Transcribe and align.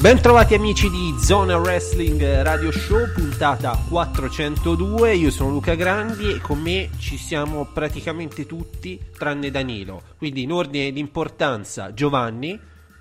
Bentrovati 0.00 0.54
amici 0.54 0.88
di 0.88 1.14
Zona 1.18 1.58
Wrestling 1.58 2.40
Radio 2.40 2.72
Show, 2.72 3.12
puntata 3.12 3.78
402. 3.86 5.14
Io 5.14 5.30
sono 5.30 5.50
Luca 5.50 5.74
Grandi 5.74 6.32
e 6.32 6.40
con 6.40 6.58
me 6.58 6.88
ci 6.96 7.18
siamo 7.18 7.66
praticamente 7.66 8.46
tutti, 8.46 8.98
tranne 9.18 9.50
Danilo. 9.50 10.00
Quindi 10.16 10.44
in 10.44 10.52
ordine 10.52 10.90
di 10.90 11.00
importanza, 11.00 11.92
Giovanni. 11.92 12.58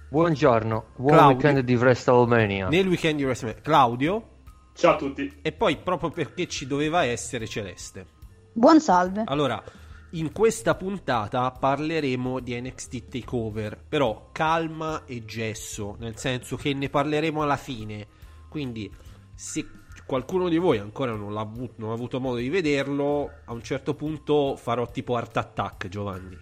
Buongiorno, 0.10 0.88
buon 0.98 1.16
Claudio. 1.16 1.38
weekend 1.38 1.60
di 1.60 1.76
WrestleMania. 1.76 2.68
Nel 2.68 2.88
weekend 2.88 3.16
di 3.16 3.24
WrestleMania, 3.24 3.62
Claudio. 3.64 4.30
Ciao 4.74 4.96
a 4.96 4.98
tutti. 4.98 5.40
E 5.42 5.54
poi 5.54 5.78
proprio 5.78 6.10
perché 6.10 6.48
ci 6.50 6.68
doveva 6.68 7.06
essere 7.06 7.48
Celeste. 7.48 8.06
Buon 8.52 8.82
salve. 8.82 9.24
Allora, 9.26 9.64
in 10.12 10.32
questa 10.32 10.76
puntata 10.76 11.52
parleremo 11.52 12.40
di 12.40 12.60
NXT 12.60 13.08
Takeover, 13.10 13.80
però 13.88 14.30
calma 14.32 15.06
e 15.06 15.24
gesso, 15.26 15.96
nel 16.00 16.18
senso 16.18 16.56
che 16.56 16.74
ne 16.74 16.90
parleremo 16.90 17.44
alla 17.44 17.58
fine. 17.58 18.08
Quindi, 18.50 18.92
se 19.36 19.68
qualcuno 20.06 20.50
di 20.50 20.58
voi 20.58 20.80
ancora 20.80 21.14
non, 21.14 21.34
l'ha 21.34 21.42
avuto, 21.42 21.74
non 21.76 21.92
ha 21.92 21.94
avuto 21.94 22.20
modo 22.20 22.38
di 22.38 22.50
vederlo, 22.50 23.32
a 23.46 23.54
un 23.54 23.62
certo 23.62 23.94
punto 23.94 24.56
farò 24.56 24.90
tipo 24.90 25.16
Art 25.16 25.38
Attack, 25.38 25.88
Giovanni. 25.88 26.36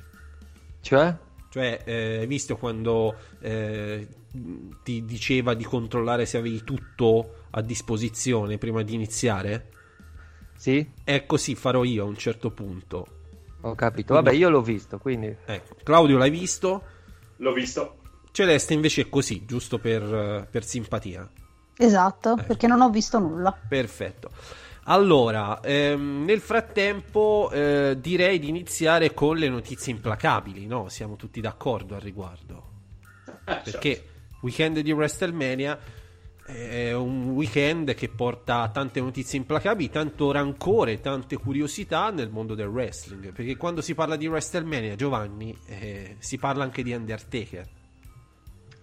Cioè? 0.79 1.17
Cioè, 1.49 1.81
eh, 1.83 2.17
hai 2.19 2.27
visto 2.27 2.55
quando 2.55 3.15
eh, 3.39 4.07
ti 4.83 5.03
diceva 5.03 5.53
di 5.53 5.65
controllare 5.65 6.25
se 6.25 6.37
avevi 6.37 6.63
tutto 6.63 7.45
a 7.49 7.61
disposizione 7.61 8.57
prima 8.57 8.83
di 8.83 8.93
iniziare? 8.93 9.71
Sì? 10.55 10.89
È 11.03 11.25
così 11.25 11.55
farò 11.55 11.83
io 11.83 12.03
a 12.03 12.07
un 12.07 12.17
certo 12.17 12.51
punto. 12.51 13.16
Ho 13.69 13.75
capito. 13.75 14.13
Vabbè, 14.13 14.31
io 14.31 14.49
l'ho 14.49 14.61
visto, 14.61 14.97
quindi... 14.97 15.35
Ecco, 15.45 15.75
Claudio 15.83 16.17
l'hai 16.17 16.29
visto? 16.29 16.83
L'ho 17.37 17.53
visto. 17.53 17.97
Celeste 18.31 18.73
invece 18.73 19.01
è 19.01 19.09
così, 19.09 19.45
giusto 19.45 19.79
per, 19.79 20.47
per 20.49 20.63
simpatia. 20.63 21.29
Esatto, 21.77 22.37
Eh. 22.37 22.43
perché 22.43 22.67
non 22.67 22.81
ho 22.81 22.89
visto 22.89 23.19
nulla. 23.19 23.55
Perfetto. 23.67 24.31
Allora, 24.89 25.59
ehm, 25.61 26.23
nel 26.23 26.39
frattempo 26.39 27.49
eh, 27.51 27.97
direi 27.99 28.39
di 28.39 28.47
iniziare 28.47 29.13
con 29.13 29.35
le 29.37 29.49
notizie 29.49 29.91
implacabili, 29.91 30.65
no? 30.65 30.87
Siamo 30.87 31.15
tutti 31.15 31.41
d'accordo 31.41 31.95
al 31.95 32.01
riguardo. 32.01 32.63
Perché 33.43 34.03
weekend 34.41 34.79
di 34.79 34.91
WrestleMania 34.91 35.77
è 36.47 36.93
un 36.93 37.31
weekend 37.31 37.93
che 37.93 38.07
porta 38.07 38.69
tante 38.69 39.01
notizie 39.01 39.37
implacabili, 39.37 39.89
tanto 39.89 40.31
rancore, 40.31 41.01
tante 41.01 41.35
curiosità 41.35 42.09
nel 42.09 42.29
mondo 42.29 42.55
del 42.55 42.67
wrestling. 42.67 43.33
Perché 43.33 43.57
quando 43.57 43.81
si 43.81 43.93
parla 43.93 44.15
di 44.15 44.27
WrestleMania, 44.27 44.95
Giovanni, 44.95 45.55
eh, 45.65 46.15
si 46.19 46.37
parla 46.37 46.63
anche 46.63 46.83
di 46.83 46.93
Undertaker. 46.93 47.67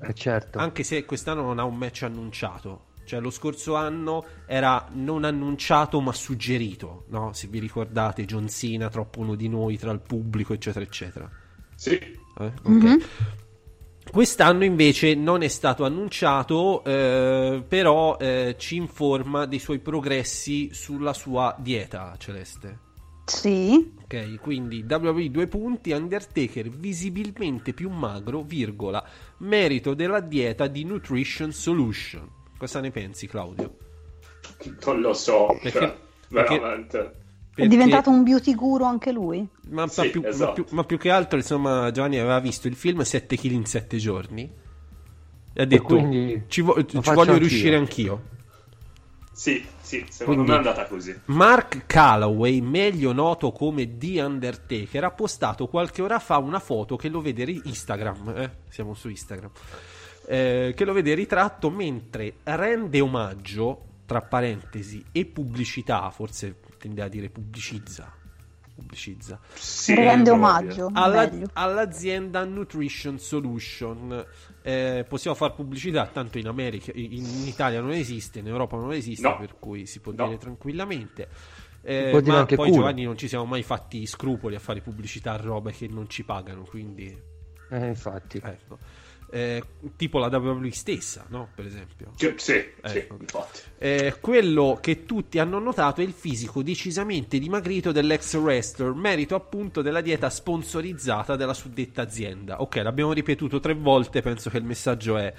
Eh, 0.01 0.13
certo. 0.13 0.59
Anche 0.59 0.83
se 0.83 1.05
quest'anno 1.07 1.41
non 1.41 1.59
ha 1.59 1.65
un 1.65 1.77
match 1.77 2.03
annunciato. 2.03 2.93
Cioè, 3.07 3.21
lo 3.21 3.31
scorso 3.31 3.75
anno 3.75 4.25
era 4.47 4.89
non 4.93 5.25
annunciato 5.25 6.01
ma 6.01 6.13
suggerito, 6.13 7.05
no? 7.09 7.33
Se 7.33 7.49
vi 7.49 7.59
ricordate, 7.59 8.25
John 8.25 8.49
Cena, 8.49 8.89
troppo 8.89 9.21
uno 9.21 9.35
di 9.35 9.49
noi 9.49 9.79
tra 9.79 9.91
il 9.91 10.01
pubblico, 10.01 10.53
eccetera, 10.53 10.85
eccetera. 10.85 11.31
Sì. 11.75 11.93
Eh? 11.93 12.19
Ok. 12.45 12.69
Mhm. 12.69 13.03
Quest'anno 14.11 14.65
invece 14.65 15.15
non 15.15 15.43
è 15.43 15.49
stato 15.49 15.85
annunciato, 15.85 16.85
eh, 16.85 17.65
però 17.67 18.17
eh, 18.19 18.55
ci 18.59 18.77
informa 18.77 19.45
dei 19.47 19.59
suoi 19.59 19.81
progressi 19.81 20.71
sulla 20.73 21.13
sua 21.13 21.57
dieta, 21.59 22.15
Celeste. 22.19 22.79
Sì. 23.27 23.93
Ok, 24.05 24.39
quindi 24.41 24.85
WWE 24.89 25.31
due 25.31 25.47
punti, 25.49 25.91
Undertaker 25.93 26.69
visibilmente 26.69 27.73
più 27.73 27.89
magro, 27.91 28.43
virgola, 28.43 29.03
merito 29.39 29.95
della 29.95 30.21
dieta 30.21 30.67
di 30.67 30.85
Nutrition 30.85 31.51
Solution. 31.51 32.29
Cosa 32.57 32.81
ne 32.81 32.91
pensi, 32.91 33.27
Claudio? 33.27 33.77
Non 34.85 35.01
lo 35.01 35.15
so. 35.15 35.47
Perché- 35.61 35.79
cioè, 35.79 35.97
perché- 36.29 36.59
veramente. 36.59 37.15
È 37.55 37.67
diventato 37.69 38.11
un 38.11 38.23
beauty 38.25 38.55
guru 38.55 38.85
anche 38.85 39.13
lui. 39.13 39.47
Ma, 39.69 39.83
ma 39.83 39.89
Sì, 39.89 40.11
più, 40.11 40.21
ma 40.23 40.29
esatto. 40.29 40.53
più- 40.65 40.67
ma 40.71 40.85
più 40.85 40.99
che 40.99 41.11
altro, 41.11 41.39
insomma, 41.39 41.91
Giovanni 41.93 42.19
aveva 42.19 42.41
visto 42.41 42.67
il 42.67 42.75
film 42.75 43.03
7 43.03 43.37
kg 43.37 43.51
in 43.53 43.65
7 43.67 43.97
giorni 43.99 44.51
e 45.53 45.63
ha 45.63 45.65
detto: 45.65 45.83
quindi 45.85 46.45
Ci, 46.49 46.63
vo- 46.63 46.85
ci 46.85 46.97
voglio 47.01 47.21
anch'io." 47.21 47.37
riuscire 47.39 47.77
anch'io. 47.77 48.23
Sì, 49.33 49.65
sì, 49.81 50.05
secondo 50.09 50.43
Quindi- 50.45 50.51
me 50.51 50.55
è 50.55 50.59
andata 50.59 50.87
così. 50.89 51.19
Mark 51.27 51.87
Calloway, 51.87 52.61
meglio 52.61 53.13
noto 53.13 53.51
come 53.53 53.99
The 53.99 54.23
Undertaker, 54.23 55.05
ha 55.05 55.11
postato 55.11 55.67
qualche 55.67 56.03
ora 56.03 56.19
fa 56.21 56.39
una 56.39 56.61
foto 56.61 56.95
che 56.97 57.09
lo 57.09 57.21
vede 57.21 57.45
ri- 57.45 57.61
Instagram, 57.65 58.33
eh? 58.37 58.51
siamo 58.69 58.95
su 58.95 59.09
Instagram, 59.09 59.51
eh, 60.29 60.73
che 60.77 60.85
lo 60.85 60.93
vede 60.93 61.15
ritratto 61.15 61.69
mentre 61.71 62.35
rende 62.45 63.01
omaggio, 63.01 63.83
tra 64.07 64.21
parentesi, 64.21 65.05
e 65.11 65.25
pubblicità, 65.25 66.09
forse 66.11 66.55
tende 66.85 67.01
a 67.01 67.09
dire 67.09 67.31
pubblicizza, 67.31 68.13
pubblicizza, 68.75 69.41
Sì, 69.55 69.95
Rende 69.95 70.29
omaggio. 70.31 70.91
alla- 70.93 71.31
all'azienda 71.55 72.45
Nutrition 72.45 73.19
Solution. 73.19 74.23
Eh, 74.61 75.07
possiamo 75.09 75.35
fare 75.35 75.55
pubblicità, 75.55 76.07
tanto 76.07 76.37
in 76.37 76.47
America, 76.47 76.93
in, 76.95 77.13
in 77.13 77.47
Italia 77.47 77.81
non 77.81 77.93
esiste, 77.93 78.41
in 78.41 78.49
Europa 78.49 78.77
non 78.77 78.93
esiste, 78.93 79.27
No. 79.27 79.39
per 79.39 79.55
cui 79.59 79.87
si 79.87 80.01
può 80.01 80.13
No. 80.15 80.27
dire 80.27 80.37
tranquillamente. 80.39 81.29
Eh, 81.81 82.09
può 82.11 82.21
dire 82.21 82.33
ma 82.33 82.39
anche 82.41 82.57
poi 82.57 82.69
culo. 82.69 82.81
Giovanni 82.81 83.05
non 83.05 83.17
ci 83.17 83.29
siamo 83.29 83.47
mai 83.47 83.63
fatti 83.63 84.05
scrupoli 84.07 84.55
a 84.55 84.59
fare 84.59 84.81
pubblicità 84.83 85.33
a 85.33 85.37
robe 85.37 85.73
che 85.73 85.87
non 85.89 86.09
ci 86.11 86.23
pagano, 86.23 86.65
quindi 86.65 87.17
Eh, 87.71 87.87
infatti. 87.87 88.41
ecco. 88.45 88.79
Eh, 89.31 89.63
tipo 89.97 90.19
la 90.19 90.29
WWE 90.29 90.71
stessa, 90.71 91.25
no? 91.29 91.49
Per 91.55 91.67
esempio. 91.67 92.13
Sì, 92.17 92.35
sì, 92.37 92.65
Ecco. 92.81 93.17
infatti. 93.21 93.61
Eh, 93.79 94.17
quello 94.21 94.79
che 94.81 95.05
tutti 95.05 95.39
hanno 95.41 95.59
notato 95.59 96.01
è 96.01 96.05
il 96.05 96.13
fisico 96.13 96.63
decisamente 96.63 97.39
dimagrito 97.39 97.91
dell'ex 97.91 98.35
wrestler, 98.35 98.93
merito 98.93 99.35
appunto 99.35 99.83
della 99.83 100.01
dieta 100.01 100.31
sponsorizzata 100.31 101.35
della 101.37 101.55
suddetta 101.55 102.03
azienda. 102.03 102.61
Ok, 102.61 102.77
l'abbiamo 102.77 103.13
ripetuto 103.13 103.59
tre 103.61 103.75
volte, 103.75 104.23
penso 104.23 104.51
che 104.51 104.59
il 104.59 104.65
messaggio 104.65 105.17
è. 105.17 105.33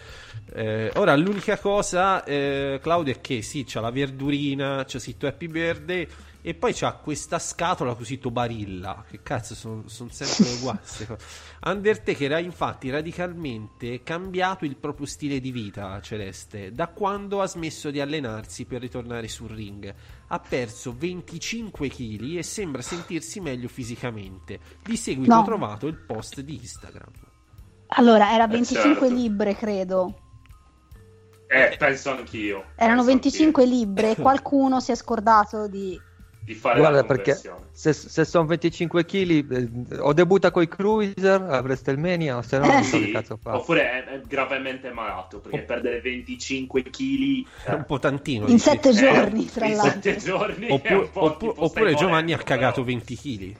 eh, 0.53 0.91
ora, 0.95 1.15
l'unica 1.15 1.57
cosa, 1.57 2.23
eh, 2.25 2.79
Claudio, 2.81 3.13
è 3.13 3.21
che 3.21 3.41
sì, 3.41 3.63
c'ha 3.65 3.79
la 3.79 3.91
verdurina, 3.91 4.83
c'è 4.85 4.99
scritto 4.99 5.25
Happy 5.27 5.47
Birthday. 5.47 6.07
E 6.47 6.53
poi 6.53 6.73
c'ha 6.75 6.93
questa 6.93 7.39
scatola 7.39 7.95
così 7.95 8.19
barilla. 8.29 9.03
Che 9.09 9.23
cazzo, 9.23 9.55
sono 9.55 10.09
sempre 10.11 10.45
uguali. 10.53 10.79
Undertaker 11.63 12.33
ha 12.33 12.39
infatti 12.39 12.91
radicalmente 12.91 14.03
cambiato 14.03 14.63
il 14.63 14.75
proprio 14.75 15.07
stile 15.07 15.39
di 15.39 15.49
vita, 15.49 15.99
Celeste, 16.01 16.71
da 16.71 16.85
quando 16.89 17.41
ha 17.41 17.47
smesso 17.47 17.89
di 17.89 17.99
allenarsi 17.99 18.65
per 18.65 18.81
ritornare 18.81 19.27
sul 19.27 19.49
ring. 19.49 19.91
Ha 20.27 20.39
perso 20.39 20.93
25 20.95 21.89
kg 21.89 22.35
e 22.37 22.43
sembra 22.43 22.83
sentirsi 22.83 23.39
meglio 23.39 23.67
fisicamente. 23.67 24.59
Di 24.83 24.97
seguito 24.97 25.33
No. 25.33 25.39
ho 25.39 25.45
trovato 25.45 25.87
il 25.87 25.97
post 25.97 26.41
di 26.41 26.57
Instagram. 26.57 27.09
Allora, 27.87 28.33
era 28.33 28.45
25 28.47 28.99
certo. 28.99 29.15
libbre, 29.15 29.55
credo. 29.55 30.19
Eh, 31.47 31.75
penso 31.79 32.11
anch'io. 32.11 32.65
Erano 32.75 33.03
Penso 33.03 33.05
25 33.05 33.63
anch'io. 33.63 33.77
libbre 33.79 34.11
e 34.11 34.15
qualcuno 34.15 34.79
si 34.79 34.91
è 34.91 34.95
scordato 34.95 35.67
di... 35.67 35.99
Di 36.45 36.53
fare 36.53 36.77
Guarda, 36.79 36.97
la 36.97 37.03
perché 37.05 37.35
se, 37.71 37.93
se 37.93 38.23
sono 38.25 38.45
25 38.45 39.03
kg, 39.05 39.99
o 39.99 40.13
debutta 40.13 40.51
con 40.51 40.61
i 40.63 40.67
cruiser 40.67 41.41
a 41.41 41.59
WrestleMania, 41.59 42.37
o 42.37 42.41
se 42.41 42.57
no, 42.59 42.65
Eh, 42.65 42.67
non 42.73 42.83
so 42.83 42.99
che 42.99 43.05
Sì, 43.05 43.11
cazzo 43.11 43.37
fa. 43.41 43.55
oppure 43.57 43.81
è, 43.91 44.03
è 44.05 44.21
gravemente 44.21 44.91
malato 44.91 45.39
perché 45.39 45.61
perdere 45.63 46.01
25 46.01 46.83
kg 46.83 47.45
È 47.63 47.71
un 47.71 47.85
po' 47.85 47.99
tantino. 47.99 48.47
In 48.47 48.53
dici? 48.53 48.69
sette 48.69 48.91
giorni, 48.93 49.45
tra 49.45 49.65
in 49.65 49.75
l'altro. 49.75 50.01
sette 50.01 50.17
giorni 50.17 50.67
Oppure, 50.69 51.09
oppure 51.13 51.67
stai 51.67 51.95
Giovanni 51.95 52.33
ha 52.33 52.37
cagato 52.37 52.83
però. 52.83 52.85
20 52.85 53.15
kg. 53.15 53.55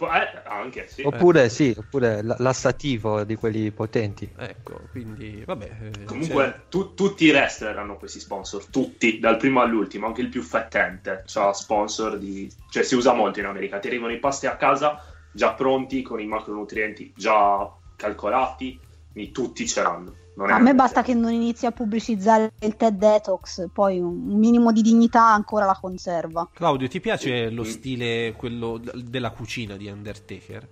Eh, 0.00 0.42
anche 0.46 0.86
sì. 0.86 1.02
Oppure 1.02 1.48
sì, 1.48 1.74
oppure 1.76 2.22
l- 2.22 2.36
l'assativo 2.38 3.24
di 3.24 3.34
quelli 3.34 3.72
potenti. 3.72 4.30
Ecco, 4.36 4.86
quindi 4.90 5.42
vabbè. 5.44 5.64
eh, 5.82 6.04
Comunque, 6.04 6.66
tu- 6.68 6.94
tutti 6.94 7.24
i 7.24 7.30
wrestler 7.30 7.76
hanno 7.78 7.96
questi 7.96 8.20
sponsor, 8.20 8.64
tutti, 8.66 9.18
dal 9.18 9.36
primo 9.36 9.60
all'ultimo, 9.60 10.06
anche 10.06 10.20
il 10.20 10.28
più 10.28 10.42
fettente. 10.42 11.24
C'ha 11.26 11.52
sponsor 11.52 12.18
di. 12.18 12.48
cioè, 12.68 12.82
si 12.84 12.94
usa 12.94 13.12
molto 13.12 13.40
in 13.40 13.46
America. 13.46 13.78
Ti 13.78 13.88
arrivano 13.88 14.12
i 14.12 14.18
pasti 14.18 14.46
a 14.46 14.56
casa 14.56 15.02
già 15.30 15.54
pronti 15.54 16.02
con 16.02 16.20
i 16.20 16.26
macronutrienti 16.26 17.12
già 17.16 17.68
calcolati. 17.96 18.80
Quindi 19.10 19.32
tutti 19.32 19.66
ce 19.66 19.82
l'hanno. 19.82 20.16
Non 20.38 20.50
è 20.50 20.52
A 20.52 20.58
me 20.60 20.72
basta 20.72 21.02
che 21.02 21.14
non 21.14 21.32
inizi 21.32 21.66
a 21.66 21.72
pubblicizzare 21.72 22.52
il 22.60 22.76
TED 22.76 22.94
Detox, 22.96 23.66
poi 23.72 23.98
un 23.98 24.38
minimo 24.38 24.70
di 24.70 24.82
dignità 24.82 25.26
ancora 25.32 25.64
la 25.66 25.76
conserva. 25.80 26.48
Claudio, 26.54 26.86
ti 26.86 27.00
piace 27.00 27.50
lo 27.50 27.64
stile 27.64 28.32
quello 28.36 28.80
della 28.94 29.30
cucina 29.30 29.76
di 29.76 29.88
Undertaker? 29.88 30.68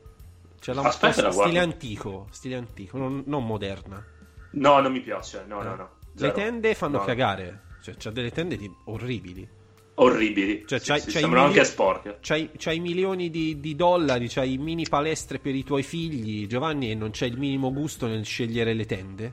Cioè, 0.61 0.73
la- 0.73 0.83
Aspetta, 0.83 1.23
la 1.23 1.33
stile 1.33 1.59
antico, 1.59 2.29
stile 2.31 2.55
antico, 2.55 2.97
non, 2.97 3.25
non 3.27 3.45
moderna. 3.45 4.05
No, 4.53 4.81
non 4.81 4.93
mi 4.93 5.01
piace. 5.01 5.45
No, 5.49 5.61
no, 5.63 5.75
no. 5.75 5.89
Le 6.13 6.19
Zero. 6.21 6.33
tende 6.33 6.75
fanno 6.77 6.99
No. 6.99 7.05
cagare, 7.05 7.63
cioè 7.83 7.95
c'ha 7.99 8.11
delle 8.11 8.31
tende 8.31 8.57
di- 8.57 8.71
orribili. 8.85 9.49
Orribili. 9.99 10.63
Cioè, 10.65 10.79
Sì, 10.79 10.87
c'hai- 10.91 11.01
sì, 11.01 11.11
c'hai 11.11 11.21
sembrano 11.23 11.47
milio- 11.49 11.61
anche 11.61 11.73
sporche. 11.73 12.19
C'hai, 12.21 12.51
c'hai 12.57 12.79
milioni 12.79 13.31
di, 13.31 13.59
di 13.59 13.75
dollari, 13.75 14.29
c'hai 14.29 14.59
mini 14.59 14.87
palestre 14.89 15.41
per 15.41 15.55
i 15.57 15.65
tuoi 15.65 15.83
figli, 15.83 16.47
Giovanni, 16.47 16.91
e 16.91 16.95
non 16.95 17.11
c'è 17.11 17.27
il 17.27 17.37
minimo 17.39 17.73
gusto 17.73 18.07
nel 18.07 18.25
scegliere 18.25 18.73
le 18.75 18.85
tende? 18.87 19.33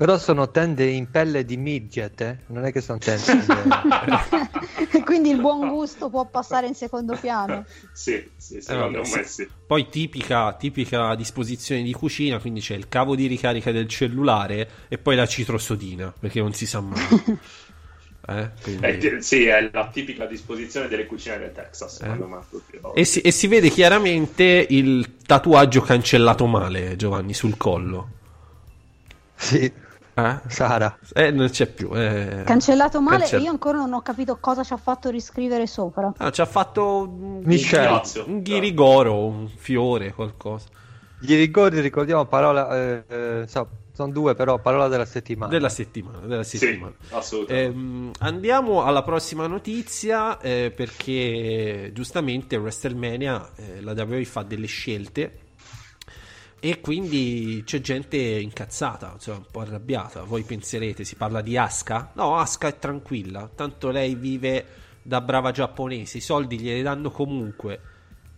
Però 0.00 0.16
sono 0.16 0.50
tende 0.50 0.86
in 0.86 1.10
pelle 1.10 1.44
di 1.44 1.58
midget, 1.58 2.20
eh? 2.22 2.38
Non 2.46 2.64
è 2.64 2.72
che 2.72 2.80
sono 2.80 2.96
tende. 2.96 3.22
Quindi 5.04 5.28
il 5.28 5.38
buon 5.38 5.68
gusto 5.68 6.08
può 6.08 6.26
passare 6.26 6.66
in 6.66 6.74
secondo 6.74 7.16
piano. 7.20 7.66
Sì, 7.92 8.26
sì, 8.38 8.54
Eh, 8.56 8.60
secondo 8.62 9.02
me 9.02 9.24
sì. 9.24 9.46
Poi 9.66 9.90
tipica, 9.90 10.54
tipica 10.54 11.14
disposizione 11.14 11.82
di 11.82 11.92
cucina, 11.92 12.38
quindi 12.38 12.60
c'è 12.60 12.76
il 12.76 12.88
cavo 12.88 13.14
di 13.14 13.26
ricarica 13.26 13.72
del 13.72 13.88
cellulare 13.88 14.70
e 14.88 14.96
poi 14.96 15.16
la 15.16 15.26
citrosodina, 15.26 16.10
perché 16.18 16.40
non 16.40 16.54
si 16.54 16.64
sa 16.64 16.80
mai. 16.80 16.98
Eh, 18.26 18.50
quindi- 18.62 18.86
Eh, 19.06 19.22
sì, 19.22 19.46
è 19.46 19.68
la 19.72 19.88
tipica 19.88 20.24
disposizione 20.26 20.88
delle 20.88 21.04
cucine 21.06 21.38
del 21.38 21.52
Texas, 21.52 21.96
secondo 21.96 22.26
me. 22.26 22.40
proprio. 22.48 22.94
E 22.94 23.04
si, 23.04 23.20
e 23.20 23.30
si 23.32 23.48
vede 23.48 23.68
chiaramente 23.70 24.66
il 24.70 25.16
tatuaggio 25.26 25.80
cancellato 25.82 26.46
male, 26.46 26.96
Giovanni, 26.96 27.34
sul 27.34 27.56
collo. 27.56 28.08
sì, 29.34 29.72
Eh? 30.14 30.38
Sara. 30.48 30.98
Eh, 31.14 31.30
non 31.30 31.48
c'è 31.48 31.66
più. 31.66 31.90
eh. 31.94 32.42
Cancellato 32.44 33.00
male 33.00 33.18
Cancell- 33.20 33.42
io 33.42 33.50
ancora 33.50 33.78
non 33.78 33.92
ho 33.92 34.02
capito 34.02 34.38
cosa 34.38 34.62
ci 34.62 34.72
ha 34.72 34.76
fatto 34.76 35.08
riscrivere 35.10 35.66
sopra. 35.66 36.12
Ah, 36.18 36.30
ci 36.30 36.40
ha 36.40 36.46
fatto 36.46 37.08
un, 37.08 37.40
Michel. 37.44 38.00
Un 38.26 38.42
ghirigoro, 38.42 39.26
un 39.26 39.48
fiore, 39.48 40.12
qualcosa. 40.12 40.66
Gli 41.20 41.34
ricordi, 41.36 41.80
ricordiamo 41.80 42.24
parola, 42.24 42.74
eh, 42.76 43.04
eh, 43.08 43.44
so, 43.46 43.68
sono 43.92 44.10
due 44.10 44.34
però, 44.34 44.58
parola 44.58 44.88
della 44.88 45.04
settimana. 45.04 45.50
Della 45.52 45.68
settimana. 45.68 46.18
Della 46.26 46.42
Sì, 46.42 46.56
settimana. 46.58 46.94
assolutamente. 47.10 47.68
Ehm, 47.78 48.10
andiamo 48.20 48.82
alla 48.82 49.02
prossima 49.02 49.46
notizia 49.46 50.38
eh, 50.40 50.72
perché 50.74 51.90
giustamente 51.92 52.56
WrestleMania 52.56 53.50
eh, 53.56 53.80
la 53.82 53.92
WWE 53.92 54.24
fa 54.24 54.42
delle 54.42 54.66
scelte 54.66 55.38
e 56.60 56.80
quindi 56.80 57.62
c'è 57.64 57.80
gente 57.80 58.16
incazzata, 58.16 59.16
cioè 59.18 59.36
un 59.36 59.46
po' 59.50 59.60
arrabbiata. 59.60 60.24
Voi 60.24 60.42
penserete, 60.42 61.04
si 61.04 61.16
parla 61.16 61.40
di 61.40 61.56
Asuka? 61.56 62.12
No, 62.14 62.36
Asuka 62.36 62.68
è 62.68 62.78
tranquilla, 62.78 63.50
tanto 63.54 63.90
lei 63.90 64.14
vive 64.14 64.66
da 65.02 65.22
brava 65.22 65.50
giapponese, 65.50 66.18
i 66.18 66.20
soldi 66.20 66.60
glieli 66.60 66.82
danno 66.82 67.10
comunque. 67.10 67.80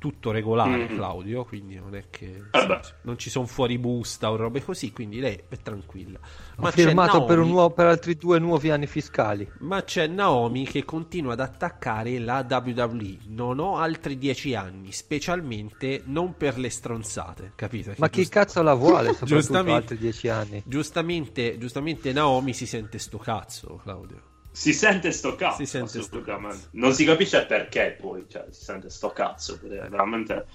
Tutto 0.03 0.33
regolare, 0.33 0.89
Mhm. 0.89 0.97
Claudio, 0.97 1.45
quindi 1.45 1.77
non 1.77 1.95
è 1.95 2.07
che 2.11 2.43
beh. 2.51 2.81
non 3.03 3.17
ci 3.19 3.31
sono 3.31 3.47
fuori 3.47 3.79
busta 3.79 4.33
o 4.33 4.37
robe 4.37 4.61
così, 4.65 4.91
quindi 4.91 5.21
lei 5.21 5.41
è 5.49 5.57
tranquilla. 5.63 6.19
Ha 6.21 6.61
Ma 6.63 6.71
c'è 6.73 6.83
firmato 6.87 7.19
per, 7.25 7.37
un 7.39 7.45
Naomi- 7.45 7.51
nuovo- 7.53 7.71
per 7.75 7.87
altri 7.87 8.17
due 8.17 8.41
nuovi 8.41 8.71
anni 8.71 8.89
fiscali. 8.89 9.49
ma 9.61 9.85
c'è 9.85 10.09
Naomi 10.09 10.65
che 10.65 10.85
continua 10.85 11.35
ad 11.35 11.41
attaccare 11.41 12.19
la 12.19 12.45
WWE. 12.49 13.19
Non 13.29 13.61
ho 13.61 13.77
altri 13.79 14.19
dieci 14.19 14.57
anni, 14.57 14.91
specialmente 14.91 16.03
non 16.07 16.35
per 16.37 16.59
le 16.59 16.69
stronzate, 16.71 17.53
capito? 17.55 17.95
Ma 17.99 18.07
Che 18.07 18.13
chi 18.13 18.21
giust- 18.23 18.33
cazzo 18.33 18.61
la 18.63 18.75
vuole 18.75 19.11
soprattutto 19.11 19.27
Giustamente. 19.37 19.73
altri 19.73 19.99
dieci 19.99 20.29
anni? 20.29 20.63
Giustamente, 20.67 21.59
giustamente 21.59 22.13
Naomi 22.13 22.53
si 22.55 22.67
sente 22.67 22.99
sto 22.99 23.19
cazzo, 23.19 23.79
Claudio. 23.85 24.21
Si 24.53 24.73
sente 24.75 25.11
sto 25.13 25.35
cazzo, 25.35 25.57
Si 25.57 25.67
sente 25.67 26.03
sto 26.03 26.21
cazzo. 26.21 26.69
Non 26.73 26.93
si 26.93 27.05
capisce 27.05 27.45
perché 27.47 27.97
poi, 27.99 28.27
cioè, 28.29 28.45
si 28.51 28.63
sente 28.63 28.91
sto 28.91 29.11
cazzo, 29.11 29.59
perché 29.59 29.89
veramente 29.89 30.47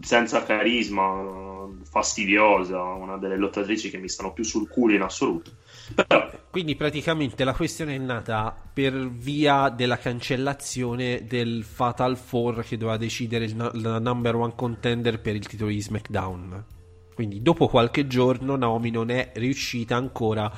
senza 0.00 0.42
carisma, 0.42 1.68
fastidiosa, 1.82 2.80
una 2.82 3.18
delle 3.18 3.36
lottatrici 3.36 3.90
che 3.90 3.98
mi 3.98 4.08
stanno 4.08 4.32
più 4.32 4.44
sul 4.44 4.68
culo 4.68 4.94
in 4.94 5.02
assoluto. 5.02 5.50
Però, 5.94 6.30
Quindi 6.50 6.74
praticamente 6.76 7.44
la 7.44 7.52
questione 7.52 7.94
è 7.94 7.98
nata 7.98 8.56
per 8.72 9.10
via 9.10 9.68
della 9.68 9.98
cancellazione 9.98 11.24
del 11.26 11.64
Fatal 11.64 12.18
4 12.18 12.62
che 12.62 12.76
doveva 12.78 12.96
decidere 12.96 13.44
il 13.44 13.54
na- 13.54 13.70
la 13.74 13.98
number 13.98 14.36
one 14.36 14.54
contender 14.56 15.20
per 15.20 15.34
il 15.34 15.46
titolo 15.46 15.70
di 15.70 15.82
SmackDown. 15.82 16.64
Quindi 17.14 17.42
dopo 17.42 17.68
qualche 17.68 18.06
giorno 18.06 18.56
Naomi 18.56 18.90
non 18.90 19.10
è 19.10 19.32
riuscita 19.34 19.96
ancora 19.96 20.50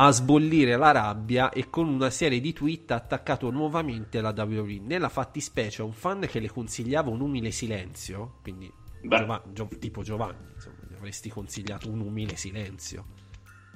a 0.00 0.10
sbollire 0.12 0.76
la 0.76 0.92
rabbia 0.92 1.50
e 1.50 1.70
con 1.70 1.88
una 1.88 2.10
serie 2.10 2.40
di 2.40 2.52
tweet 2.52 2.92
ha 2.92 2.94
attaccato 2.96 3.50
nuovamente 3.50 4.20
la 4.20 4.32
WWE. 4.36 4.78
Nella 4.80 5.08
fattispecie 5.08 5.82
un 5.82 5.92
fan 5.92 6.20
che 6.30 6.38
le 6.38 6.48
consigliava 6.50 7.10
un 7.10 7.20
umile 7.20 7.50
silenzio, 7.50 8.38
quindi 8.42 8.72
Beh. 9.02 9.16
Giova- 9.18 9.42
Gio- 9.52 9.68
tipo 9.78 10.02
Giovanni, 10.02 10.52
insomma, 10.54 10.76
gli 10.88 10.94
avresti 10.94 11.28
consigliato 11.30 11.90
un 11.90 12.00
umile 12.00 12.36
silenzio. 12.36 13.06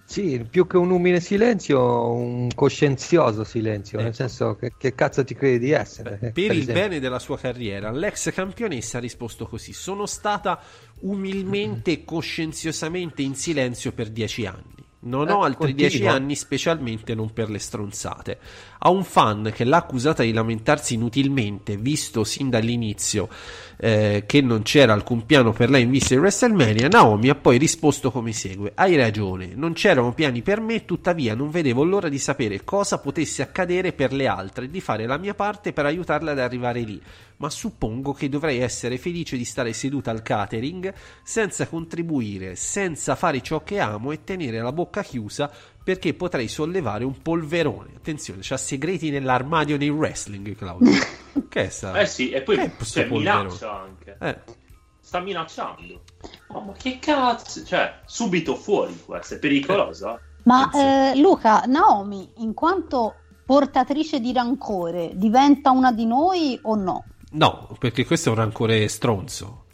Sì, 0.05 0.47
più 0.49 0.67
che 0.67 0.77
un 0.77 0.91
umile 0.91 1.21
silenzio, 1.21 2.11
un 2.13 2.49
coscienzioso 2.55 3.45
silenzio, 3.45 3.99
Ecco. 3.99 4.07
nel 4.07 4.15
senso 4.15 4.57
che, 4.57 4.75
che 4.77 4.95
cazzo 4.95 5.25
ti 5.25 5.35
credi 5.35 5.59
di 5.59 5.71
essere? 5.71 6.19
Beh, 6.21 6.27
eh, 6.29 6.33
per 6.33 6.51
il 6.55 6.59
esempio. 6.61 6.83
bene 6.83 7.01
della 7.01 7.19
sua 7.19 7.39
carriera, 7.39 7.91
l'ex 7.91 8.31
campionessa 8.33 8.99
ha 8.99 9.01
risposto 9.01 9.47
così: 9.47 9.73
Sono 9.73 10.07
stata 10.07 10.61
umilmente 11.01 11.93
e 11.93 12.05
coscienziosamente 12.05 13.23
in 13.23 13.35
silenzio 13.35 13.93
per 13.93 14.11
dieci 14.11 14.45
anni. 14.47 14.85
Non 15.05 15.29
Eh, 15.29 15.33
ho 15.33 15.43
altri 15.43 15.75
dieci 15.75 16.07
anni, 16.07 16.37
specialmente 16.37 17.15
non 17.15 17.33
per 17.33 17.51
le 17.51 17.59
stronzate. 17.59 18.39
A 18.85 18.91
un 18.91 19.05
fan 19.05 19.53
che 19.55 19.63
l'ha 19.63 19.77
accusata 19.77 20.25
di 20.25 20.33
lamentarsi 20.33 20.95
inutilmente, 20.95 21.77
visto 21.77 22.25
sin 22.25 22.51
dall'inizio 22.51 23.29
eh, 23.77 24.25
che 24.27 24.41
non 24.41 24.63
c'era 24.63 24.93
alcun 24.93 25.25
piano 25.25 25.53
per 25.53 25.71
lei 25.71 25.85
in 25.85 25.91
vista 25.91 26.15
di 26.15 26.21
WrestleMania, 26.21 26.89
Naomi 26.89 27.29
ha 27.29 27.37
poi 27.37 27.59
risposto 27.59 28.11
come 28.11 28.33
segue: 28.33 28.73
Hai 28.75 28.97
ragione, 28.97 29.53
non 29.55 29.73
c'erano 29.73 30.13
piani 30.13 30.43
per 30.43 30.61
me, 30.61 30.85
tuttavia 30.85 31.37
non 31.37 31.51
vedevo 31.51 31.85
l'ora 31.85 32.09
di 32.09 32.19
sapere 32.19 32.65
cosa 32.65 32.99
potesse 32.99 33.41
accadere 33.43 33.93
per 33.93 34.13
le 34.13 34.27
altre 34.27 34.65
e 34.65 34.71
di 34.71 34.81
fare 34.81 35.07
la 35.07 35.17
mia 35.17 35.35
parte 35.35 35.73
per 35.73 35.87
aiutarle 35.87 36.33
ad 36.33 36.41
arrivare 36.41 36.81
lì. 36.81 37.01
Ma 37.37 37.51
suppongo 37.51 38.13
che 38.13 38.29
dovrei 38.29 38.59
essere 38.59 38.99
felice 38.99 39.37
di 39.37 39.45
stare 39.45 39.73
seduta 39.73 40.11
al 40.11 40.23
catering 40.23 40.93
senza 41.23 41.67
contribuire, 41.67 42.57
senza 42.57 43.15
fare 43.15 43.41
ciò 43.43 43.63
che 43.63 43.81
amo 43.81 44.13
e 44.13 44.23
tenere 44.23 44.61
la 44.61 44.73
bocca 44.73 45.03
chiusa 45.03 45.51
perché 45.83 46.15
potrei 46.15 46.49
sollevare 46.49 47.05
un 47.05 47.21
polverone. 47.21 47.91
Attenzione, 47.97 48.41
c'ha 48.43 48.57
segreti 48.57 49.11
nell'armadio 49.11 49.77
nei 49.77 49.89
wrestling, 49.89 50.55
Claudio. 50.55 50.93
che 51.49 51.65
è 51.65 51.69
sta? 51.69 51.99
eh 51.99 52.07
sì, 52.07 52.31
e 52.31 52.43
poi 52.43 52.57
Che 52.57 52.63
è 52.63 52.85
cioè, 52.85 53.07
minaccia 53.07 53.81
anche. 53.81 54.17
Eh, 54.21 54.61
Sta 55.01 55.21
minacciando. 55.21 56.03
Oh, 56.49 56.61
ma 56.61 56.73
che 56.73 56.99
cazzo? 56.99 57.65
Cioè, 57.65 58.01
subito 58.07 58.55
fuori 58.55 58.99
questa, 59.05 59.35
è 59.35 59.39
pericolosa. 59.39 60.19
Ma 60.45 60.71
eh, 60.73 61.19
Luca, 61.19 61.65
Naomi, 61.67 62.31
in 62.37 62.55
quanto 62.55 63.17
portatrice 63.45 64.21
di 64.21 64.33
rancore, 64.33 65.11
diventa 65.15 65.71
una 65.71 65.93
di 65.93 66.07
noi 66.07 66.59
o 66.63 66.77
no? 66.77 67.05
No, 67.33 67.77
perché 67.79 68.07
questo 68.07 68.29
è 68.29 68.33
un 68.33 68.39
rancore 68.39 68.89
stronzo. 68.89 69.65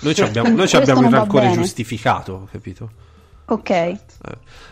Noi 0.00 0.14
ci 0.14 0.22
abbiamo, 0.24 0.48
noi 0.48 0.68
abbiamo 0.72 1.02
il 1.02 1.10
rancore 1.10 1.52
giustificato, 1.52 2.48
capito? 2.50 2.90
Ok. 3.48 3.70
Eh. 3.70 3.96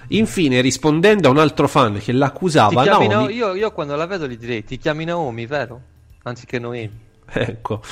Infine, 0.09 0.61
rispondendo 0.61 1.29
a 1.29 1.31
un 1.31 1.39
altro 1.39 1.67
fan 1.67 1.99
che 1.99 2.13
l'accusava, 2.13 2.85
Naomi, 2.85 3.07
Nao- 3.09 3.29
io, 3.29 3.55
io 3.55 3.73
quando 3.73 3.97
la 3.97 4.07
vedo 4.07 4.29
gli 4.29 4.37
direi 4.37 4.65
ti 4.65 4.79
chiami 4.79 5.05
Naomi, 5.05 5.47
vero? 5.47 5.81
Anziché 6.23 6.59
Noemi. 6.59 7.05
ecco, 7.33 7.83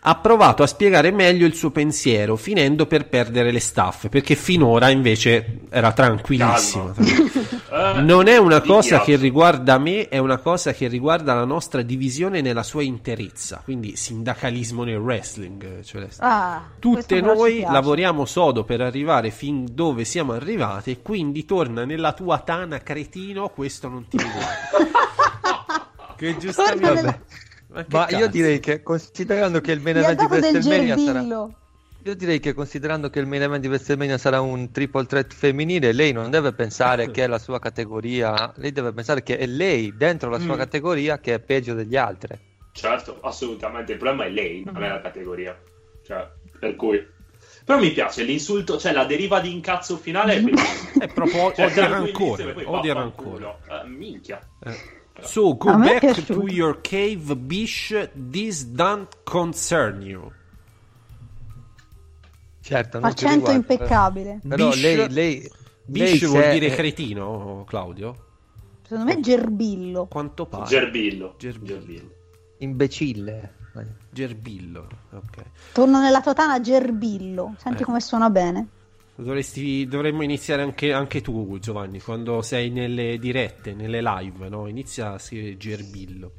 ha 0.00 0.14
provato 0.16 0.62
a 0.62 0.66
spiegare 0.66 1.10
meglio 1.10 1.46
il 1.46 1.54
suo 1.54 1.70
pensiero, 1.70 2.36
finendo 2.36 2.86
per 2.86 3.08
perdere 3.08 3.50
le 3.50 3.60
staffe, 3.60 4.08
perché 4.08 4.34
finora 4.34 4.90
invece 4.90 5.60
era 5.70 5.92
tranquillissima. 5.92 6.94
Eh, 7.72 8.02
Non 8.02 8.26
è 8.28 8.36
una 8.36 8.60
cosa 8.60 9.00
che 9.00 9.16
riguarda 9.16 9.78
me, 9.78 10.06
è 10.08 10.18
una 10.18 10.36
cosa 10.36 10.74
che 10.74 10.88
riguarda 10.88 11.32
la 11.32 11.46
nostra 11.46 11.80
divisione 11.80 12.42
nella 12.42 12.62
sua 12.62 12.82
interezza, 12.82 13.62
quindi 13.64 13.96
sindacalismo 13.96 14.84
nel 14.84 14.98
wrestling. 14.98 15.80
Cioè 15.82 16.06
Ah, 16.18 16.64
Tutte 16.78 17.22
noi 17.22 17.62
lavoriamo 17.62 18.26
sodo 18.26 18.64
per 18.64 18.82
arrivare 18.82 19.30
fin 19.30 19.66
dove 19.70 20.04
siamo 20.04 20.34
arrivati, 20.34 20.90
e 20.90 21.00
quindi 21.00 21.46
torna 21.46 21.86
nella 21.86 22.12
tua 22.12 22.40
tana 22.40 22.78
cretino, 22.82 23.48
questo 23.48 23.88
non 23.88 24.06
ti 24.06 24.18
riguarda. 24.18 25.86
che 26.14 26.36
giustamente... 26.36 27.22
Ma, 27.72 27.86
Ma 27.88 28.08
io 28.10 28.28
direi 28.28 28.60
che 28.60 28.82
considerando 28.82 29.60
che 29.60 29.72
il 29.72 29.80
main 29.80 29.96
event 29.96 30.18
di 30.18 30.24
WrestleMania 30.26 30.96
sarà. 30.96 31.48
Io 32.04 32.16
direi 32.16 32.40
che 32.40 32.52
considerando 32.52 33.10
che 33.10 33.20
il 33.20 33.26
main 33.26 33.42
event 33.42 33.60
di 33.60 33.68
WrestleMania 33.68 34.18
sarà 34.18 34.40
un 34.40 34.72
triple 34.72 35.06
threat 35.06 35.32
femminile, 35.32 35.92
lei 35.92 36.10
non 36.12 36.30
deve 36.30 36.52
pensare 36.52 37.10
che 37.12 37.22
è 37.22 37.26
la 37.28 37.38
sua 37.38 37.60
categoria, 37.60 38.52
lei 38.56 38.72
deve 38.72 38.92
pensare 38.92 39.22
che 39.22 39.38
è 39.38 39.46
lei 39.46 39.94
dentro 39.96 40.28
la 40.28 40.40
sua 40.40 40.54
Mm. 40.54 40.58
categoria 40.58 41.18
che 41.20 41.34
è 41.34 41.38
peggio 41.38 41.74
degli 41.74 41.96
altri. 41.96 42.36
Certo, 42.72 43.20
assolutamente. 43.20 43.92
Il 43.92 43.98
problema 43.98 44.24
è 44.24 44.30
lei, 44.30 44.64
non 44.64 44.82
è 44.82 44.88
la 44.88 45.00
categoria. 45.00 45.56
Cioè, 46.04 46.28
per 46.58 46.74
cui... 46.74 47.06
Però 47.64 47.78
mi 47.78 47.92
piace 47.92 48.24
l'insulto, 48.24 48.78
cioè 48.78 48.92
la 48.92 49.04
deriva 49.04 49.38
di 49.38 49.52
incazzo 49.52 49.96
finale 49.96 50.42
è 50.98 51.06
proprio 51.14 51.52
Cioè, 51.52 51.66
odio 51.66 51.88
rancore. 51.88 52.64
Odio 52.64 52.94
rancore. 52.94 53.56
Eh, 53.68 53.86
minchia. 53.88 54.40
So, 55.20 55.56
go 55.56 55.72
è 55.72 55.76
back 55.76 56.24
to 56.24 56.46
your 56.48 56.80
cave, 56.80 57.36
Bish. 57.36 58.08
This 58.12 58.64
don't 58.66 59.08
concern 59.24 60.02
you. 60.02 60.30
Certo, 62.60 62.98
Accento 62.98 63.50
impeccabile. 63.50 64.40
Però 64.46 64.68
Bish- 64.70 64.82
lei, 64.82 65.10
lei, 65.10 65.50
Bish 65.84 66.20
lei 66.22 66.30
vuol 66.30 66.50
dire 66.52 66.66
eh, 66.66 66.74
cretino, 66.74 67.64
Claudio? 67.66 68.26
Secondo 68.82 69.12
me 69.12 69.20
gerbillo. 69.20 70.06
Quanto 70.06 70.46
pare. 70.46 70.66
Gerbillo. 70.66 71.34
Gerbillo. 71.38 71.74
Gerbillo. 71.78 72.10
imbecille. 72.58 73.54
Gerbillo. 74.10 74.86
Ok. 75.10 75.42
Torno 75.72 76.00
nella 76.00 76.20
totana 76.20 76.60
gerbillo. 76.60 77.54
Senti 77.58 77.82
Eh. 77.82 77.84
come 77.84 78.00
suona 78.00 78.30
bene. 78.30 78.68
Dovresti, 79.14 79.86
dovremmo 79.86 80.22
iniziare 80.22 80.62
anche, 80.62 80.92
anche 80.92 81.20
tu, 81.20 81.58
Giovanni, 81.60 82.00
quando 82.00 82.40
sei 82.42 82.70
nelle 82.70 83.18
dirette, 83.18 83.74
nelle 83.74 84.00
live, 84.02 84.48
no? 84.48 84.66
Inizia 84.66 85.12
a 85.12 85.18
scrivere 85.18 85.56
Gerbillo. 85.56 86.32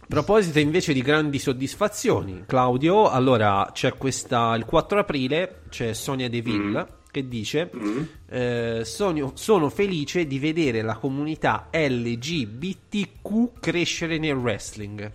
A 0.00 0.06
proposito 0.08 0.58
invece 0.58 0.92
di 0.92 1.02
grandi 1.02 1.38
soddisfazioni, 1.38 2.44
Claudio, 2.46 3.08
allora 3.08 3.68
c'è 3.72 3.94
questa, 3.96 4.54
il 4.54 4.64
4 4.64 5.00
aprile 5.00 5.62
c'è 5.68 5.92
Sonia 5.92 6.28
Deville 6.30 6.96
che 7.10 7.26
dice 7.26 7.70
Mm. 7.74 8.02
eh, 8.28 8.82
sono, 8.84 9.32
sono 9.34 9.70
felice 9.70 10.26
di 10.26 10.38
vedere 10.38 10.82
la 10.82 10.96
comunità 10.96 11.68
LGBTQ 11.72 13.58
crescere 13.60 14.18
nel 14.18 14.34
wrestling. 14.36 15.12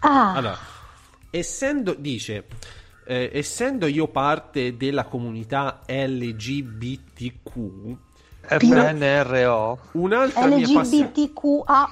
Ah, 0.00 0.34
Allora, 0.34 0.58
essendo, 1.30 1.94
dice, 1.94 2.44
eh, 3.04 3.30
essendo 3.32 3.86
io 3.86 4.08
parte 4.08 4.76
della 4.76 5.04
comunità 5.04 5.80
LGBTQ, 5.86 7.46
FNRO. 8.42 9.78
un'altra 9.92 10.46
mia, 10.46 10.68
passione, 10.72 11.10
LGBTQA+. 11.12 11.90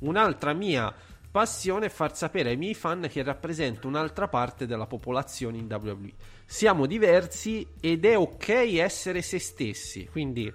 un'altra 0.00 0.52
mia 0.52 0.94
passione 1.30 1.86
è 1.86 1.88
far 1.88 2.14
sapere 2.14 2.50
ai 2.50 2.56
miei 2.56 2.74
fan 2.74 3.08
che 3.10 3.22
rappresento 3.22 3.88
un'altra 3.88 4.28
parte 4.28 4.66
della 4.66 4.86
popolazione 4.86 5.56
in 5.56 5.66
WWE. 5.68 6.12
Siamo 6.44 6.84
diversi 6.86 7.66
ed 7.80 8.04
è 8.04 8.16
ok 8.18 8.48
essere 8.78 9.22
se 9.22 9.38
stessi, 9.38 10.06
quindi 10.10 10.52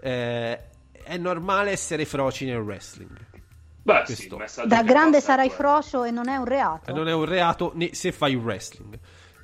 eh, 0.00 0.60
è 1.04 1.16
normale 1.16 1.70
essere 1.70 2.04
froci 2.04 2.44
nel 2.44 2.58
wrestling. 2.58 3.16
Beh, 3.82 4.02
sì, 4.06 4.28
Da 4.66 4.82
grande 4.82 5.20
sarai 5.20 5.46
quello. 5.48 5.78
frocio 5.78 6.02
e 6.02 6.10
non 6.10 6.28
è 6.28 6.34
un 6.34 6.44
reato. 6.44 6.90
E 6.90 6.92
non 6.92 7.06
è 7.06 7.12
un 7.12 7.24
reato 7.24 7.70
né 7.76 7.90
se 7.92 8.10
fai 8.10 8.34
wrestling. 8.34 8.98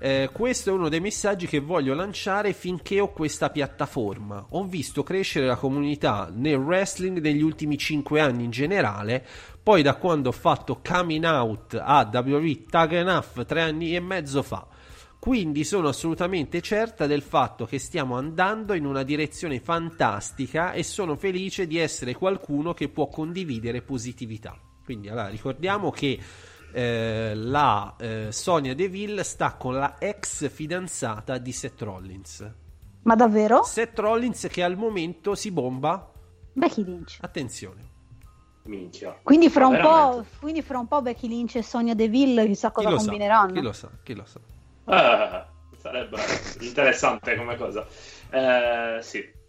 Eh, 0.05 0.31
questo 0.33 0.71
è 0.71 0.73
uno 0.73 0.89
dei 0.89 0.99
messaggi 0.99 1.47
che 1.47 1.61
voglio 1.61 1.95
lanciare 1.95 2.55
finché 2.55 2.99
ho 2.99 3.13
questa 3.13 3.51
piattaforma. 3.51 4.45
Ho 4.49 4.65
visto 4.65 5.05
crescere 5.05 5.47
la 5.47 5.55
comunità 5.55 6.29
nel 6.35 6.57
wrestling 6.57 7.21
negli 7.21 7.41
ultimi 7.41 7.79
5 7.79 8.21
anni 8.21 8.43
in 8.43 8.51
generale, 8.51 9.25
poi 9.63 9.81
da 9.83 9.95
quando 9.95 10.31
ho 10.31 10.33
fatto 10.33 10.81
coming 10.85 11.23
out 11.23 11.81
a 11.81 12.11
WWE 12.13 12.65
Tag 12.69 12.95
Enough 12.95 13.45
3 13.47 13.63
anni 13.63 13.95
e 13.95 14.01
mezzo 14.01 14.43
fa. 14.43 14.67
Quindi 15.21 15.63
sono 15.63 15.87
assolutamente 15.87 16.61
certa 16.63 17.07
del 17.07 17.23
fatto 17.23 17.65
che 17.65 17.79
stiamo 17.79 18.17
andando 18.17 18.75
in 18.75 18.87
una 18.87 19.05
direzione 19.05 19.61
fantastica 19.61 20.73
e 20.73 20.83
sono 20.83 21.15
felice 21.15 21.69
di 21.69 21.79
essere 21.79 22.17
qualcuno 22.17 22.75
che 22.75 22.89
può 22.89 23.07
condividere 23.07 23.83
positività. 23.83 24.59
Quindi 24.85 25.09
allora 25.09 25.29
ricordiamo 25.29 25.93
che 25.93 26.19
eh, 26.73 27.33
la 27.35 27.95
eh, 27.99 28.33
Sonia 28.33 28.75
Deville 28.75 29.23
sta 29.23 29.55
con 29.55 29.75
la 29.75 29.97
ex 29.99 30.49
fidanzata 30.51 31.39
di 31.39 31.53
Seth 31.53 31.81
Rollins. 31.83 32.51
Ma 33.03 33.15
davvero? 33.15 33.63
Seth 33.65 33.99
Rollins 33.99 34.47
che 34.51 34.63
al 34.63 34.77
momento 34.77 35.35
si 35.35 35.51
bomba. 35.51 36.11
Becky 36.53 36.85
Lynch. 36.85 37.19
Attenzione. 37.21 37.91
Minchia. 38.65 39.19
Quindi 39.23 39.51
fra, 39.51 39.67
un 39.67 39.81
po', 39.81 40.25
quindi 40.39 40.63
fra 40.63 40.79
un 40.79 40.87
po' 40.87 41.03
Becky 41.03 41.27
Lynch 41.27 41.57
e 41.57 41.63
Sonia 41.63 41.95
Deville 41.95 42.47
chissà 42.47 42.69
Chi 42.69 42.85
cosa 42.85 42.91
sa? 42.91 43.05
combineranno. 43.05 43.53
Chi 43.53 43.61
lo 43.61 43.73
sa? 43.73 43.91
Chi 44.03 44.15
lo 44.15 44.25
sa? 44.25 44.41
Eh, 44.85 45.45
sarebbe 45.79 46.17
interessante 46.61 47.37
come 47.37 47.57
cosa. 47.57 47.85
Eh, 48.31 48.99
sì. 49.03 49.41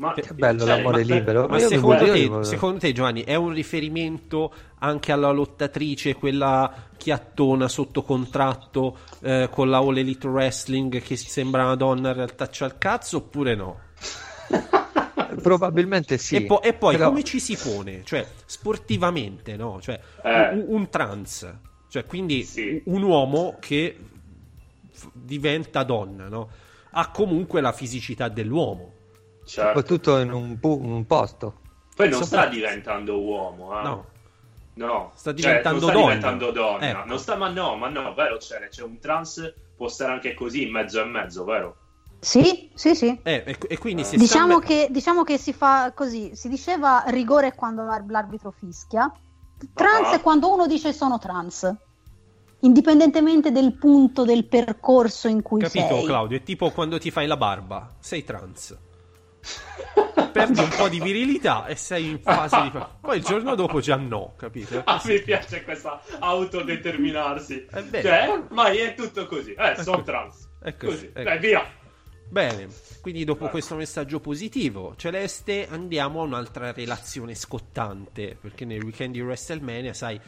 Ma, 0.00 0.14
Che 0.14 0.32
bello 0.32 0.60
cioè, 0.64 0.76
l'amore 0.78 1.04
ma- 1.04 1.14
libero. 1.14 1.46
Ma 1.46 1.56
mi 1.56 1.60
secondo 1.60 2.04
te, 2.10 2.44
secondo 2.44 2.78
te, 2.78 2.92
Giovanni, 2.92 3.22
è 3.22 3.34
un 3.34 3.52
riferimento 3.52 4.50
anche 4.78 5.12
alla 5.12 5.30
lottatrice, 5.30 6.14
quella 6.14 6.72
chiattona 6.96 7.68
sotto 7.68 8.02
contratto 8.02 8.96
eh, 9.20 9.48
con 9.50 9.68
la 9.68 9.76
All 9.76 9.98
Elite 9.98 10.26
Wrestling 10.26 11.02
che 11.02 11.16
sembra 11.16 11.64
una 11.64 11.74
donna, 11.74 12.08
in 12.08 12.14
realtà 12.14 12.48
c'ha 12.50 12.64
il 12.64 12.78
cazzo 12.78 13.18
oppure 13.18 13.54
no? 13.54 13.78
Probabilmente 15.42 16.18
sì. 16.18 16.36
e, 16.36 16.42
po- 16.44 16.62
e 16.62 16.72
poi 16.72 16.96
Però- 16.96 17.08
come 17.08 17.22
ci 17.22 17.38
si 17.38 17.56
pone? 17.56 18.02
Cioè, 18.04 18.26
sportivamente, 18.46 19.56
no? 19.56 19.80
Cioè, 19.80 20.00
Eh. 20.22 20.48
un, 20.54 20.64
un 20.68 20.88
trans, 20.88 21.52
cioè, 21.88 22.04
quindi 22.04 22.42
Sì. 22.44 22.80
un 22.86 23.02
uomo 23.02 23.56
che 23.60 23.96
f- 24.90 25.08
diventa 25.12 25.82
donna, 25.84 26.28
no? 26.28 26.48
Ha 26.92 27.10
comunque 27.10 27.60
la 27.60 27.72
fisicità 27.72 28.28
dell'uomo. 28.28 28.94
Certo. 29.50 29.78
Soprattutto 29.80 30.18
in 30.18 30.32
un, 30.32 30.58
pu- 30.60 30.80
in 30.82 30.92
un 30.92 31.06
posto. 31.06 31.54
Poi 31.96 32.08
non 32.08 32.22
sta 32.24 32.46
diventando 32.46 33.20
uomo, 33.20 33.78
eh. 33.78 33.82
No. 33.82 34.06
No. 34.74 35.10
Sta 35.16 35.30
Cioè, 35.32 35.40
diventando 35.40 35.80
non 35.80 35.88
sta 35.88 35.92
donna. 35.98 36.06
diventando 36.14 36.50
donna. 36.52 36.88
Ecco. 36.88 37.08
Non 37.08 37.18
sta, 37.18 37.34
ma 37.36 37.48
no, 37.48 37.76
ma 37.76 37.88
no, 37.88 38.14
vero, 38.14 38.36
c'è, 38.36 38.68
c'è 38.68 38.82
un 38.84 38.98
trans, 39.00 39.52
può 39.76 39.88
stare 39.88 40.12
anche 40.12 40.34
così, 40.34 40.62
in 40.62 40.70
mezzo 40.70 41.00
e 41.00 41.04
mezzo, 41.04 41.42
vero? 41.44 41.76
Sì, 42.20 42.70
sì, 42.74 42.94
sì. 42.94 43.18
Eh, 43.24 43.42
e, 43.44 43.58
e 43.68 43.78
quindi 43.78 44.04
se 44.04 44.16
Diciamo 44.16 44.58
sta- 44.58 44.66
che, 44.66 44.88
diciamo 44.90 45.24
che 45.24 45.36
si 45.36 45.52
fa 45.52 45.90
così, 45.94 46.36
si 46.36 46.48
diceva 46.48 47.02
rigore 47.08 47.54
quando 47.54 47.82
l'arbitro 47.84 48.52
fischia, 48.52 49.10
trans 49.74 50.08
Ah. 50.08 50.14
è 50.14 50.20
quando 50.20 50.52
uno 50.52 50.66
dice 50.68 50.92
sono 50.92 51.18
trans, 51.18 51.74
indipendentemente 52.60 53.50
del 53.52 53.72
punto 53.74 54.24
del 54.24 54.44
percorso 54.46 55.28
in 55.28 55.42
cui 55.42 55.60
Capito, 55.60 55.86
sei. 55.96 56.04
Claudio? 56.04 56.36
È 56.38 56.42
tipo 56.42 56.70
quando 56.70 56.98
ti 56.98 57.10
fai 57.10 57.26
la 57.26 57.36
barba, 57.36 57.88
sei 57.98 58.22
trans. 58.24 58.76
Perdi 60.32 60.60
un 60.60 60.68
po' 60.76 60.88
di 60.88 61.00
virilità 61.00 61.66
e 61.66 61.74
sei 61.74 62.08
in 62.10 62.20
fase 62.20 62.60
di. 62.62 62.70
Poi 63.00 63.18
il 63.18 63.24
giorno 63.24 63.54
dopo 63.54 63.80
già 63.80 63.96
no, 63.96 64.34
capito? 64.36 64.82
Ah, 64.84 65.00
mi 65.04 65.20
piace 65.22 65.64
questa 65.64 66.00
autodeterminarsi. 66.20 67.66
Eh 67.72 67.82
beh. 67.82 68.02
Cioè, 68.02 68.28
ormai 68.28 68.78
è 68.78 68.94
tutto 68.94 69.26
così. 69.26 69.52
Eh, 69.54 69.82
sono 69.82 70.02
trans. 70.02 70.48
È 70.60 70.76
così, 70.76 71.06
ecco. 71.06 71.22
Dai, 71.22 71.38
via. 71.38 71.78
Bene, 72.28 72.68
quindi 73.00 73.24
dopo 73.24 73.46
Eh. 73.46 73.50
questo 73.50 73.74
messaggio 73.74 74.20
positivo, 74.20 74.94
Celeste, 74.96 75.66
andiamo 75.68 76.20
a 76.20 76.24
un'altra 76.24 76.72
relazione 76.72 77.34
scottante. 77.34 78.36
Perché 78.40 78.64
nel 78.64 78.82
weekend 78.82 79.14
di 79.14 79.20
WrestleMania, 79.20 79.92
sai, 79.92 80.20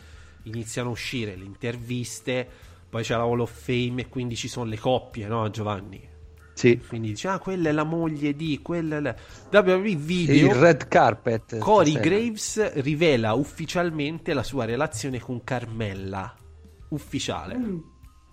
iniziano 0.44 0.88
a 0.88 0.92
uscire 0.92 1.36
le 1.36 1.44
interviste, 1.44 2.48
poi 2.90 3.04
c'è 3.04 3.14
la 3.14 3.22
Hall 3.22 3.38
of 3.40 3.52
Fame 3.52 4.02
e 4.02 4.08
quindi 4.08 4.34
ci 4.34 4.48
sono 4.48 4.68
le 4.68 4.78
coppie, 4.78 5.28
no, 5.28 5.48
Giovanni? 5.50 6.10
Sì. 6.54 6.80
Quindi 6.86 7.08
dice, 7.08 7.28
ah, 7.28 7.38
quella 7.38 7.70
è 7.70 7.72
la 7.72 7.84
moglie 7.84 8.34
di, 8.34 8.60
quella 8.62 8.96
è 8.96 9.00
la... 9.00 9.14
WWE 9.50 9.88
Il 9.90 9.96
video. 9.96 10.58
red 10.60 10.88
carpet. 10.88 11.58
Corey 11.58 11.92
stasera. 11.92 12.16
Graves 12.16 12.72
rivela 12.74 13.32
ufficialmente 13.34 14.32
la 14.34 14.42
sua 14.42 14.64
relazione 14.64 15.18
con 15.18 15.42
Carmella. 15.44 16.34
Ufficiale. 16.90 17.58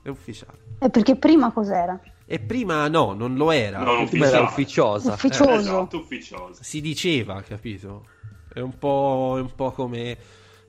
È 0.03 0.09
ufficiale. 0.09 0.57
Eh, 0.79 0.89
perché 0.89 1.15
prima 1.15 1.51
cos'era? 1.51 1.99
E 2.25 2.39
prima 2.39 2.87
no, 2.87 3.13
non 3.13 3.35
lo 3.35 3.51
era. 3.51 3.79
Non 3.81 4.07
Prima 4.07 4.27
era 4.27 4.41
ufficiale. 4.41 4.45
ufficiosa. 4.45 5.13
Ufficioso. 5.13 5.53
Esatto, 5.53 5.97
ufficioso. 5.97 6.63
Si 6.63 6.79
diceva, 6.81 7.41
capito? 7.41 8.05
È 8.53 8.59
un 8.59 8.77
po', 8.77 9.35
è 9.37 9.41
un 9.41 9.55
po' 9.55 9.71
come 9.71 10.17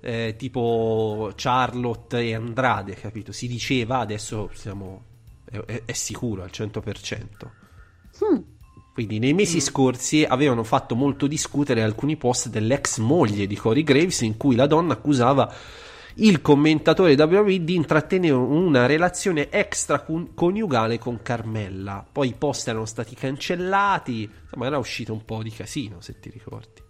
eh, 0.00 0.34
tipo 0.38 1.30
Charlotte 1.36 2.18
e 2.18 2.34
Andrade, 2.34 2.94
capito? 2.94 3.32
Si 3.32 3.46
diceva, 3.46 3.98
adesso 3.98 4.48
siamo... 4.54 5.08
È, 5.50 5.82
è- 5.84 5.92
sicuro 5.92 6.42
al 6.42 6.50
100%. 6.52 7.50
Hmm. 8.24 8.38
Quindi 8.92 9.18
nei 9.18 9.32
mesi 9.32 9.60
scorsi 9.60 10.24
avevano 10.24 10.62
fatto 10.62 10.94
molto 10.94 11.26
discutere 11.26 11.82
alcuni 11.82 12.16
post 12.16 12.48
dell'ex 12.48 12.98
moglie 12.98 13.46
di 13.46 13.56
Corey 13.56 13.82
Graves 13.82 14.20
in 14.22 14.36
cui 14.36 14.56
la 14.56 14.66
donna 14.66 14.92
accusava 14.94 15.52
il 16.16 16.42
commentatore 16.42 17.14
WWE 17.14 17.64
di 17.64 17.76
intrattenere 17.76 18.34
una 18.34 18.86
relazione 18.86 19.48
extraconiugale 19.50 20.98
con 20.98 21.22
Carmella. 21.22 22.04
Poi 22.10 22.28
i 22.28 22.34
post 22.36 22.68
erano 22.68 22.84
stati 22.84 23.14
cancellati, 23.14 24.28
insomma 24.42 24.66
era 24.66 24.76
uscito 24.76 25.12
un 25.12 25.24
po' 25.24 25.42
di 25.42 25.50
casino 25.50 26.00
se 26.00 26.18
ti 26.18 26.28
ricordi. 26.30 26.82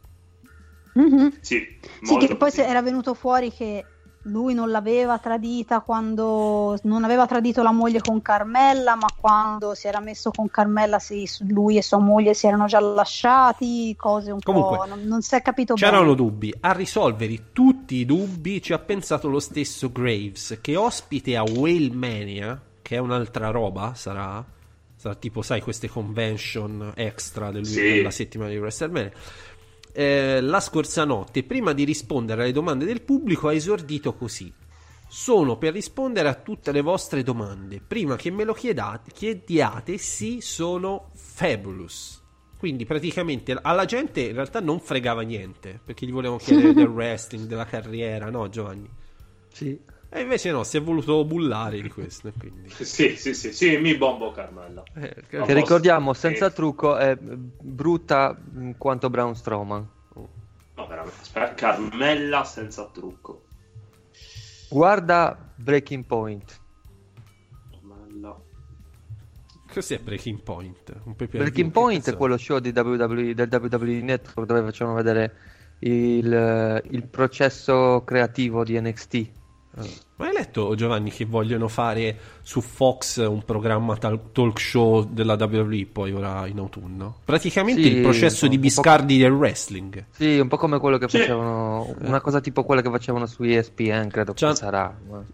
Mhm. 0.95 1.35
Sì, 1.41 1.65
Sì, 2.03 2.17
che 2.17 2.35
poi 2.37 2.51
se- 2.51 2.67
era 2.67 2.83
venuto 2.83 3.15
fuori 3.15 3.53
che 3.53 3.85
lui 4.31 4.55
non 4.55 4.71
l'aveva 4.71 5.19
tradita 5.19 5.81
quando 5.81 6.79
non 6.85 7.05
aveva 7.05 7.27
tradito 7.27 7.63
la 7.63 7.73
moglie 7.73 8.01
con 8.01 8.23
Carmella, 8.23 8.95
ma 8.95 9.09
quando 9.19 9.75
si 9.75 9.87
era 9.89 10.01
messo 10.01 10.31
con 10.31 10.49
Carmella 10.49 10.99
sì, 10.99 11.29
lui 11.49 11.77
e 11.77 11.83
sua 11.83 11.99
moglie 11.99 12.33
si 12.35 12.47
erano 12.47 12.67
già 12.67 12.81
lasciati, 12.81 13.95
cose 13.97 14.31
un 14.31 14.41
Comunque, 14.41 14.77
po'... 14.79 14.85
Non, 14.87 15.03
non 15.03 15.23
si 15.23 15.35
è 15.35 15.43
capito 15.43 15.75
C'erano 15.75 16.03
bene. 16.15 16.17
dubbi, 16.17 16.55
a 16.61 16.73
risolvere 16.73 17.53
tutti 17.53 17.97
i 17.97 18.07
dubbi 18.07 18.63
ci 18.63 18.73
ha 18.73 18.79
pensato 18.79 19.29
lo 19.29 19.41
stesso 19.41 19.91
Graves 19.91 20.59
che 20.61 20.77
ospite 20.77 21.37
a 21.37 21.43
Whalemania, 21.43 22.61
che 22.83 22.97
è 22.97 22.99
un'altra 22.99 23.51
roba, 23.51 23.93
sarà 23.95 24.45
sarà 25.01 25.15
tipo, 25.15 25.41
sai, 25.41 25.63
queste 25.63 25.89
convention 25.89 26.93
extra 26.95 27.51
del- 27.51 27.65
Sì. 27.65 27.81
della 27.81 28.11
settimana 28.11 28.51
di 28.51 28.59
WrestleMania. 28.59 29.11
Eh, 29.93 30.41
la 30.41 30.61
scorsa 30.61 31.05
notte, 31.05 31.43
prima 31.43 31.73
di 31.73 31.85
rispondere 31.85 32.43
alle 32.43 32.53
domande 32.53 32.85
del 32.85 33.03
pubblico, 33.03 33.49
ha 33.49 33.53
esordito 33.53 34.15
così. 34.15 34.53
Sono 35.09 35.59
per 35.59 35.73
rispondere 35.73 36.29
a 36.29 36.35
tutte 36.35 36.71
le 36.71 36.83
vostre 36.83 37.23
domande. 37.23 37.81
Prima 37.85 38.17
che 38.17 38.31
me 38.31 38.45
lo 38.45 38.53
chiedate, 38.53 39.11
chiediate, 39.13 39.99
sì, 39.99 40.41
sono 40.41 41.11
fabulous. 41.15 42.23
Quindi 42.57 42.85
praticamente 42.85 43.59
alla 43.61 43.87
gente 43.87 44.21
in 44.21 44.35
realtà 44.35 44.61
non 44.61 44.81
fregava 44.81 45.23
niente, 45.23 45.81
perché 45.83 46.07
gli 46.07 46.13
volevano 46.13 46.39
chiedere 46.39 46.75
del 46.75 46.87
wrestling, 46.93 47.47
della 47.47 47.65
carriera, 47.65 48.29
no 48.29 48.49
Giovanni? 48.49 48.89
Sì. 49.53 49.81
E 50.13 50.21
invece 50.23 50.51
no, 50.51 50.65
si 50.65 50.77
è 50.77 50.83
voluto 50.83 51.25
bullare 51.25 51.81
di 51.81 51.89
questo. 51.89 52.29
e 52.29 52.33
Quindi. 52.37 52.69
Sì, 52.71 53.15
sì, 53.17 53.33
sì, 53.33 53.53
sì, 53.53 53.77
mi 53.79 53.97
bombo 53.97 54.33
Carmella. 54.33 54.83
Eh. 54.97 55.15
Che 55.29 55.39
posso- 55.39 55.53
ricordiamo, 55.55 56.13
senza 56.15 56.49
Sì. 56.49 56.55
trucco, 56.57 56.97
è 56.97 57.17
brutta 57.17 58.33
mh, 58.37 58.73
quanto 58.77 59.09
Braun 59.09 59.37
Strowman. 59.37 59.89
No, 60.75 60.87
veramente. 60.87 61.17
Aspetta, 61.21 61.55
Carmella 61.55 62.43
senza 62.45 62.87
trucco. 62.93 63.45
Guarda 64.69 65.53
Breaking 65.55 66.05
Point. 66.05 66.61
Carmella. 67.71 68.37
Cos'è 69.73 69.99
Breaking 70.01 70.41
Point? 70.43 70.93
Un 71.05 71.15
Breaking 71.17 71.71
Point 71.71 72.11
è 72.11 72.17
quello 72.17 72.37
show 72.37 72.59
di 72.59 72.73
WWE, 72.75 73.35
del 73.35 73.49
WWE 73.51 74.01
Network 74.03 74.49
dove 74.49 74.63
facevano 74.63 74.97
vedere 74.97 75.35
il, 75.81 76.83
il 76.91 77.07
processo 77.07 78.03
creativo 78.05 78.65
di 78.65 78.81
NXT. 78.81 79.31
Ah. 79.77 79.85
Ma 80.17 80.27
hai 80.27 80.33
letto 80.35 80.75
Giovanni 80.75 81.11
che 81.11 81.25
vogliono 81.25 81.69
fare 81.69 82.19
su 82.43 82.61
Fox 82.61 83.25
un 83.25 83.43
programma 83.45 83.97
tal- 83.97 84.33
talk 84.33 84.59
show 84.61 85.05
della 85.09 85.35
WWE 85.39 85.87
poi 85.91 86.13
ora 86.13 86.47
in 86.49 86.59
autunno? 86.59 87.19
Praticamente 87.25 87.81
Sì, 87.83 87.93
il 87.97 88.03
processo 88.03 88.47
di 88.49 88.59
Biscardi 88.59 89.17
del 89.17 89.31
wrestling. 89.33 90.07
Sì, 90.11 90.39
un 90.39 90.49
po' 90.49 90.57
come 90.57 90.79
quello 90.81 90.99
che 90.99 91.09
Sì. 91.09 91.19
facevano, 91.19 91.95
una 92.01 92.21
cosa 92.21 92.41
tipo 92.41 92.65
quella 92.65 92.83
che 92.83 92.91
facevano 92.91 93.27
su 93.27 93.45
ESPN, 93.45 94.09
credo 94.11 94.35
Cioè- 94.35 94.51
che 94.51 94.57
sarà. 94.57 94.95
ma- 95.09 95.25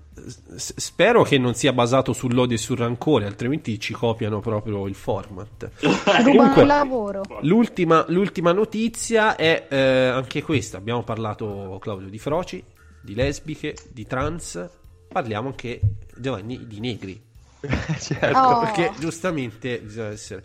S- 0.56 0.74
spero 0.76 1.22
che 1.22 1.38
non 1.38 1.54
sia 1.54 1.72
basato 1.72 2.12
sull'odio 2.12 2.56
e 2.56 2.58
sul 2.58 2.76
rancore, 2.78 3.26
altrimenti 3.26 3.78
ci 3.80 3.92
copiano 3.92 4.40
proprio 4.40 4.86
il 4.86 4.94
format. 4.94 5.70
Rubano 5.80 6.22
Comunque- 6.24 6.60
il 6.62 6.66
lavoro. 6.68 7.22
L'ultima, 7.42 8.04
l'ultima 8.08 8.52
notizia 8.52 9.36
è 9.36 9.66
eh, 9.68 10.06
anche 10.08 10.42
questa. 10.42 10.78
Abbiamo 10.78 11.02
parlato, 11.02 11.78
Claudio, 11.80 12.08
di 12.08 12.18
froci, 12.18 12.62
di 13.06 13.14
lesbiche, 13.14 13.74
di 13.88 14.04
trans. 14.04 14.68
Parliamo 15.08 15.48
anche, 15.48 15.80
Giovanni, 16.16 16.66
di 16.66 16.80
negri. 16.80 17.22
Certo. 17.98 18.38
Oh. 18.38 18.60
Perché 18.60 18.92
giustamente 18.98 19.80
bisogna 19.80 20.08
essere, 20.08 20.44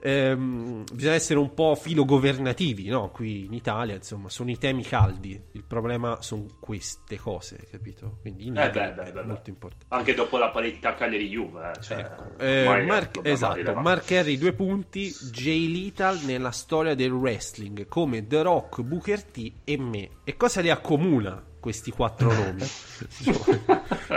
ehm, 0.00 0.84
bisogna 0.92 1.14
essere 1.14 1.38
un 1.38 1.54
po' 1.54 1.74
filogovernativi, 1.74 2.88
no? 2.88 3.10
Qui 3.10 3.44
in 3.44 3.52
Italia, 3.52 3.94
insomma, 3.94 4.28
sono 4.28 4.50
i 4.50 4.58
temi 4.58 4.82
caldi. 4.82 5.40
Il 5.52 5.64
problema 5.64 6.20
sono 6.20 6.46
queste 6.58 7.16
cose, 7.16 7.66
capito? 7.70 8.18
Quindi 8.20 8.46
i 8.46 8.50
negri 8.50 8.80
beh, 8.80 8.92
beh, 8.92 9.02
è 9.02 9.12
beh, 9.12 9.20
beh. 9.20 9.26
molto 9.26 9.50
importante. 9.50 9.86
Anche 9.88 10.14
dopo 10.14 10.38
la 10.38 10.48
parità 10.48 10.94
Cagliari-Juve. 10.94 11.72
Eh, 11.76 11.82
cioè, 11.82 11.98
Ecco, 11.98 12.38
eh, 12.38 12.84
Mark, 12.86 13.20
esatto. 13.22 13.74
Mark 13.74 14.10
Henry 14.10 14.36
due 14.38 14.52
punti, 14.52 15.14
Jay 15.30 15.70
Lethal 15.70 16.18
nella 16.24 16.50
storia 16.50 16.94
del 16.94 17.12
wrestling 17.12 17.86
come 17.86 18.26
The 18.26 18.42
Rock, 18.42 18.82
Booker 18.82 19.22
T 19.22 19.52
e 19.64 19.78
me. 19.78 20.08
E 20.24 20.36
cosa 20.36 20.60
li 20.60 20.70
accomuna 20.70 21.42
questi 21.60 21.90
quattro 21.90 22.32
nomi? 22.32 22.62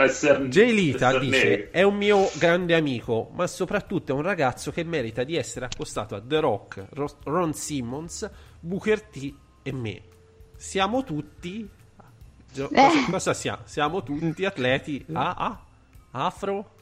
Jay 0.48 0.72
esser 0.72 1.18
dice 1.18 1.70
è 1.70 1.82
un 1.82 1.96
mio 1.96 2.30
grande 2.38 2.74
amico, 2.74 3.30
ma 3.34 3.46
soprattutto 3.46 4.12
è 4.12 4.14
un 4.14 4.22
ragazzo 4.22 4.70
che 4.70 4.84
merita 4.84 5.24
di 5.24 5.36
essere 5.36 5.64
accostato 5.66 6.14
a 6.14 6.20
The 6.20 6.40
Rock, 6.40 6.84
Ro- 6.90 7.18
Ron 7.24 7.52
Simmons, 7.54 8.28
Booker 8.60 9.02
T 9.02 9.34
e 9.62 9.72
me. 9.72 10.02
Siamo 10.56 11.02
tutti... 11.04 11.68
Gio- 12.52 12.70
Eh. 12.70 12.74
Cosa, 12.74 13.10
cosa 13.10 13.34
siamo? 13.34 13.62
Siamo 13.64 14.02
tutti 14.02 14.44
atleti 14.44 15.04
a, 15.12 15.30
a- 15.36 15.60
afro... 16.12 16.74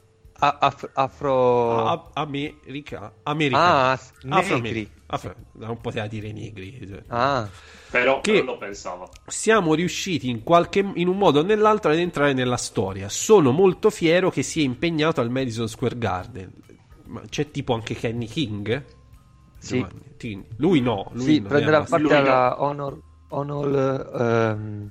A- 0.43 0.57
af- 0.61 0.91
afro... 0.95 1.87
A- 1.87 2.11
America, 2.15 3.13
americani. 3.25 3.91
Ah, 3.93 3.97
s- 3.97 4.13
Afro- 5.13 5.35
non 5.55 5.81
poteva 5.81 6.07
dire 6.07 6.33
negri. 6.33 6.87
cioè. 6.89 7.03
Ah, 7.09 7.49
Però, 7.91 8.21
Che- 8.21 8.33
però 8.33 8.45
lo 8.45 8.59
pensava. 8.59 9.09
Siamo 9.27 9.75
riusciti 9.75 10.31
in, 10.31 10.43
qualche, 10.45 10.89
in 10.95 11.09
un 11.09 11.17
modo 11.19 11.41
o 11.41 11.43
nell'altro 11.43 11.91
ad 11.91 11.99
entrare 11.99 12.33
nella 12.33 12.57
storia. 12.57 13.09
Sono 13.09 13.51
molto 13.51 13.91
fiero 13.91 14.31
che 14.31 14.43
sia 14.43 14.63
impegnato 14.63 15.21
al 15.21 15.31
Madison 15.31 15.67
Square 15.69 15.99
Garden. 15.99 16.53
Ma 17.07 17.23
c'è 17.29 17.51
tipo 17.51 17.75
anche 17.75 17.95
Kenny 17.95 18.27
King? 18.27 18.85
Sì. 19.59 19.79
Giovanni? 19.79 20.47
Lui 20.59 20.81
no. 20.81 21.11
Lui 21.15 21.25
sì, 21.25 21.37
è 21.39 21.43
prenderà 21.43 21.81
parte 21.83 21.99
Lui 22.05 22.13
no. 22.13 22.19
alla 22.19 22.63
Honor, 22.63 23.01
Honor, 23.31 24.11
ehm, 24.21 24.91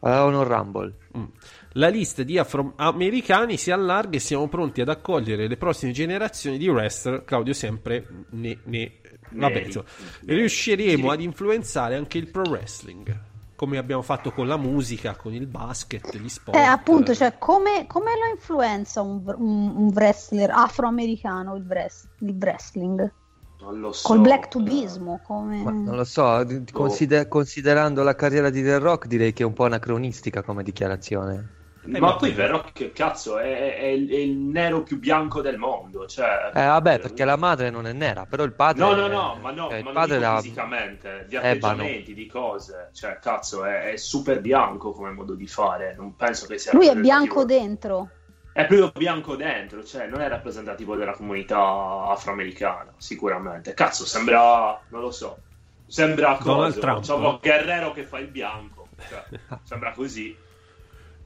alla 0.00 0.24
Honor 0.24 0.46
Rumble. 0.46 0.94
Mm. 1.16 1.24
La 1.72 1.88
lista 1.88 2.22
di 2.22 2.38
afroamericani 2.38 3.56
si 3.56 3.70
allarga 3.70 4.16
e 4.16 4.20
siamo 4.20 4.48
pronti 4.48 4.80
ad 4.80 4.88
accogliere 4.88 5.46
le 5.48 5.56
prossime 5.56 5.92
generazioni 5.92 6.58
di 6.58 6.68
wrestler. 6.68 7.24
Claudio 7.24 7.52
sempre 7.52 8.06
ne, 8.30 8.58
ne- 8.64 8.92
vabbè, 9.30 9.52
Neri. 9.54 9.66
insomma, 9.66 9.84
Neri. 10.22 10.38
riusciremo 10.40 11.10
ad 11.10 11.20
influenzare 11.20 11.94
anche 11.96 12.18
il 12.18 12.28
pro 12.30 12.42
wrestling. 12.48 13.26
Come 13.54 13.76
abbiamo 13.76 14.02
fatto 14.02 14.30
con 14.32 14.46
la 14.46 14.56
musica, 14.56 15.16
con 15.16 15.34
il 15.34 15.46
basket, 15.46 16.16
gli 16.16 16.28
sport. 16.28 16.56
Eh, 16.56 16.60
appunto, 16.62 17.12
cioè, 17.14 17.38
come, 17.38 17.86
come 17.88 18.12
lo 18.12 18.32
influenza 18.32 19.02
un, 19.02 19.22
un- 19.36 19.72
un 19.76 19.90
wrestler 19.92 20.50
afroamericano 20.50 21.56
il, 21.56 21.64
wrest- 21.66 22.08
il 22.20 22.36
wrestling? 22.38 23.12
Non 23.60 23.80
lo 23.80 23.90
so. 23.92 24.06
Col 24.06 24.20
black 24.20 24.46
tubismo, 24.48 25.20
come... 25.26 25.64
Non 25.64 25.96
lo 25.96 26.04
so, 26.04 26.44
di- 26.44 26.62
consider- 26.72 27.26
considerando 27.26 28.04
la 28.04 28.14
carriera 28.14 28.48
di 28.50 28.62
The 28.62 28.78
Rock 28.78 29.06
direi 29.08 29.32
che 29.32 29.42
è 29.42 29.46
un 29.46 29.52
po' 29.54 29.64
anacronistica 29.64 30.42
come 30.42 30.62
dichiarazione. 30.62 31.56
Eh, 31.90 32.00
ma 32.00 32.16
poi 32.16 32.32
vero 32.32 32.64
che 32.72 32.92
cazzo 32.92 33.38
è, 33.38 33.76
è 33.76 33.84
il, 33.86 34.10
è 34.10 34.16
il 34.16 34.36
nero 34.36 34.82
più 34.82 34.98
bianco 34.98 35.40
del 35.40 35.56
mondo. 35.56 36.06
Cioè, 36.06 36.50
Eh 36.54 36.66
vabbè, 36.66 36.98
perché 36.98 37.24
la 37.24 37.36
madre 37.36 37.70
non 37.70 37.86
è 37.86 37.92
nera, 37.92 38.26
però 38.26 38.44
il 38.44 38.52
padre... 38.52 38.82
No, 38.82 38.94
no, 38.94 39.06
no, 39.06 39.38
ma 39.40 39.50
no, 39.50 39.68
cioè, 39.68 39.78
il 39.78 39.84
ma 39.84 39.92
non 39.92 40.00
padre 40.02 40.16
era 40.16 40.40
fisicamente, 40.40 41.24
di 41.28 41.36
ebano. 41.36 41.48
atteggiamenti, 41.48 42.14
di 42.14 42.26
cose. 42.26 42.90
Cioè, 42.92 43.18
cazzo, 43.20 43.64
è, 43.64 43.92
è 43.92 43.96
super 43.96 44.40
bianco 44.40 44.92
come 44.92 45.10
modo 45.12 45.34
di 45.34 45.46
fare. 45.46 45.94
Non 45.96 46.14
penso 46.14 46.46
che 46.46 46.58
sia 46.58 46.72
Lui 46.74 46.88
è 46.88 46.94
bianco 46.94 47.44
dentro. 47.44 48.10
È 48.52 48.66
proprio 48.66 48.90
bianco 48.94 49.36
dentro, 49.36 49.84
cioè 49.84 50.08
non 50.08 50.20
è 50.20 50.28
rappresentativo 50.28 50.96
della 50.96 51.12
comunità 51.12 52.06
afroamericana, 52.08 52.92
sicuramente. 52.96 53.72
Cazzo, 53.72 54.04
sembra, 54.04 54.80
non 54.88 55.00
lo 55.00 55.12
so, 55.12 55.38
sembra 55.86 56.36
Donald 56.42 56.74
cosa, 56.74 56.80
Trump. 56.80 56.98
Diciamo, 56.98 57.38
Guerrero 57.40 57.92
che 57.92 58.02
fa 58.02 58.18
il 58.18 58.26
bianco. 58.26 58.88
Cioè, 59.08 59.24
sembra 59.62 59.92
così. 59.92 60.36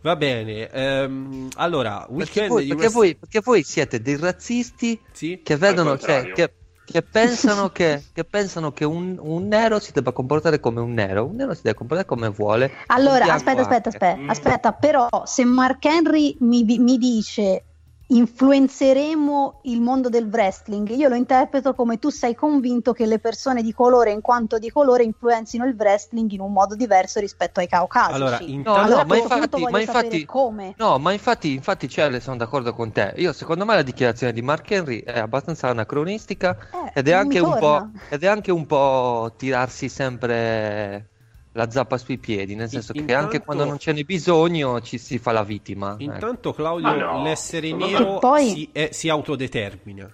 Va 0.03 0.17
bene. 0.17 0.69
ehm, 0.69 1.49
allora, 1.55 2.07
Perché 2.15 2.49
voi, 2.49 2.67
perché, 2.67 2.83
wrest- 2.83 2.95
voi, 2.95 3.17
perché 3.17 3.41
voi 3.41 3.63
siete 3.63 4.01
dei 4.03 4.17
razzisti 4.17 5.01
Sì? 5.13 5.41
che 5.43 5.57
vedono, 5.57 5.97
cioè, 5.97 6.33
che, 6.33 6.53
che 6.85 7.03
pensano 7.03 7.69
che, 7.71 8.03
che 8.13 8.25
pensano 8.25 8.73
che 8.73 8.85
un, 8.85 9.17
un 9.21 9.47
nero 9.47 9.79
si 9.79 9.93
debba 9.93 10.11
comportare 10.13 10.59
come 10.59 10.81
un 10.81 10.93
nero, 10.93 11.27
un 11.27 11.37
nero 11.37 11.55
si 11.55 11.63
deve 11.63 11.77
comportare 11.77 12.09
come 12.09 12.29
vuole. 12.29 12.73
Allora, 12.89 13.33
aspetta, 13.33 13.61
aspetta, 13.61 13.89
aspetta, 13.91 14.17
Mm. 14.21 14.29
aspetta, 14.29 14.73
però 14.73 15.07
se 15.25 15.45
Mark 15.45 15.85
Henry 15.85 16.37
mi, 16.41 16.65
mi 16.65 16.99
dice 16.99 17.63
influenzeremo 18.07 19.61
il 19.65 19.81
mondo 19.81 20.09
del 20.09 20.27
wrestling, 20.27 20.89
io 20.91 21.09
lo 21.09 21.15
interpreto 21.15 21.75
come 21.75 21.99
tu 21.99 22.11
sei 22.11 22.35
convinto 22.35 22.93
che 22.93 23.07
le 23.07 23.19
persone 23.19 23.63
di 23.63 23.73
colore 23.73 24.11
in 24.13 24.21
quanto 24.21 24.59
di 24.59 24.71
colore 24.71 25.03
influenzino 25.05 25.65
il 25.67 25.75
wrestling 25.77 26.31
in 26.33 26.41
un 26.41 26.53
modo 26.53 26.75
diverso 26.75 27.21
rispetto 27.21 27.61
ai 27.61 27.69
caucasici. 27.69 28.15
Allora, 28.15 28.39
No, 28.41 28.47
intanto... 28.47 28.95
no, 28.95 28.97
Allora, 28.97 29.01
a 29.01 29.05
ma 29.05 29.17
infatti, 29.17 29.67
ma 29.67 29.81
infatti, 29.81 30.25
come. 30.25 30.75
no, 30.77 30.99
ma 30.99 31.13
infatti, 31.13 31.53
infatti, 31.55 31.89
Celle, 31.89 32.21
sono 32.21 32.37
d'accordo 32.37 32.75
con 32.75 32.93
te. 32.93 33.15
Io, 33.17 33.33
secondo 33.33 33.65
me, 33.65 33.75
la 33.75 33.83
dichiarazione 33.83 34.33
di 34.33 34.43
Mark 34.43 34.71
Henry 34.71 35.03
è 35.03 35.19
abbastanza 35.19 35.69
anacronistica 35.69 36.57
Eh, 36.71 36.93
ed 36.95 37.09
è, 37.09 37.13
ed 38.09 38.23
è 38.23 38.27
anche 38.27 38.51
un 38.53 38.67
po' 38.67 39.35
tirarsi 39.37 39.89
sempre 39.89 41.12
la 41.53 41.71
zappa 41.71 41.99
sui 41.99 42.19
piedi, 42.19 42.55
nel 42.55 42.69
senso 42.69 42.93
che 42.93 43.01
intanto- 43.01 43.25
anche 43.25 43.41
quando 43.41 43.65
non 43.65 43.79
ce 43.79 43.93
n'è 43.93 44.03
bisogno 44.05 44.81
ci 44.81 44.99
si 44.99 45.19
fa 45.19 45.33
la 45.33 45.43
vittima. 45.45 45.93
ecco. 45.93 46.03
Intanto, 46.03 46.53
Claudio, 46.53 46.89
Ma 46.89 46.95
no, 46.97 47.23
l'essere 47.23 47.73
nero 47.73 48.19
poi- 48.19 48.49
si, 48.49 48.69
è- 48.73 48.89
si 48.93 49.09
autodetermina. 49.09 50.11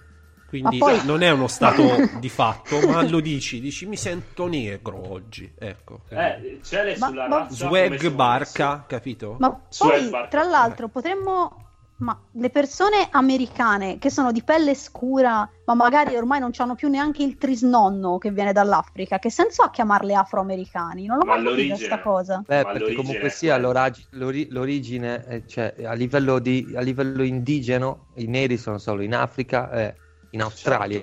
Quindi 0.49 0.79
poi- 0.79 1.05
non 1.05 1.21
è 1.21 1.29
uno 1.29 1.47
stato 1.47 1.83
di 2.19 2.27
fatto, 2.29 2.79
ma 2.89 3.07
lo 3.07 3.19
dici, 3.19 3.59
dici 3.61 3.85
mi 3.85 3.95
sento 3.95 4.47
negro 4.47 5.11
oggi. 5.11 5.49
Ecco. 5.57 6.01
Eh, 6.09 6.59
c'è 6.63 6.97
Ma- 6.97 7.07
sulla 7.07 7.27
ma- 7.27 7.47
Swag 7.49 8.09
barca, 8.09 8.83
capito? 8.87 9.35
Ma 9.39 9.51
poi, 9.77 10.09
tra 10.29 10.43
l'altro, 10.43 10.87
potremmo. 10.87 11.65
Ma 11.99 12.17
le 12.31 12.49
persone 12.49 13.09
americane 13.11 13.97
che 13.97 14.09
sono 14.09 14.31
di 14.31 14.41
pelle 14.41 14.73
scura, 14.73 15.49
ma 15.65 15.73
magari 15.73 16.15
ormai 16.15 16.39
non 16.39 16.51
hanno 16.55 16.75
più 16.75 16.87
neanche 16.87 17.23
il 17.23 17.37
trisnonno 17.37 18.17
che 18.17 18.31
viene 18.31 18.53
dall'Africa, 18.53 19.19
che 19.19 19.29
senso 19.29 19.63
ha 19.63 19.69
chiamarle 19.69 20.15
afroamericane? 20.15 21.05
Non 21.05 21.17
l'ho 21.17 21.25
Ma 21.25 21.33
mai 21.35 21.43
capita 21.43 21.49
l'origine- 21.61 21.85
sta 21.85 21.99
cosa. 21.99 22.43
Beh, 22.47 22.63
Ma 22.63 22.71
perché 22.71 22.93
comunque 22.93 23.29
sia 23.29 23.57
l'oragi- 23.57 24.07
l'ori- 24.11 24.47
l'origine, 24.49 25.25
eh, 25.25 25.45
cioè 25.45 25.75
a 25.83 25.91
livello, 25.93 26.39
di, 26.39 26.73
a 26.73 26.79
livello 26.79 27.21
indigeno, 27.21 28.05
i 28.15 28.27
neri 28.27 28.57
sono 28.57 28.77
solo 28.77 29.01
in 29.01 29.13
Africa, 29.13 29.69
eh, 29.71 29.95
in 30.29 30.41
Australia. 30.41 30.99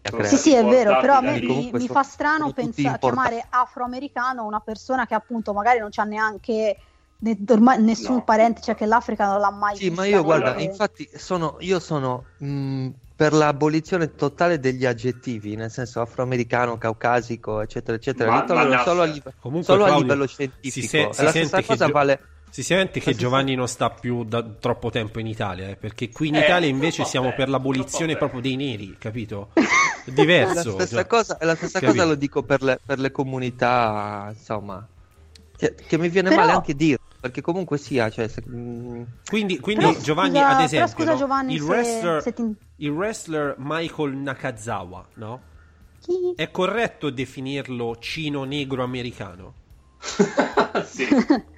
Certo. 0.00 0.24
Sì. 0.24 0.36
Sì, 0.38 0.52
è 0.54 0.64
vero, 0.64 0.98
però 1.00 1.16
a 1.16 1.20
me 1.20 1.38
mi, 1.38 1.70
mi 1.70 1.86
fa 1.88 2.02
strano 2.02 2.50
pensa- 2.52 2.96
chiamare 2.96 3.44
afroamericano 3.50 4.46
una 4.46 4.60
persona 4.60 5.06
che 5.06 5.14
appunto 5.14 5.52
magari 5.52 5.80
non 5.80 5.90
c'ha 5.90 6.04
neanche 6.04 6.78
ne- 7.20 7.38
ormai 7.48 7.82
nessun 7.82 8.16
No. 8.16 8.24
parente, 8.24 8.60
cioè 8.62 8.74
che 8.74 8.86
l'Africa 8.86 9.26
non 9.26 9.40
l'ha 9.40 9.50
mai 9.50 9.76
Sì, 9.76 9.88
vista. 9.88 10.02
ma 10.02 10.06
io 10.08 10.22
guarda, 10.22 10.44
neanche- 10.54 10.64
infatti 10.64 11.08
sono, 11.14 11.56
io 11.60 11.78
sono 11.80 12.24
mh, 12.38 12.88
per 13.16 13.32
l'abolizione 13.32 14.14
totale 14.14 14.60
degli 14.60 14.86
aggettivi, 14.86 15.56
nel 15.56 15.70
senso 15.72 16.00
afroamericano, 16.00 16.78
caucasico, 16.78 17.60
eccetera, 17.60 17.96
eccetera. 17.96 18.30
Ma- 18.30 18.44
ma 18.66 18.82
solo 18.84 19.02
a, 19.02 19.04
live- 19.06 19.34
Comunque, 19.40 19.64
solo 19.72 19.82
a 19.84 19.86
Claudio, 19.88 20.04
livello 20.06 20.26
si 20.28 20.34
scientifico. 20.34 20.86
se- 20.86 21.08
E 21.08 21.12
si 21.12 21.22
la 21.24 21.30
sente 21.32 21.46
stessa 21.48 21.56
che 21.60 21.66
cosa 21.66 21.86
Gio- 21.86 21.92
vale. 21.92 22.20
Si 22.50 22.62
sente 22.62 22.98
che 23.00 23.14
Giovanni 23.14 23.54
non 23.54 23.68
sta 23.68 23.90
più 23.90 24.24
da 24.24 24.42
troppo 24.42 24.88
tempo 24.88 25.18
in 25.18 25.26
Italia, 25.26 25.68
eh, 25.68 25.76
perché 25.76 26.08
qui 26.10 26.28
in 26.28 26.36
Eh, 26.36 26.44
Italia 26.44 26.66
invece 26.68 27.04
siamo 27.04 27.34
per 27.34 27.50
l'abolizione 27.50 28.16
proprio 28.16 28.40
dei 28.40 28.56
neri, 28.56 28.96
capito? 28.98 29.50
È 29.56 29.60
La 30.06 30.12
diverso. 30.14 30.70
stessa 30.72 30.96
cioè. 30.96 31.06
cosa, 31.06 31.36
la 31.42 31.54
stessa 31.56 31.80
cosa 31.80 32.04
lo 32.06 32.14
dico 32.14 32.42
per 32.44 32.62
le, 32.62 32.78
per 32.82 33.00
le 33.00 33.10
comunità, 33.10 34.32
insomma, 34.34 34.86
che, 35.56 35.74
che 35.74 35.98
mi 35.98 36.08
viene 36.08 36.30
Però- 36.30 36.40
male 36.40 36.52
anche 36.52 36.74
dire, 36.74 36.98
perché 37.20 37.40
comunque 37.40 37.78
sia, 37.78 38.10
cioè, 38.10 38.28
se- 38.28 38.42
Quindi, 38.42 39.58
quindi 39.60 39.84
Però 39.84 40.00
Giovanni, 40.00 40.38
scusa- 40.38 40.48
ad 40.48 40.56
però 40.56 40.64
esempio, 40.64 41.04
scusa, 41.04 41.10
no? 41.12 41.16
Giovanni, 41.18 41.52
il, 41.54 41.60
se- 41.60 41.64
wrestler, 41.64 42.22
se 42.22 42.32
ti- 42.32 42.56
il 42.76 42.90
wrestler 42.90 43.54
Michael 43.58 44.16
Nakazawa, 44.16 45.08
no? 45.14 45.42
Chi? 46.00 46.34
È 46.34 46.50
corretto 46.50 47.10
definirlo 47.10 47.96
cino 47.98 48.44
negro 48.44 48.82
americano? 48.82 49.54
sì. 50.86 51.06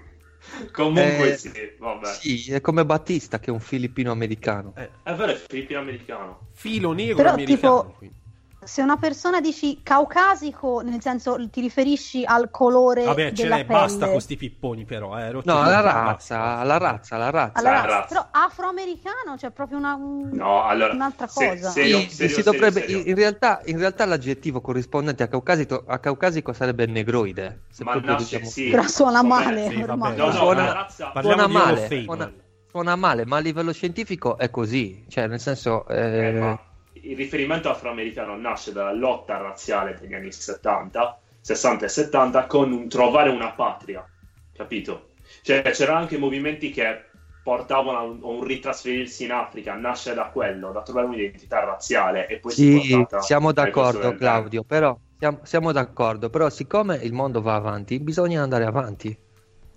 Comunque 0.73 1.33
Eh, 1.33 1.37
sì, 1.37 1.51
vabbè. 1.79 2.07
sì, 2.21 2.53
è 2.53 2.61
come 2.61 2.85
Battista 2.87 3.39
che 3.39 3.47
è 3.47 3.51
un 3.51 3.61
filippino 3.61 4.11
americano. 4.11 4.73
Eh, 4.77 4.91
È 5.03 5.15
vero, 5.15 5.33
è 5.33 5.37
filippino 5.37 5.81
americano. 5.81 6.49
filo 6.53 6.93
negro 6.93 7.17
Però, 7.17 7.33
americano. 7.35 7.83
tipo, 7.83 7.95
quindi. 7.99 8.17
Se 8.63 8.83
una 8.83 8.99
persona 8.99 9.41
dici 9.41 9.81
caucasico, 9.83 10.83
nel 10.83 11.01
senso 11.01 11.49
ti 11.49 11.63
riferisci 11.63 12.25
al 12.27 12.51
colore 12.51 13.05
Vabbè, 13.05 13.33
ce 13.33 13.45
della 13.45 13.57
n'è, 13.57 13.65
pelle. 13.65 13.79
basta 13.79 14.11
con 14.11 14.21
sti 14.21 14.37
pipponi 14.37 14.85
però, 14.85 15.19
eh. 15.19 15.31
rotti 15.31 15.49
No, 15.49 15.63
alla 15.63 15.81
razza, 15.81 16.59
alla 16.59 16.77
razza, 16.77 17.15
alla 17.17 17.31
razza. 17.31 17.63
Cioè, 17.63 17.71
razza. 17.73 18.05
però 18.07 18.27
afroamericano, 18.31 19.39
cioè 19.39 19.51
proprio 19.51 19.79
una, 19.79 19.95
un- 19.95 20.29
No, 20.35 20.63
allora, 20.65 20.93
un'altra 20.93 21.27
se- 21.27 21.47
cosa. 21.49 21.71
se- 21.71 21.81
Serio, 21.81 21.99
Sì, 22.01 22.09
serio, 22.11 22.35
si 22.37 22.43
serio, 22.43 22.53
dovrebbe, 22.53 22.81
serio. 22.81 23.03
In, 23.07 23.15
realtà, 23.15 23.61
in 23.65 23.79
realtà 23.79 24.05
l'aggettivo 24.05 24.61
corrispondente 24.61 25.23
a 25.23 25.29
caucasico, 25.29 25.83
a 25.87 25.99
caucasico 25.99 26.53
sarebbe 26.53 26.85
negroide. 26.85 27.63
Se 27.71 27.83
Ma 27.83 27.93
proprio 27.93 28.13
nasce, 28.13 28.25
dobbiamo- 28.25 28.51
sì. 28.51 28.69
Però 28.69 28.83
suona 28.87 29.23
Vabbè, 29.23 29.45
male 29.45 29.71
sì, 29.71 29.81
ormai. 29.83 30.17
No, 30.17 30.27
no, 30.27 30.33
Suona- 30.33 30.65
la 30.65 30.73
razza... 30.75 31.13
Suona 31.19 31.47
male, 31.47 31.89
suona, 32.05 32.33
suona 32.71 32.95
male, 32.97 33.25
ma 33.25 33.37
a 33.39 33.41
livello 33.41 33.73
scientifico 33.73 34.37
è 34.37 34.51
così. 34.51 35.07
Cioè, 35.09 35.27
nel 35.29 35.41
senso, 35.41 35.87
Eh, 35.89 36.27
eh, 36.29 36.33
ma 36.33 36.61
il 37.03 37.17
riferimento 37.17 37.71
afroamericano 37.71 38.37
nasce 38.37 38.73
dalla 38.73 38.93
lotta 38.93 39.37
razziale 39.37 39.97
degli 40.01 40.15
anni 40.15 40.33
70, 40.33 41.19
60 41.41 41.85
e 41.85 41.89
70 41.89 42.47
con 42.47 42.73
un 42.73 42.89
trovare 42.89 43.31
una 43.31 43.51
patria, 43.51 44.07
capito? 44.53 45.11
Cioè 45.43 45.63
c'erano 45.63 45.99
anche 45.99 46.19
movimenti 46.19 46.71
che 46.71 47.05
portavano 47.43 47.99
a 47.99 48.03
un, 48.03 48.21
a 48.23 48.27
un 48.27 48.45
ritrasferirsi 48.45 49.25
in 49.25 49.33
Africa, 49.33 49.75
nasce 49.75 50.15
da 50.15 50.27
quello, 50.27 50.73
da 50.73 50.83
trovare 50.83 51.07
un'identità 51.07 51.65
razziale 51.65 52.27
e 52.27 52.39
poi 52.39 52.53
si 52.53 52.81
sì, 52.81 52.95
portata 52.95 53.23
siamo 53.23 53.53
d'accordo, 53.53 54.15
Claudio. 54.15 54.63
Però 54.63 54.97
siamo, 55.19 55.41
siamo 55.43 55.73
d'accordo. 55.73 56.31
Però, 56.31 56.49
siccome 56.49 56.97
il 56.97 57.13
mondo 57.13 57.41
va 57.41 57.55
avanti, 57.55 57.99
bisogna 58.01 58.43
andare 58.43 58.65
avanti. 58.65 59.17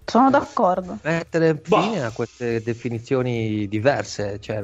Sono 0.05 0.29
d'accordo. 0.29 0.99
Mettere 1.01 1.55
Bah. 1.55 1.81
fine 1.81 2.03
a 2.03 2.12
queste 2.12 2.62
definizioni 2.62 3.67
diverse. 3.67 4.39
Cioè, 4.39 4.63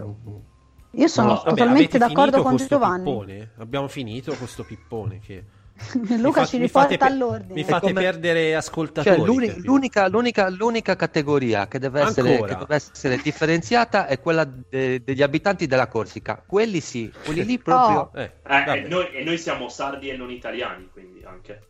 Io 1.00 1.08
sono 1.08 1.28
No, 1.28 1.34
vabbè, 1.36 1.50
totalmente 1.50 1.98
avete 1.98 1.98
d'accordo 1.98 2.42
con 2.42 2.56
Giovanni. 2.58 3.04
pippone? 3.04 3.52
Abbiamo 3.58 3.88
finito 3.88 4.34
questo 4.36 4.64
pippone 4.64 5.20
che... 5.20 5.44
Luca 6.20 6.42
Mi 6.42 6.48
ci 6.48 6.58
riporta 6.58 6.82
fate 6.90 6.98
pe- 6.98 7.06
all'ordine. 7.06 7.54
Mi 7.54 7.64
fate 7.64 7.88
come- 7.88 8.02
perdere 8.02 8.54
ascoltatori. 8.54 9.16
Cioè, 9.18 9.26
l'uni- 9.26 9.62
l'unica, 9.64 10.08
l'unica- 10.10 10.50
l'unica 10.50 10.98
categoria 10.98 11.70
che 11.70 11.80
deve, 11.80 12.02
essere, 12.02 12.36
che 12.44 12.56
deve 12.58 12.76
essere 12.76 13.16
differenziata 13.24 14.06
è 14.08 14.20
quella 14.20 14.44
de- 14.44 15.02
degli 15.06 15.22
abitanti 15.22 15.68
della 15.68 15.88
Corsica. 15.88 16.44
Quelli 16.46 16.82
sì, 16.82 17.10
quelli 17.24 17.46
lì 17.46 17.58
proprio. 17.60 18.12
Eh, 18.14 18.24
Eh, 18.24 18.32
vabbè. 18.44 18.84
e, 18.84 18.88
noi, 18.90 19.08
e 19.14 19.24
noi 19.24 19.38
siamo 19.38 19.70
sardi 19.70 20.10
e 20.10 20.18
non 20.18 20.30
italiani, 20.32 20.90
quindi 20.92 21.24
anche. 21.24 21.62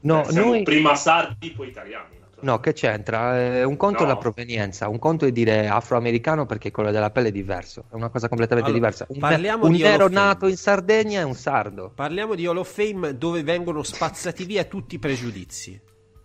No, 0.00 0.22
Eh, 0.26 0.32
siamo 0.32 0.48
noi, 0.48 0.62
prima 0.64 0.96
sardi, 0.96 1.52
poi 1.52 1.68
italiani. 1.68 2.17
Naturalmente. 2.40 2.46
no, 2.46 2.60
che 2.60 2.72
c'entra? 2.72 3.40
Eh, 3.40 3.64
un 3.64 3.76
conto 3.76 3.98
è 4.02 4.06
No. 4.06 4.08
la 4.12 4.16
provenienza, 4.16 4.88
un 4.88 4.98
conto 4.98 5.26
è 5.26 5.32
dire 5.32 5.68
afroamericano 5.68 6.46
perché 6.46 6.70
colore 6.70 6.92
della 6.92 7.10
pelle 7.10 7.28
è 7.28 7.32
diverso, 7.32 7.84
è 7.90 7.94
una 7.94 8.08
cosa 8.08 8.28
completamente 8.28 8.70
Allora, 8.70 8.88
diversa. 8.90 9.06
Un, 9.10 9.18
parliamo 9.20 9.66
un 9.66 9.72
di 9.72 9.82
nero 9.82 10.08
nato 10.08 10.46
in 10.46 10.56
Sardegna 10.56 11.20
è 11.20 11.24
un 11.24 11.34
sardo. 11.34 11.92
Parliamo 11.94 12.34
di 12.34 12.46
Hall 12.46 12.56
of 12.58 12.72
Fame 12.72 13.16
dove 13.16 13.42
vengono 13.42 13.82
spazzati 13.82 14.44
via 14.44 14.64
tutti 14.64 14.94
i 14.96 14.98
pregiudizi. 14.98 15.80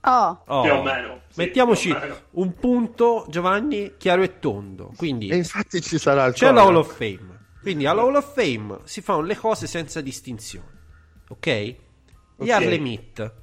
Oh, 0.06 0.44
Oh. 0.48 0.62
Più 0.64 0.72
o 0.74 0.84
meno. 0.84 1.22
sì, 1.30 1.40
Mettiamoci 1.40 1.88
più 1.88 1.98
o 1.98 2.00
meno. 2.02 2.16
un 2.32 2.54
punto, 2.56 3.26
Giovanni, 3.30 3.94
chiaro 3.98 4.22
e 4.22 4.40
tondo. 4.40 4.92
Quindi 4.98 5.30
E 5.30 5.36
infatti 5.38 5.82
ci 5.82 5.98
sarà 5.98 6.26
il 6.26 6.34
c'è 6.34 6.52
la. 6.52 6.62
Hall 6.64 6.76
of 6.76 6.94
Fame. 6.96 7.32
Quindi 7.62 7.86
alla 7.86 8.02
Hall 8.02 8.16
of 8.16 8.34
Fame 8.34 8.80
si 8.84 9.00
fanno 9.00 9.22
le 9.22 9.38
cose 9.38 9.66
senza 9.68 10.02
distinzione. 10.02 10.68
Ok? 11.30 11.48
Gli 11.48 11.76
Ok. 12.36 12.50
Harlem 12.50 12.86
Heat, 12.86 13.34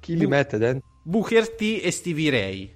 Chi 0.00 0.16
li 0.16 0.26
mette 0.26 0.56
dentro? 0.56 0.87
Booker 1.08 1.54
T 1.54 1.80
e 1.82 1.90
Stevie 1.90 2.30
Ray, 2.30 2.74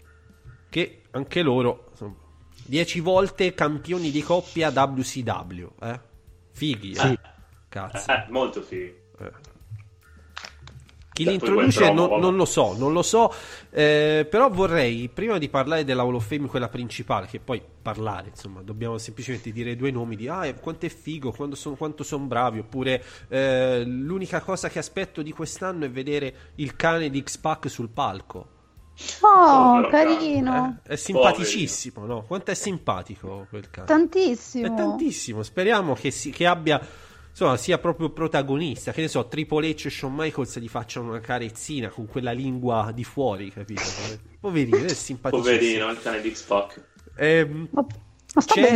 che 0.70 1.02
anche 1.10 1.42
loro 1.42 1.90
sono 1.92 2.16
10 2.64 3.00
volte 3.00 3.52
campioni 3.52 4.10
di 4.10 4.22
coppia 4.22 4.70
WCW. 4.70 5.66
Eh? 5.82 6.00
Fighi, 6.50 6.92
eh? 6.92 7.18
Cazzo. 7.68 8.10
Eh, 8.10 8.26
molto 8.30 8.62
figo. 8.62 8.94
Chi 11.12 11.24
Beh, 11.24 11.28
li 11.30 11.34
introduce 11.36 11.92
non, 11.92 12.18
non 12.20 12.36
lo 12.36 12.46
so, 12.46 12.74
non 12.78 12.92
lo 12.94 13.02
so, 13.02 13.30
eh, 13.70 14.26
però 14.30 14.48
vorrei, 14.48 15.10
prima 15.12 15.36
di 15.36 15.50
parlare 15.50 15.84
della 15.84 16.02
Hall 16.02 16.14
of 16.14 16.26
Fame, 16.26 16.46
quella 16.46 16.68
principale, 16.68 17.26
che 17.26 17.38
poi 17.38 17.62
parlare, 17.82 18.28
insomma, 18.28 18.62
dobbiamo 18.62 18.96
semplicemente 18.96 19.52
dire 19.52 19.76
due 19.76 19.90
nomi 19.90 20.16
di, 20.16 20.26
ah, 20.26 20.50
quanto 20.54 20.86
è 20.86 20.88
figo, 20.88 21.34
son- 21.54 21.76
quanto 21.76 22.02
sono 22.02 22.24
bravi, 22.24 22.60
oppure 22.60 23.04
eh, 23.28 23.82
l'unica 23.84 24.40
cosa 24.40 24.70
che 24.70 24.78
aspetto 24.78 25.20
di 25.20 25.32
quest'anno 25.32 25.84
è 25.84 25.90
vedere 25.90 26.34
il 26.56 26.74
cane 26.76 27.10
di 27.10 27.22
X-Pac 27.22 27.68
sul 27.68 27.90
palco. 27.90 28.46
oh 29.20 29.82
Povero 29.82 29.88
carino. 29.90 30.80
Eh, 30.84 30.92
È 30.92 30.96
simpaticissimo, 30.96 32.06
no? 32.06 32.22
Quanto 32.22 32.50
è 32.50 32.54
simpatico 32.54 33.46
quel 33.50 33.68
cane? 33.70 33.86
Tantissimo. 33.86 34.66
È 34.66 34.74
tantissimo, 34.74 35.42
speriamo 35.42 35.94
che, 35.94 36.10
si- 36.10 36.30
che 36.30 36.46
abbia 36.46 36.80
insomma 37.32 37.56
sia 37.56 37.78
proprio 37.78 38.10
protagonista 38.10 38.92
che 38.92 39.00
ne 39.00 39.08
so 39.08 39.26
Triple 39.26 39.70
H 39.70 39.86
e 39.86 39.90
Shawn 39.90 40.14
Michaels 40.14 40.58
gli 40.58 40.68
facciano 40.68 41.08
una 41.08 41.20
carezzina 41.20 41.88
con 41.88 42.06
quella 42.06 42.32
lingua 42.32 42.90
di 42.94 43.04
fuori 43.04 43.50
capito 43.50 43.82
poverino 44.38 44.84
è 44.84 44.88
simpaticissimo 44.88 45.54
Poverino, 45.58 45.90
il 45.90 46.00
cane 46.02 46.20
di 46.20 46.30
X-Pac. 46.34 46.82
Ehm, 47.16 47.68
Ma, 47.72 47.86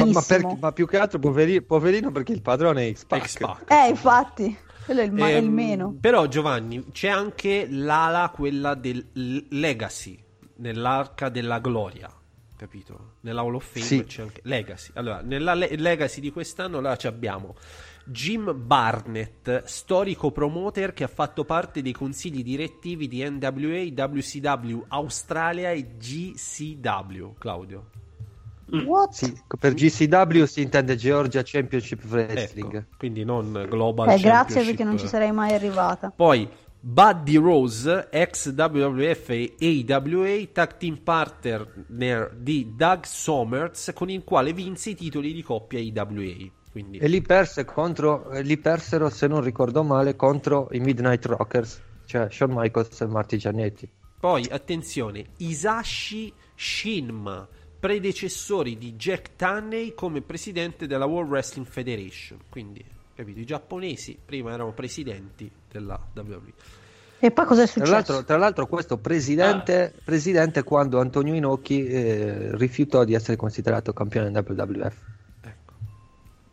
ma 0.07 0.23
per- 0.27 0.57
ma 0.61 0.73
più 0.73 0.87
che 0.87 0.99
altro 0.99 1.19
poveri- 1.19 1.63
poverino 1.63 2.11
perché 2.13 2.33
il 2.33 2.43
padrone 2.43 2.89
è 2.89 2.93
X-Pac. 2.95 3.27
X-Pac. 3.27 3.71
Eh, 3.71 3.89
infatti, 3.89 4.57
quello 4.85 5.01
è 5.01 5.05
il, 5.05 5.13
ma- 5.13 5.29
è 5.29 5.37
il 5.37 5.45
Ehm, 5.45 5.53
meno. 5.53 5.97
però 6.01 6.27
Giovanni 6.27 6.85
c'è 6.93 7.09
anche 7.09 7.67
l'ala 7.69 8.31
quella 8.35 8.75
del 8.75 9.05
Legacy 9.51 10.19
nell'arca 10.57 11.29
della 11.29 11.59
gloria 11.59 12.11
capito 12.57 13.17
nella 13.21 13.43
Hall 13.43 13.55
of 13.57 13.67
Fame 13.71 13.85
Sì. 13.85 14.05
c'è 14.05 14.23
anche 14.23 14.41
Legacy 14.45 14.91
allora 14.95 15.21
nella 15.21 15.53
le- 15.53 15.77
Legacy 15.77 16.21
di 16.23 16.31
quest'anno 16.31 16.81
là 16.81 16.97
ci 16.97 17.07
abbiamo 17.07 17.55
Jim 18.07 18.53
Barnett, 18.65 19.65
storico 19.65 20.31
promoter 20.31 20.93
che 20.93 21.05
ha 21.05 21.09
fatto 21.09 21.45
parte 21.45 21.83
dei 21.83 21.93
consigli 21.93 22.43
direttivi 22.43 23.09
di 23.09 23.29
NWA, 23.29 24.07
WCW 24.07 24.85
Australia 24.89 25.71
e 25.73 25.97
GCW. 25.97 27.35
Claudio. 27.39 27.91
What? 28.69 29.13
Sì, 29.13 29.33
per 29.59 29.75
GCW 29.75 30.45
si 30.45 30.63
intende 30.63 30.97
Georgia 30.97 31.43
Championship 31.45 32.03
Wrestling. 32.09 32.75
Ecco, 32.75 32.97
quindi 32.97 33.25
non 33.25 33.67
Global 33.69 34.09
Eh, 34.09 34.19
grazie 34.19 34.31
Championship. 34.31 34.67
perché 34.67 34.85
non 34.85 34.99
ci 34.99 35.07
sarei 35.09 35.33
mai 35.33 35.53
arrivata. 35.53 36.11
Poi 36.15 36.49
Buddy 36.79 37.37
Rose, 37.37 38.09
ex 38.11 38.53
WWF 38.55 39.31
e 39.31 39.85
AWA, 39.89 40.47
tag 40.53 40.77
team 40.77 40.99
partner 40.99 42.35
di 42.37 42.73
Doug 42.77 43.05
Somers, 43.05 43.93
con 43.95 44.11
il 44.11 44.23
quale 44.25 44.53
vinse 44.53 44.91
i 44.91 44.95
titoli 44.95 45.33
di 45.33 45.43
coppia 45.43 45.81
AWA. 45.81 46.51
Quindi 46.77 46.99
E 46.99 47.09
lì, 47.09 47.23
perse 47.23 47.65
contro, 47.65 48.29
lì 48.43 48.59
persero, 48.59 49.09
se 49.09 49.27
non 49.27 49.41
ricordo 49.41 49.83
male, 49.83 50.15
contro 50.15 50.69
i 50.73 50.79
Midnight 50.79 51.25
Rockers, 51.25 51.81
cioè 52.05 52.29
Shawn 52.31 52.53
Michaels 52.53 53.01
e 53.01 53.07
Marty 53.07 53.39
Giannetti. 53.39 53.89
Poi, 54.21 54.47
attenzione, 54.51 55.25
Isashi 55.39 56.31
Shinma, 56.55 57.49
predecessori 57.81 58.77
di 58.77 58.93
Jack 58.93 59.37
Tunney 59.37 59.95
come 59.95 60.21
presidente 60.21 60.87
della 60.87 61.07
World 61.07 61.31
Wrestling 61.31 61.67
Federation. 61.67 62.41
Quindi, 62.51 62.85
capito, 63.15 63.41
i 63.41 63.47
giapponesi 63.47 64.19
prima 64.23 64.53
erano 64.53 64.75
presidenti 64.75 65.51
della 65.71 65.99
WWE. 66.15 66.53
E 67.21 67.31
poi 67.31 67.47
cosa 67.47 67.63
è 67.63 67.65
Tra 67.65 67.73
successo? 67.73 67.91
l'altro, 67.91 68.25
tra 68.25 68.37
l'altro 68.37 68.67
questo 68.67 68.99
presidente, 68.99 69.95
presidente 70.05 70.63
quando 70.63 71.01
Antonio 71.01 71.33
Inoki 71.33 71.87
eh, 71.87 72.55
rifiutò 72.55 73.03
di 73.05 73.15
essere 73.15 73.39
considerato 73.39 73.95
campione 73.95 74.29
WWF. 74.29 75.15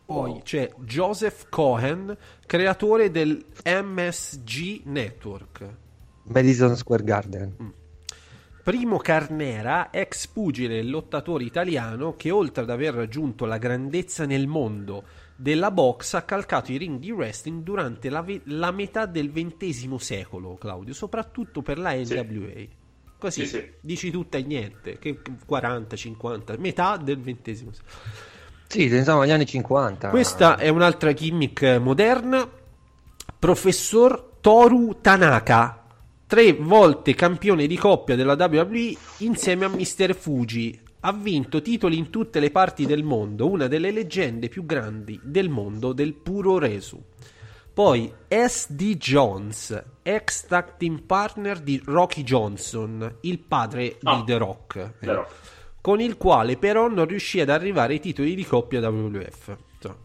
Poi 0.06 0.42
c'è 0.42 0.70
Joseph 0.80 1.46
Cohen, 1.48 2.16
creatore 2.46 3.10
del 3.10 3.44
MSG 3.64 4.82
Network. 4.84 5.76
Madison 6.24 6.76
Square 6.76 7.02
Garden. 7.04 7.72
Primo 8.62 8.96
Carnera, 8.98 9.90
ex 9.90 10.26
pugile 10.26 10.78
e 10.78 10.82
lottatore 10.82 11.44
italiano 11.44 12.16
che 12.16 12.30
oltre 12.30 12.62
ad 12.62 12.70
aver 12.70 12.94
raggiunto 12.94 13.44
la 13.44 13.58
grandezza 13.58 14.24
nel 14.24 14.46
mondo 14.46 15.04
della 15.36 15.70
box 15.70 16.14
ha 16.14 16.22
calcato 16.22 16.72
i 16.72 16.78
ring 16.78 16.98
di 16.98 17.10
wrestling 17.10 17.62
durante 17.62 18.08
la, 18.08 18.22
ve- 18.22 18.40
la 18.44 18.70
metà 18.70 19.04
del 19.06 19.30
XX 19.32 19.94
secolo, 19.96 20.54
Claudio, 20.56 20.94
soprattutto 20.94 21.60
per 21.60 21.78
la 21.78 21.90
Sì. 22.04 22.14
NWA. 22.14 22.64
Così 23.18 23.46
Sì, 23.46 23.56
sì. 23.58 23.70
dici 23.80 24.10
tutto 24.10 24.36
e 24.38 24.42
niente, 24.42 24.98
che 24.98 25.18
40, 25.46 25.96
50, 25.96 26.56
metà 26.58 26.96
del 26.98 27.20
XX 27.20 27.50
secolo. 27.52 27.72
Sì, 28.74 28.88
pensiamo 28.88 29.20
agli 29.20 29.30
anni 29.30 29.46
50. 29.46 30.08
Questa 30.08 30.56
è 30.56 30.68
un'altra 30.68 31.12
gimmick 31.12 31.78
moderna. 31.80 32.44
Professor 33.38 34.32
Toru 34.40 34.96
Tanaka, 35.00 35.84
tre 36.26 36.54
volte 36.54 37.14
campione 37.14 37.68
di 37.68 37.76
coppia 37.76 38.16
della 38.16 38.34
WWE 38.34 38.96
insieme 39.18 39.66
a 39.66 39.68
Mr. 39.68 40.16
Fuji. 40.16 40.76
Ha 41.02 41.12
vinto 41.12 41.62
titoli 41.62 41.96
in 41.96 42.10
tutte 42.10 42.40
le 42.40 42.50
parti 42.50 42.84
del 42.84 43.04
mondo, 43.04 43.48
una 43.48 43.68
delle 43.68 43.92
leggende 43.92 44.48
più 44.48 44.66
grandi 44.66 45.20
del 45.22 45.50
mondo 45.50 45.92
del 45.92 46.12
puro 46.14 46.58
resu. 46.58 47.00
Poi 47.72 48.12
SD 48.28 48.96
Jones, 48.96 49.84
ex 50.02 50.46
tag 50.46 50.76
team 50.78 51.02
partner 51.06 51.60
di 51.60 51.80
Rocky 51.84 52.24
Johnson, 52.24 53.18
il 53.20 53.38
padre 53.38 53.98
Ah, 54.02 54.16
di 54.16 54.24
The 54.24 54.36
Rock. 54.36 54.92
The 54.98 55.12
Rock. 55.12 55.32
Con 55.84 56.00
il 56.00 56.16
quale 56.16 56.56
però 56.56 56.88
non 56.88 57.04
riuscì 57.04 57.40
ad 57.40 57.50
arrivare 57.50 57.92
ai 57.92 58.00
titoli 58.00 58.34
di 58.34 58.46
coppia 58.46 58.80
WWF. 58.80 59.54
Insomma, 59.74 59.98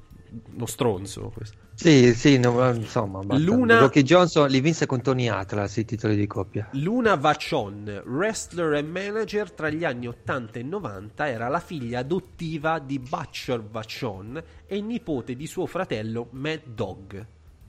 uno 0.55 0.65
stronzo 0.65 1.31
questo. 1.33 1.55
Sì, 1.73 2.13
sì, 2.15 2.37
no, 2.37 2.69
insomma. 2.73 3.21
basta. 3.21 3.41
Luna- 3.41 3.79
Rocky 3.79 4.01
Johnson 4.01 4.49
li 4.49 4.59
vinse 4.59 4.85
con 4.85 5.01
Tony 5.01 5.29
Atlas 5.29 5.77
i 5.77 5.85
titoli 5.85 6.17
di 6.17 6.27
coppia. 6.27 6.67
Luna 6.73 7.15
Vachon, 7.15 8.03
wrestler 8.07 8.73
e 8.73 8.81
manager 8.81 9.53
tra 9.53 9.69
gli 9.69 9.85
anni 9.85 10.09
80 10.09 10.59
e 10.59 10.63
90, 10.63 11.29
era 11.29 11.47
la 11.47 11.61
figlia 11.61 11.99
adottiva 11.99 12.79
di 12.79 12.99
Butcher 12.99 13.63
Vachon 13.63 14.43
e 14.65 14.81
nipote 14.81 15.37
di 15.37 15.47
suo 15.47 15.65
fratello 15.65 16.27
Mad 16.31 16.59
Dog 16.65 17.25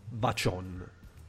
Vachon. 0.09 0.85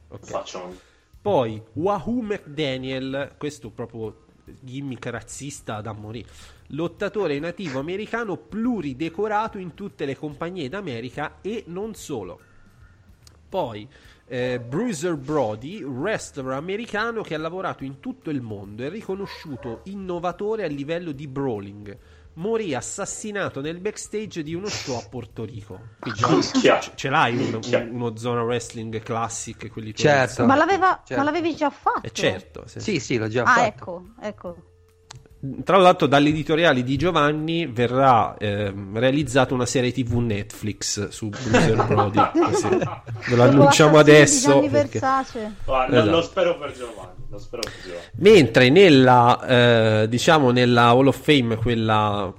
Ok. 0.08 0.26
Facciamo. 0.26 0.74
Poi 1.22 1.62
Wahoo 1.74 2.22
McDaniel, 2.22 3.34
questo 3.38 3.70
proprio 3.70 4.21
gimmick 4.44 5.06
razzista 5.06 5.80
da 5.80 5.92
morire, 5.92 6.28
lottatore 6.68 7.38
nativo 7.38 7.78
americano 7.78 8.36
pluridecorato 8.36 9.58
in 9.58 9.74
tutte 9.74 10.04
le 10.04 10.16
compagnie 10.16 10.68
d'America 10.68 11.38
e 11.40 11.64
non 11.66 11.94
solo. 11.94 12.40
Poi 13.48 13.86
eh, 14.26 14.60
Bruiser 14.60 15.16
Brody, 15.16 15.82
wrestler 15.82 16.52
americano 16.52 17.22
che 17.22 17.34
ha 17.34 17.38
lavorato 17.38 17.84
in 17.84 18.00
tutto 18.00 18.30
il 18.30 18.40
mondo 18.40 18.82
e 18.82 18.88
riconosciuto 18.88 19.80
innovatore 19.84 20.64
a 20.64 20.68
livello 20.68 21.12
di 21.12 21.26
brawling. 21.28 21.98
Morì 22.34 22.74
assassinato 22.74 23.60
nel 23.60 23.78
backstage 23.78 24.42
di 24.42 24.54
uno 24.54 24.66
show 24.68 24.96
a 24.96 25.02
Porto 25.02 25.44
Rico. 25.44 25.88
Già 26.02 26.80
ce- 26.80 27.10
l'hai 27.10 27.36
un- 27.36 27.60
un- 27.62 27.88
uno 27.92 28.16
zona 28.16 28.42
wrestling 28.42 29.02
classic, 29.02 29.70
quelli? 29.70 29.94
Certo. 29.94 30.46
Ma, 30.46 30.54
l'aveva- 30.56 31.02
certo. 31.04 31.16
ma 31.22 31.24
l'avevi 31.30 31.54
già 31.54 31.68
fatto? 31.68 32.06
Eh, 32.06 32.10
certo, 32.10 32.66
sì. 32.66 32.80
Sì, 32.80 33.00
sì, 33.00 33.18
l'ho 33.18 33.28
già 33.28 33.42
Ah, 33.42 33.54
fatto. 33.54 33.66
ecco, 33.66 34.04
ecco. 34.22 34.56
Tra 35.64 35.76
l'altro, 35.76 36.06
dagli 36.06 36.28
editoriali 36.28 36.84
di 36.84 36.96
Giovanni 36.96 37.66
verrà 37.66 38.36
ehm, 38.38 38.96
realizzata 38.96 39.54
una 39.54 39.66
serie 39.66 39.90
TV 39.90 40.18
Netflix 40.18 41.08
su 41.08 41.30
Bruiser 41.30 41.82
Brody. 41.84 42.20
Così. 42.32 42.68
Ve 42.68 43.34
lo 43.34 43.42
annunciamo 43.42 43.98
adesso. 43.98 44.60
Perché-. 44.60 45.00
Guarda, 45.64 45.96
Esatto. 45.96 46.10
Lo 46.10 46.22
spero 46.22 46.58
per 46.58 46.72
Giovanni. 46.72 47.24
Lo 47.28 47.38
spero 47.38 47.62
per 47.62 47.72
Giovanni. 47.82 48.06
Mentre 48.18 48.70
nella, 48.70 49.46
eh, 50.02 50.08
diciamo, 50.08 50.52
nella 50.52 50.90
Hall 50.90 51.08
of 51.08 51.20
Fame, 51.20 51.56
quella, 51.56 52.32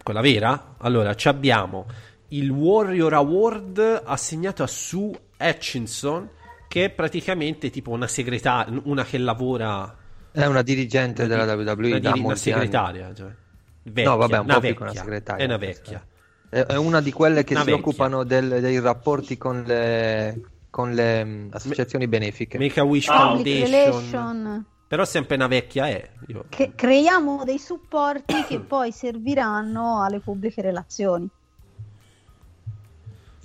quella 0.00 0.20
vera, 0.20 0.76
allora 0.78 1.12
ci 1.16 1.26
abbiamo 1.26 1.86
il 2.28 2.50
Warrior 2.50 3.14
Award 3.14 4.02
assegnato 4.04 4.62
a 4.62 4.68
Sue 4.68 5.10
Hutchinson, 5.40 6.30
che 6.68 6.84
è 6.84 6.90
praticamente 6.90 7.70
tipo 7.70 7.90
una 7.90 8.06
segretaria, 8.06 8.80
una 8.84 9.04
che 9.04 9.18
lavora 9.18 10.02
È 10.36 10.46
una 10.46 10.62
dirigente 10.62 11.26
della 11.28 11.44
una, 11.44 11.52
WWE 11.54 11.74
diri- 11.76 12.00
da 12.00 12.10
una 12.10 12.20
molti 12.22 12.50
anni. 12.50 12.62
segretaria. 12.64 13.14
Cioè. 13.14 13.30
Vecchia, 13.84 14.10
No, 14.10 14.16
vabbè, 14.16 14.38
un 14.38 14.44
una 14.44 14.54
po' 14.54 14.60
più 14.60 14.68
che 14.70 14.76
una 14.82 14.86
vecchia, 14.90 15.02
segretaria. 15.04 15.42
È 15.42 15.46
una 15.46 15.56
vecchia. 15.56 16.06
È 16.48 16.74
una 16.76 17.00
di 17.00 17.12
quelle 17.12 17.44
che 17.44 17.54
Una 17.54 17.62
si 17.64 17.70
vecchia. 17.70 17.84
occupano 17.86 18.24
del- 18.24 18.60
dei 18.60 18.80
rapporti 18.80 19.36
con 19.36 19.62
le, 19.64 20.40
con 20.70 20.92
le 20.92 21.24
mm, 21.24 21.48
associazioni 21.52 22.08
benefiche. 22.08 22.58
Make 22.58 22.80
a 22.80 22.82
Wish 22.84 23.06
Public 23.06 23.68
Foundation. 23.68 24.64
Però 24.88 25.04
sempre 25.04 25.36
una 25.36 25.46
vecchia 25.46 25.86
è. 25.88 26.10
Io- 26.28 26.46
Che 26.48 26.72
creiamo 26.74 27.44
dei 27.44 27.58
supporti 27.58 28.42
che 28.44 28.58
poi 28.60 28.90
serviranno 28.92 30.02
alle 30.02 30.18
pubbliche 30.20 30.62
relazioni. 30.62 31.28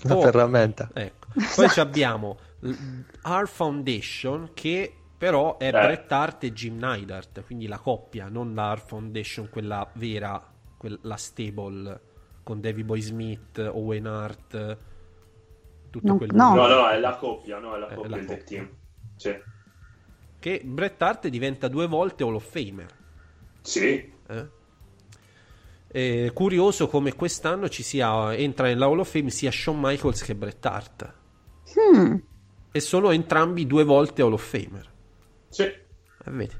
La 0.03 0.15
Oh. 0.15 0.21
ferramenta. 0.21 0.89
Ecco. 0.93 1.27
Poi 1.55 1.69
ci 1.69 1.79
abbiamo 1.79 2.37
R 3.23 3.47
Foundation 3.47 4.51
che 4.53 4.93
però 5.19 5.57
è 5.57 5.67
Eh. 5.67 5.71
Bret 5.71 6.11
Hart 6.11 6.45
e 6.45 6.53
Jim 6.53 6.77
Neidhart, 6.79 7.43
quindi 7.45 7.67
la 7.67 7.77
coppia, 7.77 8.29
non 8.29 8.55
la 8.55 8.73
R 8.73 8.79
Foundation, 8.79 9.49
quella 9.49 9.87
vera, 9.95 10.41
la 11.01 11.15
stable 11.17 12.01
con 12.43 12.61
Davy 12.61 12.83
Boy 12.83 13.01
Smith, 13.01 13.57
Owen 13.59 14.07
Hart, 14.07 14.77
tutto 15.91 16.07
Non- 16.07 16.17
quel 16.17 16.29
no. 16.33 16.55
No, 16.55 16.67
no, 16.67 16.87
è 16.89 16.97
la 16.97 17.15
coppia, 17.17 17.59
no, 17.59 17.75
è 17.75 17.79
la 17.79 17.89
Eh, 17.89 17.95
coppia 17.95 18.09
la 18.09 18.17
coppia. 18.25 18.43
team. 18.43 18.69
Sì. 19.15 19.37
che 20.39 20.61
Bret 20.63 21.01
Hart 21.01 21.27
diventa 21.27 21.67
due 21.67 21.85
volte 21.85 22.23
Hall 22.23 22.35
of 22.35 22.49
Famer. 22.49 22.87
Sì. 23.61 24.09
Eh? 24.27 24.49
È 25.91 26.31
curioso 26.33 26.87
come 26.87 27.13
quest'anno 27.13 27.67
ci 27.67 27.83
sia 27.83 28.33
entra 28.35 28.67
nella 28.67 28.85
Hall 28.85 28.99
of 28.99 29.11
Fame 29.11 29.31
sia 29.31 29.51
Shawn 29.51 29.79
Michaels 29.81 30.21
che 30.23 30.35
Bret 30.35 30.65
Hart 30.65 31.13
Hmm. 31.75 32.15
e 32.71 32.79
sono 32.79 33.11
entrambi 33.11 33.67
due 33.67 33.83
volte 33.83 34.21
Hall 34.21 34.31
of 34.33 34.47
Famer. 34.47 34.87
Sì. 35.49 35.63
Eh, 35.63 35.77
vedi. 36.25 36.53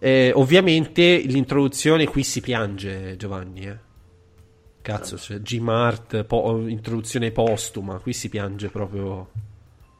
Eh, 0.00 0.32
ovviamente 0.34 1.18
l'introduzione 1.18 2.06
qui 2.06 2.22
si 2.22 2.40
piange, 2.40 3.16
Giovanni. 3.16 3.66
Eh. 3.66 3.78
Cazzo, 4.80 5.16
Jim 5.40 5.68
Hart, 5.68 6.24
po- 6.24 6.66
introduzione 6.66 7.30
postuma, 7.30 7.98
qui 7.98 8.12
si 8.12 8.28
piange 8.28 8.68
proprio 8.68 9.28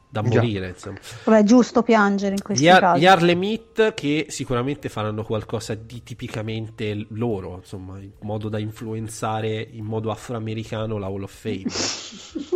da 0.09 0.21
Già. 0.23 0.39
morire. 0.39 0.69
Insomma. 0.69 0.97
Vabbè, 1.25 1.39
è 1.39 1.43
giusto 1.43 1.83
piangere 1.83 2.33
in 2.33 2.41
questi 2.41 2.63
Gli, 2.63 2.69
Ar- 2.69 2.79
casi. 2.79 3.01
gli 3.01 3.05
Harlem 3.05 3.43
Heat 3.43 3.93
che 3.93 4.25
sicuramente 4.29 4.89
faranno 4.89 5.23
qualcosa 5.23 5.75
di 5.75 6.01
tipicamente 6.01 7.05
loro, 7.09 7.57
insomma, 7.57 7.99
in 7.99 8.09
modo 8.21 8.49
da 8.49 8.57
influenzare 8.57 9.67
in 9.71 9.83
modo 9.85 10.09
afroamericano 10.09 10.97
la 10.97 11.05
Hall 11.07 11.23
of 11.23 11.33
Fame. 11.39 11.65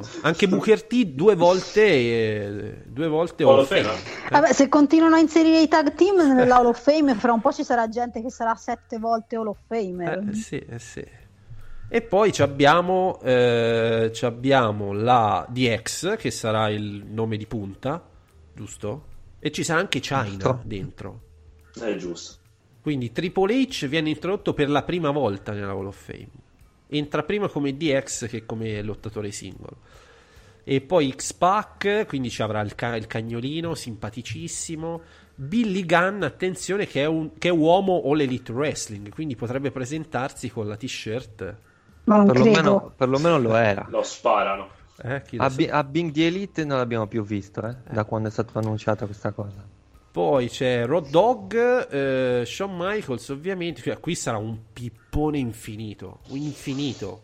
No. 0.00 0.08
Anche 0.22 0.48
Booker 0.48 0.82
T 0.84 1.04
due 1.06 1.34
volte, 1.34 1.82
eh, 1.84 2.82
due 2.86 3.08
volte 3.08 3.44
Hall, 3.44 3.58
of 3.60 3.68
Fame. 3.68 3.82
Fame. 3.82 4.28
Vabbè, 4.30 4.52
se 4.52 4.68
continuano 4.68 5.16
a 5.16 5.18
inserire 5.18 5.60
i 5.60 5.68
tag 5.68 5.94
team 5.94 6.16
nella 6.34 6.56
Hall 6.56 6.66
of 6.66 6.80
Fame, 6.80 7.14
fra 7.14 7.32
un 7.32 7.40
po' 7.40 7.52
ci 7.52 7.64
sarà 7.64 7.88
gente 7.88 8.22
che 8.22 8.30
sarà 8.30 8.54
sette 8.54 8.98
volte 8.98 9.36
Hall 9.36 9.48
of 9.48 9.58
Famer. 9.66 10.28
Eh, 10.30 10.34
sì, 10.34 10.58
eh, 10.58 10.78
sì. 10.78 11.04
E 11.90 12.02
poi 12.02 12.32
ci 12.32 12.42
abbiamo, 12.42 13.18
eh, 13.22 14.10
ci 14.12 14.24
abbiamo 14.26 14.92
la 14.92 15.46
DX, 15.48 16.16
che 16.16 16.30
sarà 16.30 16.68
il 16.68 17.04
nome 17.06 17.36
di 17.38 17.46
punta, 17.46 18.06
giusto? 18.54 19.04
E 19.38 19.50
ci 19.50 19.64
sarà 19.64 19.80
anche 19.80 20.00
China 20.00 20.24
Giusto. 20.24 20.60
dentro. 20.64 21.20
È 21.80 21.96
giusto. 21.96 22.36
Quindi 22.82 23.12
Triple 23.12 23.54
H 23.62 23.86
viene 23.86 24.10
introdotto 24.10 24.52
per 24.52 24.68
la 24.68 24.82
prima 24.82 25.10
volta 25.10 25.52
nella 25.52 25.72
Hall 25.72 25.86
of 25.86 25.96
Fame. 25.96 26.28
Entra 26.88 27.22
prima 27.22 27.48
come 27.48 27.76
DX 27.76 28.28
che 28.28 28.46
come 28.46 28.82
lottatore 28.82 29.30
singolo. 29.30 29.78
E 30.64 30.80
poi 30.80 31.12
X-Pac, 31.14 32.04
quindi 32.06 32.30
ci 32.30 32.42
avrà 32.42 32.60
il, 32.60 32.74
ca- 32.74 32.96
il 32.96 33.06
cagnolino, 33.06 33.74
simpaticissimo. 33.74 35.00
Billy 35.34 35.86
Gunn, 35.86 36.22
attenzione, 36.22 36.86
che 36.86 37.02
è, 37.02 37.06
un, 37.06 37.30
che 37.38 37.48
è 37.48 37.52
uomo 37.52 38.02
All 38.04 38.20
Elite 38.20 38.52
Wrestling, 38.52 39.08
quindi 39.08 39.36
potrebbe 39.36 39.70
presentarsi 39.70 40.50
con 40.50 40.66
la 40.66 40.76
t-shirt. 40.76 41.56
Ma 42.04 42.16
non. 42.16 42.26
Perlomeno, 42.26 42.92
perlomeno 42.96 43.38
lo 43.38 43.54
era. 43.54 43.86
Lo 43.88 44.02
sparano. 44.02 44.68
Eh, 45.02 45.22
chi 45.22 45.36
lo 45.36 45.44
A, 45.44 45.48
sa. 45.48 45.56
Bi- 45.56 45.68
a 45.68 45.84
Bing 45.84 46.10
the 46.10 46.26
Elite 46.26 46.64
non 46.64 46.78
l'abbiamo 46.78 47.06
più 47.06 47.24
visto, 47.24 47.64
eh, 47.66 47.76
da 47.90 48.04
quando 48.04 48.28
è 48.28 48.30
stata 48.30 48.58
annunciata 48.58 49.04
questa 49.06 49.30
cosa. 49.32 49.64
Poi 50.18 50.48
c'è 50.48 50.84
Road 50.84 51.10
Dog, 51.10 51.54
eh, 51.92 52.44
Shawn 52.44 52.74
Michaels, 52.76 53.28
ovviamente. 53.28 53.80
Cioè, 53.82 54.00
qui 54.00 54.16
sarà 54.16 54.36
un 54.36 54.58
pippone 54.72 55.38
infinito. 55.38 56.22
Un 56.30 56.38
infinito. 56.38 57.22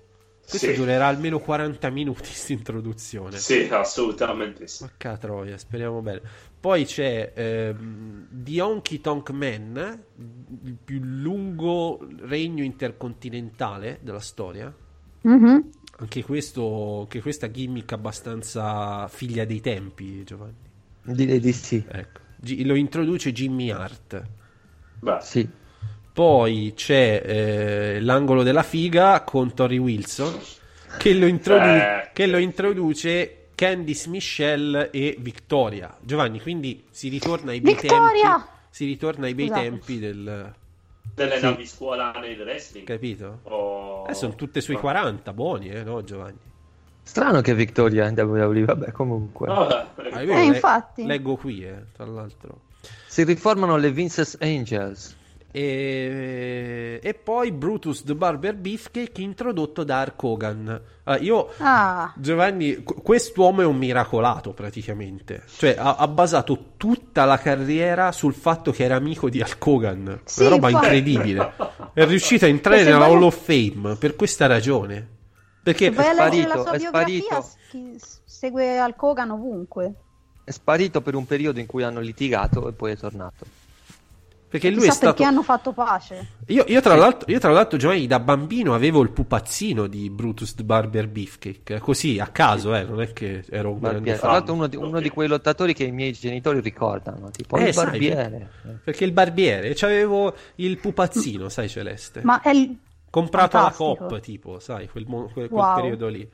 Questo 0.48 0.68
Sì. 0.68 0.74
durerà 0.76 1.08
almeno 1.08 1.40
40 1.40 1.90
minuti 1.90 2.20
questa 2.30 2.52
introduzione. 2.52 3.36
Sì, 3.38 3.66
assolutamente 3.68 4.68
sì. 4.68 4.84
Porca 4.84 5.16
troia, 5.16 5.58
speriamo 5.58 6.02
bene. 6.02 6.22
Poi 6.60 6.84
c'è 6.84 7.32
ehm, 7.34 8.28
The 8.30 8.60
Honky 8.60 9.00
Tonk 9.00 9.30
Man, 9.30 10.04
il 10.62 10.76
più 10.84 11.00
lungo 11.02 11.98
regno 12.20 12.62
intercontinentale 12.62 13.98
della 14.02 14.20
storia. 14.20 14.72
Mhm. 15.22 15.68
Anche, 15.98 16.22
questo, 16.22 17.00
anche 17.00 17.20
questa 17.20 17.50
gimmick 17.50 17.90
abbastanza 17.90 19.08
figlia 19.08 19.44
dei 19.44 19.60
tempi, 19.60 20.22
Giovanni. 20.22 20.54
Direi 21.02 21.40
di 21.40 21.52
sì. 21.52 21.84
Ecco. 21.88 22.22
Lo 22.64 22.74
introduce 22.74 23.32
Jimmy 23.32 23.70
Hart. 23.70 24.22
Beh, 25.00 25.18
Sì. 25.20 25.48
Poi 26.12 26.72
c'è 26.76 27.22
eh, 27.24 28.00
l'angolo 28.00 28.42
della 28.44 28.62
figa 28.62 29.22
con 29.22 29.52
Tori 29.52 29.78
Wilson 29.78 30.38
che 30.96 31.12
lo, 31.12 31.26
introdu- 31.26 31.64
Eh. 31.66 32.10
che 32.12 32.26
lo 32.26 32.38
introduce 32.38 33.46
Candice 33.56 34.08
Michelle 34.10 34.90
e 34.90 35.16
Victoria. 35.18 35.92
Giovanni, 36.00 36.40
quindi 36.40 36.84
si 36.90 37.08
ritorna 37.08 37.50
ai 37.50 37.60
bei 37.60 37.74
Victoria! 37.74 38.30
tempi. 38.36 38.48
Si 38.70 38.84
ritorna 38.86 39.26
ai 39.26 39.34
bei 39.34 39.46
Scusate. 39.48 39.64
tempi 39.68 39.98
del 39.98 40.54
delle 41.14 41.36
Sì. 41.38 41.42
navi 41.44 41.66
scuola 41.66 42.12
nel 42.20 42.40
wrestling. 42.40 42.86
capito? 42.86 43.40
O- 43.44 44.06
Eh, 44.08 44.14
sono 44.14 44.34
tutte 44.36 44.60
sui 44.60 44.74
Ah. 44.76 44.78
40, 44.80 45.32
buoni, 45.32 45.68
eh, 45.68 45.82
no, 45.82 46.02
Giovanni? 46.04 46.38
Strano 47.06 47.40
che 47.42 47.54
Victoria 47.54 48.08
in 48.08 48.18
WWE, 48.18 48.64
vabbè, 48.64 48.90
comunque. 48.92 49.46
Vabbè, 49.46 49.86
Ah, 50.12 50.20
Eh, 50.22 50.24
le- 50.26 50.44
infatti. 50.44 51.04
Leggo 51.06 51.36
qui, 51.36 51.64
eh, 51.64 51.84
tra 51.94 52.04
l'altro. 52.06 52.60
Si 53.06 53.22
riformano 53.24 53.76
le 53.76 53.90
Vince's 53.92 54.36
Angels. 54.40 55.16
E, 55.56 56.98
e 57.00 57.14
poi 57.14 57.52
Brutus 57.52 58.02
the 58.02 58.14
Barber 58.16 58.54
Beefcake 58.56 59.20
introdotto 59.20 59.84
da 59.84 60.00
Hulk 60.02 60.22
Hogan. 60.22 60.80
Ah, 61.04 61.16
io 61.18 61.50
Ah, 61.58 62.12
Giovanni, 62.16 62.82
qu- 62.82 63.00
quest'uomo 63.02 63.60
è 63.62 63.64
un 63.64 63.76
miracolato 63.76 64.52
praticamente. 64.52 65.42
Cioè, 65.56 65.76
ha, 65.78 65.94
ha 65.96 66.08
basato 66.08 66.70
tutta 66.76 67.24
la 67.24 67.38
carriera 67.38 68.10
sul 68.10 68.34
fatto 68.34 68.72
che 68.72 68.82
era 68.82 68.96
amico 68.96 69.28
di 69.30 69.38
Hulk 69.40 69.64
Hogan. 69.66 70.20
Sì, 70.24 70.40
Una 70.40 70.50
roba 70.50 70.68
infatti. 70.70 70.86
incredibile. 70.86 71.52
È 71.92 72.04
riuscito 72.04 72.44
a 72.46 72.48
entrare 72.48 72.82
nella 72.82 73.04
Hall 73.04 73.22
of 73.22 73.40
Fame 73.44 73.94
per 73.96 74.16
questa 74.16 74.46
ragione. 74.46 75.08
Perché 75.64 75.90
vai 75.90 76.06
la 76.06 76.12
sparito, 76.12 76.62
sua 76.62 76.72
è 76.72 76.78
biografia, 76.78 77.20
sparito. 77.42 77.48
chi- 77.70 77.96
segue 78.24 78.78
Al 78.78 78.94
Kogan 78.94 79.30
ovunque. 79.30 79.94
È 80.44 80.50
sparito 80.50 81.00
per 81.00 81.14
un 81.16 81.26
periodo 81.26 81.58
in 81.58 81.66
cui 81.66 81.82
hanno 81.82 82.00
litigato 82.00 82.68
e 82.68 82.72
poi 82.72 82.92
è 82.92 82.96
tornato. 82.96 83.44
perché 84.54 84.68
lui 84.70 84.80
Chissà 84.82 84.92
è 84.92 84.94
stato. 84.94 85.12
perché 85.14 85.28
hanno 85.28 85.42
fatto 85.42 85.72
pace. 85.72 86.28
Io, 86.48 86.64
io 86.68 86.80
tra 86.80 86.94
l'altro, 86.94 87.28
io 87.32 87.40
tra 87.40 87.50
l'altro, 87.50 87.76
Giovanni, 87.76 88.06
da 88.06 88.20
bambino 88.20 88.72
avevo 88.72 89.00
il 89.02 89.10
pupazzino 89.10 89.88
di 89.88 90.08
Brutus 90.10 90.54
the 90.54 90.62
Barber 90.62 91.08
Beefcake. 91.08 91.80
Così 91.80 92.20
a 92.20 92.28
caso, 92.28 92.72
eh, 92.72 92.84
non 92.84 93.00
è 93.02 93.12
che 93.12 93.42
ero 93.50 93.70
un 93.72 93.80
grande 93.80 93.96
Barbiere. 93.98 94.18
Tra 94.18 94.28
fan. 94.28 94.36
l'altro 94.36 94.54
uno 94.54 94.66
di, 94.68 94.76
uno 94.76 95.00
di 95.00 95.08
quei 95.08 95.26
lottatori 95.26 95.74
che 95.74 95.82
i 95.82 95.90
miei 95.90 96.12
genitori 96.12 96.60
ricordano, 96.60 97.30
tipo 97.30 97.56
Eh, 97.56 97.68
il 97.68 97.74
sai, 97.74 97.84
barbiere. 97.86 98.50
Perché 98.84 99.04
il 99.04 99.10
barbiere, 99.12 99.72
c'avevo 99.74 100.32
il 100.56 100.78
pupazzino, 100.78 101.48
sai, 101.48 101.68
Celeste. 101.68 102.20
Ma 102.22 102.40
è, 102.40 102.50
il- 102.50 102.76
Comprato 103.14 103.58
fantastico. 103.58 103.96
Coop, 103.96 104.20
tipo, 104.20 104.58
sai, 104.58 104.88
quel, 104.88 105.04
quel- 105.06 105.30
quel 105.32 105.48
Wow. 105.50 105.74
periodo 105.74 106.08
lì. 106.08 106.28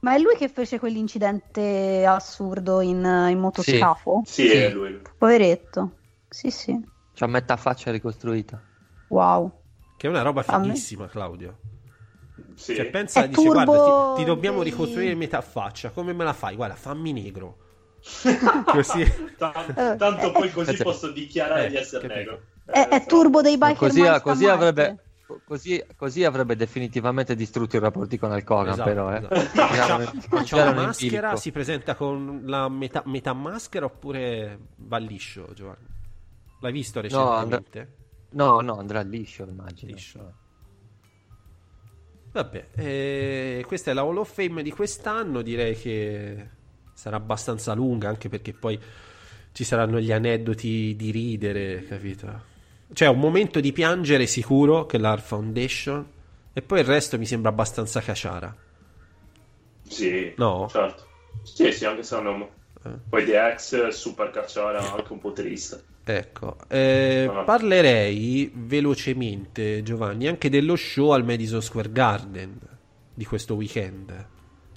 ma 0.00 0.14
è 0.14 0.18
lui 0.18 0.34
che 0.36 0.48
fece 0.48 0.78
quell'incidente 0.78 2.04
assurdo 2.06 2.80
in, 2.80 3.04
in 3.30 3.38
motoscafo? 3.38 4.22
Sì, 4.24 4.48
Sì. 4.48 4.56
è 4.56 4.70
lui. 4.70 5.00
Poveretto. 5.16 5.98
Sì, 6.28 6.50
sì. 6.50 6.80
C'ha 7.14 7.26
metà 7.26 7.56
faccia 7.56 7.90
ricostruita. 7.90 8.60
Wow. 9.08 9.52
Che 9.98 10.06
è 10.06 10.10
una 10.10 10.22
roba 10.22 10.42
fighissima, 10.42 11.06
Claudio. 11.06 11.58
Sì. 12.56 12.74
Cioè, 12.74 12.86
pensa, 12.86 13.22
È 13.22 13.28
dice, 13.28 13.42
turbo 13.42 13.64
guarda, 13.64 14.14
ti, 14.16 14.22
ti 14.22 14.26
dobbiamo 14.26 14.62
ricostruire 14.62 15.14
metà 15.14 15.40
faccia. 15.42 15.90
Come 15.90 16.12
me 16.12 16.24
la 16.24 16.32
fai? 16.32 16.56
Guarda, 16.56 16.74
fammi 16.74 17.12
negro. 17.12 17.56
Così. 18.66 19.04
Tan- 19.38 19.74
Eh, 19.76 19.96
tanto 19.96 20.28
eh, 20.28 20.32
poi 20.32 20.50
così 20.50 20.74
eh, 20.74 20.82
posso 20.82 21.10
dichiarare 21.12 21.66
eh, 21.66 21.68
di 21.68 21.76
essere 21.76 22.08
capito. 22.08 22.30
negro. 22.30 22.46
È, 22.64 22.78
Eh, 22.80 22.88
è 22.88 23.00
so. 23.00 23.06
turbo 23.06 23.42
dei 23.42 23.56
biker 23.58 23.76
Così, 23.76 24.02
così 24.22 24.46
avrebbe, 24.48 24.98
così, 25.44 25.82
così 25.96 26.24
avrebbe 26.24 26.56
definitivamente 26.56 27.34
distrutto 27.34 27.76
i 27.76 27.80
rapporti 27.80 28.18
con 28.18 28.32
Al 28.32 28.44
Kogan, 28.44 28.72
Esatto, 28.72 28.88
però. 28.88 29.12
Eh. 29.14 29.26
esatto. 29.32 30.42
C'ha 30.44 30.62
una 30.70 30.72
maschera, 30.74 31.36
si 31.36 31.50
presenta 31.50 31.94
con 31.94 32.42
la 32.44 32.68
metà, 32.68 33.02
metà 33.06 33.32
maschera 33.32 33.86
oppure 33.86 34.58
va 34.76 34.98
liscio, 34.98 35.48
Giovanni? 35.54 35.86
L'hai 36.60 36.72
visto 36.72 37.00
No, 37.10 37.30
and- 37.32 37.52
recentemente? 37.52 37.96
No, 38.30 38.60
no, 38.60 38.78
andrà 38.78 39.00
liscio, 39.02 39.44
immagino. 39.44 39.92
Liscio. 39.92 40.34
Vabbè, 42.32 42.68
eh, 42.76 43.64
questa 43.66 43.90
è 43.90 43.94
la 43.94 44.02
Hall 44.02 44.16
of 44.16 44.32
Fame 44.32 44.62
di 44.62 44.70
quest'anno. 44.70 45.42
Direi 45.42 45.76
che 45.76 46.48
sarà 46.94 47.16
abbastanza 47.16 47.74
lunga, 47.74 48.08
anche 48.08 48.28
perché 48.30 48.54
poi 48.54 48.80
ci 49.52 49.64
saranno 49.64 50.00
gli 50.00 50.12
aneddoti 50.12 50.96
di 50.96 51.10
ridere, 51.10 51.84
capito? 51.84 52.50
Cioè, 52.92 53.08
un 53.08 53.18
momento 53.18 53.60
di 53.60 53.72
piangere 53.72 54.26
sicuro, 54.26 54.86
che 54.86 54.96
è 54.96 55.00
l'Art 55.00 55.24
Foundation, 55.24 56.06
e 56.52 56.62
poi 56.62 56.80
il 56.80 56.84
resto 56.86 57.18
mi 57.18 57.26
sembra 57.26 57.50
abbastanza 57.50 58.00
caciara. 58.00 58.54
Sì, 59.88 60.32
No? 60.36 60.68
certo. 60.70 61.06
Sì, 61.42 61.72
sì, 61.72 61.84
anche 61.84 62.02
se 62.02 62.20
non... 62.20 62.46
Eh. 62.84 62.90
Poi 63.08 63.24
The 63.24 63.54
X, 63.56 63.88
super 63.88 64.30
cacciara, 64.30 64.80
anche 64.92 65.12
un 65.12 65.18
po' 65.20 65.32
triste. 65.32 65.82
Ecco, 66.04 66.56
eh, 66.68 67.28
Ah. 67.32 67.42
parlerei 67.44 68.50
velocemente, 68.54 69.82
Giovanni, 69.82 70.26
anche 70.26 70.50
dello 70.50 70.74
show 70.76 71.10
al 71.10 71.24
Madison 71.24 71.62
Square 71.62 71.92
Garden 71.92 72.58
di 73.14 73.24
questo 73.24 73.54
weekend, 73.54 74.26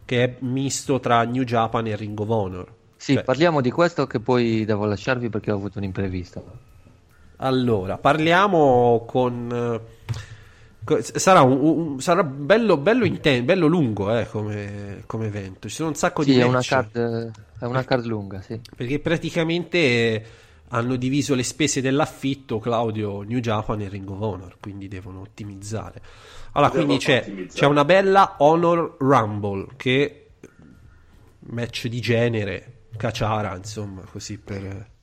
che 0.05 0.23
è 0.23 0.35
misto 0.41 0.99
tra 0.99 1.23
New 1.23 1.43
Japan 1.43 1.87
e 1.87 1.95
Ring 1.95 2.17
of 2.19 2.29
Honor. 2.29 2.73
Sì, 2.95 3.13
Cioè, 3.15 3.23
parliamo 3.23 3.61
di 3.61 3.71
questo 3.71 4.05
che 4.07 4.19
poi 4.19 4.65
devo 4.65 4.85
lasciarvi 4.85 5.29
perché 5.29 5.51
ho 5.51 5.55
avuto 5.55 5.79
un 5.79 5.83
imprevisto. 5.85 6.43
Allora, 7.37 7.97
parliamo 7.97 9.03
con... 9.07 9.79
co- 10.83 11.01
sarà, 11.01 11.41
un, 11.41 11.59
un- 11.59 12.01
sarà 12.01 12.23
bello, 12.23 12.77
bello, 12.77 13.05
inten- 13.05 13.45
bello 13.45 13.67
lungo 13.67 14.15
eh, 14.17 14.27
come, 14.27 15.03
come 15.05 15.27
evento, 15.27 15.67
ci 15.67 15.75
sono 15.75 15.89
un 15.89 15.95
sacco 15.95 16.23
Sì, 16.23 16.31
di 16.31 16.39
è 16.39 16.43
una, 16.43 16.57
match. 16.57 16.67
card, 16.67 17.31
è 17.59 17.65
una 17.65 17.83
card 17.83 18.05
lunga, 18.05 18.41
sì. 18.41 18.59
Perché 18.75 18.99
praticamente 18.99 20.25
hanno 20.69 20.95
diviso 20.95 21.35
le 21.35 21.43
spese 21.43 21.81
dell'affitto, 21.81 22.59
Claudio, 22.59 23.21
New 23.21 23.39
Japan 23.39 23.81
e 23.81 23.89
Ring 23.89 24.09
of 24.09 24.21
Honor, 24.21 24.57
quindi 24.59 24.87
devono 24.87 25.21
ottimizzare. 25.21 26.01
Allora, 26.53 26.71
Devono 26.71 26.93
quindi 26.93 27.03
c'è, 27.03 27.19
ottimizzare. 27.19 27.59
c'è 27.59 27.65
una 27.65 27.85
bella 27.85 28.35
Honor 28.39 28.95
Rumble, 28.99 29.67
che 29.75 30.21
match 31.47 31.87
di 31.87 31.99
genere, 32.01 32.85
caciara, 32.97 33.55
insomma, 33.55 34.01
così 34.09 34.37
per... 34.37 34.93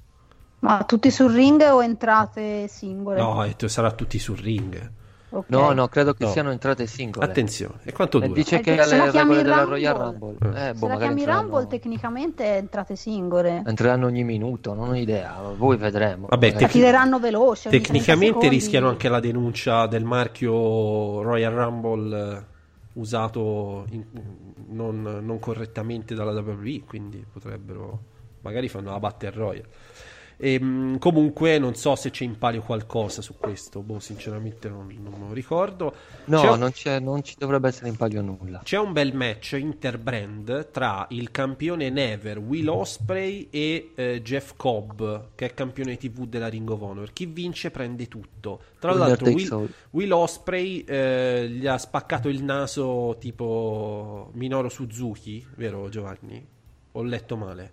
Ma 0.62 0.85
tutti 0.85 1.11
sul 1.11 1.33
ring 1.33 1.61
o 1.62 1.83
entrate 1.83 2.68
singole? 2.68 3.18
No, 3.20 3.42
e 3.44 3.55
tu- 3.57 3.66
sarà 3.68 3.90
tutti 3.92 4.18
sul 4.18 4.37
ring. 4.38 4.90
Ok. 5.35 5.46
No, 5.48 5.72
no, 5.72 5.88
credo 5.88 6.12
che 6.12 6.25
No. 6.25 6.31
siano 6.31 6.51
entrate 6.51 6.87
singole. 6.87 7.25
Attenzione, 7.25 7.77
e 7.85 7.92
quanto 7.92 8.18
E 8.18 8.27
dura? 8.29 8.35
dice 8.35 8.57
Eh, 8.57 8.61
che 8.61 8.83
se 8.83 8.96
la 8.96 9.05
le 9.07 9.11
chiami 9.11 9.35
regole 9.37 9.42
della 9.42 9.57
Rumble- 9.62 9.75
Royal 9.75 9.96
Rumble. 9.96 10.37
Eh. 10.61 10.68
Eh, 10.68 10.72
boh, 10.75 10.79
Se 10.79 10.87
la 10.92 10.96
chiami 10.98 11.12
entreranno- 11.20 11.40
Rumble 11.40 11.66
tecnicamente 11.68 12.44
è 12.44 12.57
entrate 12.59 12.96
singole. 12.96 13.62
entreranno 13.66 14.07
ogni 14.07 14.25
minuto, 14.25 14.75
non 14.75 14.90
ho 14.90 14.94
idea. 14.94 15.40
Voi 15.57 15.77
vedremo. 15.79 16.27
Vabbè, 16.29 16.53
La 16.61 16.68
tireranno 16.68 17.18
veloce. 17.18 17.68
ogni 17.68 17.81
30 17.81 17.92
Tecnicamente 18.05 18.48
rischiano 18.48 18.88
anche 18.90 19.09
la 19.09 19.20
denuncia 19.20 19.87
del 19.87 20.05
marchio 20.05 21.22
Royal 21.22 21.53
Rumble 21.55 22.37
eh, 22.37 22.42
usato 22.94 23.87
in- 23.90 24.05
non, 24.68 25.01
non 25.22 25.38
correttamente 25.38 26.14
dalla 26.14 26.33
WWE, 26.38 26.83
quindi 26.87 27.25
potrebbero 27.33 27.98
magari 28.42 28.68
fanno 28.68 28.90
la 28.90 28.98
Battle 29.01 29.31
Royale. 29.31 29.68
Ehm, 30.36 30.98
comunque 30.98 31.58
non 31.58 31.74
so 31.74 31.94
se 31.96 32.10
c'è 32.10 32.24
in 32.24 32.38
palio 32.38 32.62
qualcosa 32.62 33.22
su 33.22 33.36
questo, 33.38 33.80
boh, 33.82 34.00
sinceramente 34.00 34.68
non, 34.68 34.86
non 35.00 35.12
me 35.20 35.26
lo 35.28 35.32
ricordo. 35.32 35.94
No, 36.24 36.40
C'è- 36.40 36.56
non, 36.56 36.72
c'è, 36.72 36.98
non 37.00 37.22
ci 37.22 37.34
dovrebbe 37.38 37.68
essere 37.68 37.88
in 37.88 37.96
palio 37.96 38.22
nulla. 38.22 38.60
c'è 38.64 38.78
un 38.78 38.92
bel 38.92 39.14
match 39.14 39.52
interbrand 39.58 40.70
tra 40.70 41.06
il 41.10 41.30
campione 41.30 41.90
Never, 41.90 42.38
Will 42.38 42.68
Osprey 42.68 43.48
e 43.50 43.92
eh, 43.94 44.22
Jeff 44.22 44.54
Cobb, 44.56 45.02
che 45.34 45.46
è 45.46 45.54
campione 45.54 45.96
TV 45.96 46.26
della 46.26 46.48
Ring 46.48 46.68
of 46.70 46.80
Honor. 46.80 47.12
Chi 47.12 47.26
vince 47.26 47.70
prende 47.70 48.08
tutto. 48.08 48.60
Tra 48.78 48.92
l'altro, 48.94 49.30
Will. 49.30 49.68
Will 49.90 50.10
Osprey 50.12 50.80
eh, 50.86 51.48
gli 51.50 51.66
ha 51.66 51.78
spaccato 51.78 52.28
il 52.28 52.42
naso 52.42 53.16
tipo 53.18 54.30
Minoru 54.35 54.68
Suzuki, 54.68 55.44
vero 55.56 55.88
Giovanni? 55.88 56.44
Ho 56.92 57.02
letto 57.02 57.37
male. 57.37 57.72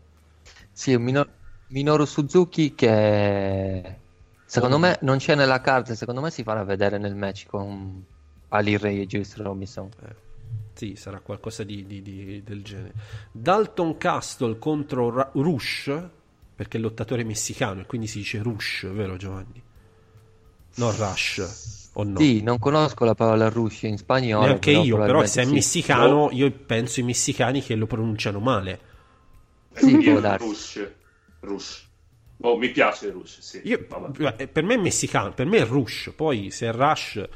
Sì, 0.71 0.93
un 0.93 1.03
Mino- 1.03 1.27
Minoru 1.71 2.05
Suzuki 2.05 2.73
che 2.75 3.99
secondo 4.45 4.75
Oh. 4.75 4.79
me 4.79 4.97
non 5.01 5.17
c'è 5.17 5.35
nella 5.35 5.61
carta, 5.61 5.93
secondo 5.95 6.21
me 6.21 6.31
si 6.31 6.43
farà 6.43 6.63
vedere 6.63 6.97
nel 6.97 7.15
match 7.15 7.45
con 7.47 8.03
Ali 8.49 8.77
Ray 8.77 9.01
e 9.01 9.05
Juice 9.07 9.41
Robinson. 9.41 9.89
Eh, 10.01 10.15
sì, 10.73 10.95
sarà 10.95 11.19
qualcosa 11.19 11.63
di, 11.63 11.85
di- 11.85 12.01
di- 12.01 12.43
del 12.43 12.63
genere. 12.63 12.93
Dalton 13.31 13.97
Castle 13.97 14.57
contro 14.57 15.09
Ra- 15.11 15.29
Rush, 15.33 15.93
perché 16.55 16.77
è 16.77 16.81
lottatore 16.81 17.23
messicano 17.23 17.81
e 17.81 17.85
quindi 17.85 18.07
si 18.07 18.19
dice 18.19 18.41
Rush, 18.41 18.87
vero 18.91 19.17
Giovanni? 19.17 19.61
Non 20.75 20.95
Rush, 20.95 21.89
o 21.93 22.03
no? 22.03 22.17
Sì, 22.19 22.41
non 22.41 22.57
conosco 22.57 23.03
la 23.05 23.13
parola 23.15 23.49
rush 23.49 23.83
in 23.83 23.97
spagnolo. 23.97 24.45
Neanche 24.45 24.71
io, 24.71 24.97
però 24.97 25.25
se 25.25 25.41
è 25.41 25.45
sì. 25.45 25.51
messicano, 25.51 26.29
io 26.31 26.49
penso 26.51 26.99
ai 27.01 27.05
messicani 27.05 27.61
che 27.61 27.75
lo 27.75 27.85
pronunciano 27.87 28.39
male. 28.39 28.79
Sì, 29.73 29.97
può 29.97 30.19
darsi. 30.19 30.45
Rush. 30.45 30.91
Rush. 31.41 31.87
Oh, 32.41 32.57
mi 32.57 32.69
piace 32.69 33.09
Rush, 33.11 33.39
sì. 33.39 33.61
Io- 33.65 33.85
Vabbè. 33.87 34.35
eh, 34.37 34.47
per 34.47 34.63
me 34.63 34.75
è 34.75 34.77
messicano, 34.77 35.33
per 35.33 35.45
me 35.45 35.57
è 35.57 35.65
Rush, 35.65 36.13
poi 36.15 36.51
se 36.51 36.67
è 36.67 36.71
Rush 36.71 37.27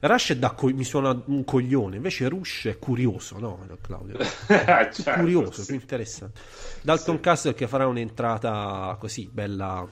Rush 0.00 0.30
è 0.32 0.36
da 0.36 0.50
co- 0.50 0.68
mi 0.68 0.84
suona 0.84 1.18
un 1.26 1.44
coglione, 1.44 1.96
invece 1.96 2.28
Rush 2.28 2.66
è 2.66 2.78
curioso, 2.78 3.38
no, 3.38 3.66
Claudio? 3.80 4.16
Più 4.16 4.26
Certo, 5.02 5.12
curioso, 5.18 5.52
sì. 5.62 5.64
più 5.64 5.74
interessante. 5.76 6.40
Dalton 6.82 7.20
Castle 7.20 7.54
che 7.54 7.66
farà 7.66 7.86
un'entrata 7.86 8.96
così 9.00 9.28
bella 9.32 9.88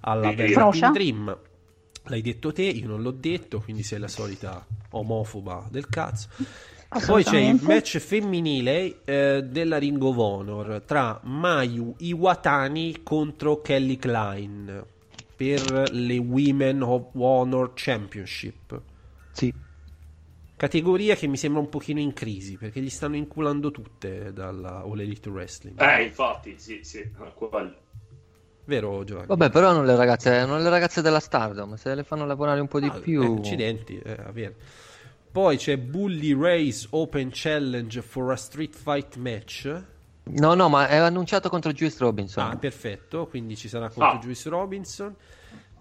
alla 0.00 0.28
Sì. 0.28 0.34
bella? 0.34 0.90
Dream. 0.90 1.38
L'hai 2.04 2.22
detto 2.22 2.52
te, 2.52 2.62
io 2.64 2.86
non 2.86 3.02
l'ho 3.02 3.12
detto, 3.12 3.60
quindi 3.60 3.82
sei 3.82 3.98
la 3.98 4.08
solita 4.08 4.66
omofoba 4.90 5.68
del 5.70 5.88
cazzo. 5.88 6.28
Poi 7.06 7.22
c'è 7.22 7.38
il 7.38 7.60
match 7.62 7.98
femminile 7.98 9.04
eh, 9.04 9.44
della 9.48 9.78
Ring 9.78 10.02
of 10.02 10.16
Honor 10.16 10.82
tra 10.84 11.20
Mayu 11.22 11.94
Iwatani 11.98 13.02
contro 13.04 13.60
Kelly 13.60 13.96
Klein 13.96 14.84
per 15.36 15.90
le 15.92 16.18
Women 16.18 16.82
of 16.82 17.10
Honor 17.14 17.70
Championship. 17.74 18.80
Sì. 19.30 19.54
Categoria 20.56 21.14
che 21.14 21.28
mi 21.28 21.36
sembra 21.36 21.60
un 21.60 21.68
pochino 21.68 22.00
in 22.00 22.12
crisi 22.12 22.56
perché 22.56 22.80
gli 22.80 22.90
stanno 22.90 23.14
inculando 23.14 23.70
tutte 23.70 24.32
dalla 24.32 24.80
All 24.82 24.98
Elite 25.00 25.30
Wrestling. 25.30 25.80
Eh, 25.80 26.02
infatti, 26.02 26.56
sì, 26.58 26.80
sì, 26.82 27.08
quello. 27.34 27.74
Vero 28.64 29.04
Giovanni? 29.04 29.28
Vabbè, 29.28 29.48
però 29.48 29.72
non 29.72 29.86
le 29.86 29.94
ragazze, 29.96 30.44
non 30.44 30.60
le 30.60 30.68
ragazze 30.68 31.02
della 31.02 31.20
Stardom, 31.20 31.76
se 31.76 31.94
le 31.94 32.02
fanno 32.02 32.26
lavorare 32.26 32.60
un 32.60 32.68
po' 32.68 32.80
di 32.80 32.88
Ah, 32.88 32.98
più. 32.98 33.22
eh, 33.22 33.38
accidenti, 33.38 33.98
eh, 33.98 34.10
a 34.12 34.30
vedere. 34.32 34.56
Poi 35.32 35.56
c'è 35.56 35.76
Bully 35.78 36.36
Race 36.36 36.86
Open 36.90 37.30
Challenge 37.32 38.02
for 38.02 38.32
a 38.32 38.36
Street 38.36 38.74
Fight 38.74 39.14
Match. 39.16 39.82
No, 40.24 40.54
no, 40.54 40.68
ma 40.68 40.88
è 40.88 40.96
annunciato 40.96 41.48
contro 41.48 41.72
Juice 41.72 41.96
Robinson. 41.98 42.50
Ah, 42.50 42.56
perfetto, 42.56 43.26
quindi 43.26 43.56
ci 43.56 43.68
sarà 43.68 43.88
contro 43.88 44.18
Ah. 44.18 44.18
Juice 44.18 44.48
Robinson. 44.48 45.14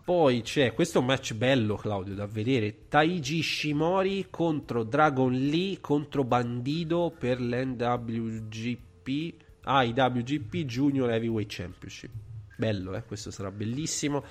Poi 0.04 0.42
c'è, 0.42 0.74
questo 0.74 0.98
è 0.98 1.02
un 1.02 1.08
match 1.08 1.34
bello 1.34 1.76
Claudio 1.76 2.16
da 2.16 2.26
vedere, 2.26 2.88
Taiji 2.88 3.44
Shimori 3.44 4.28
contro 4.32 4.84
Dragon 4.84 5.32
Lee 5.32 5.80
contro 5.80 6.24
Bandido 6.24 7.14
per 7.16 7.40
l'NWGP, 7.40 9.34
ah, 9.66 9.84
IWGP 9.84 10.56
Junior 10.66 11.12
Heavyweight 11.12 11.52
Championship. 11.52 12.10
Bello, 12.58 12.96
eh? 12.96 13.04
questo 13.04 13.30
sarà 13.30 13.52
bellissimo. 13.52 14.24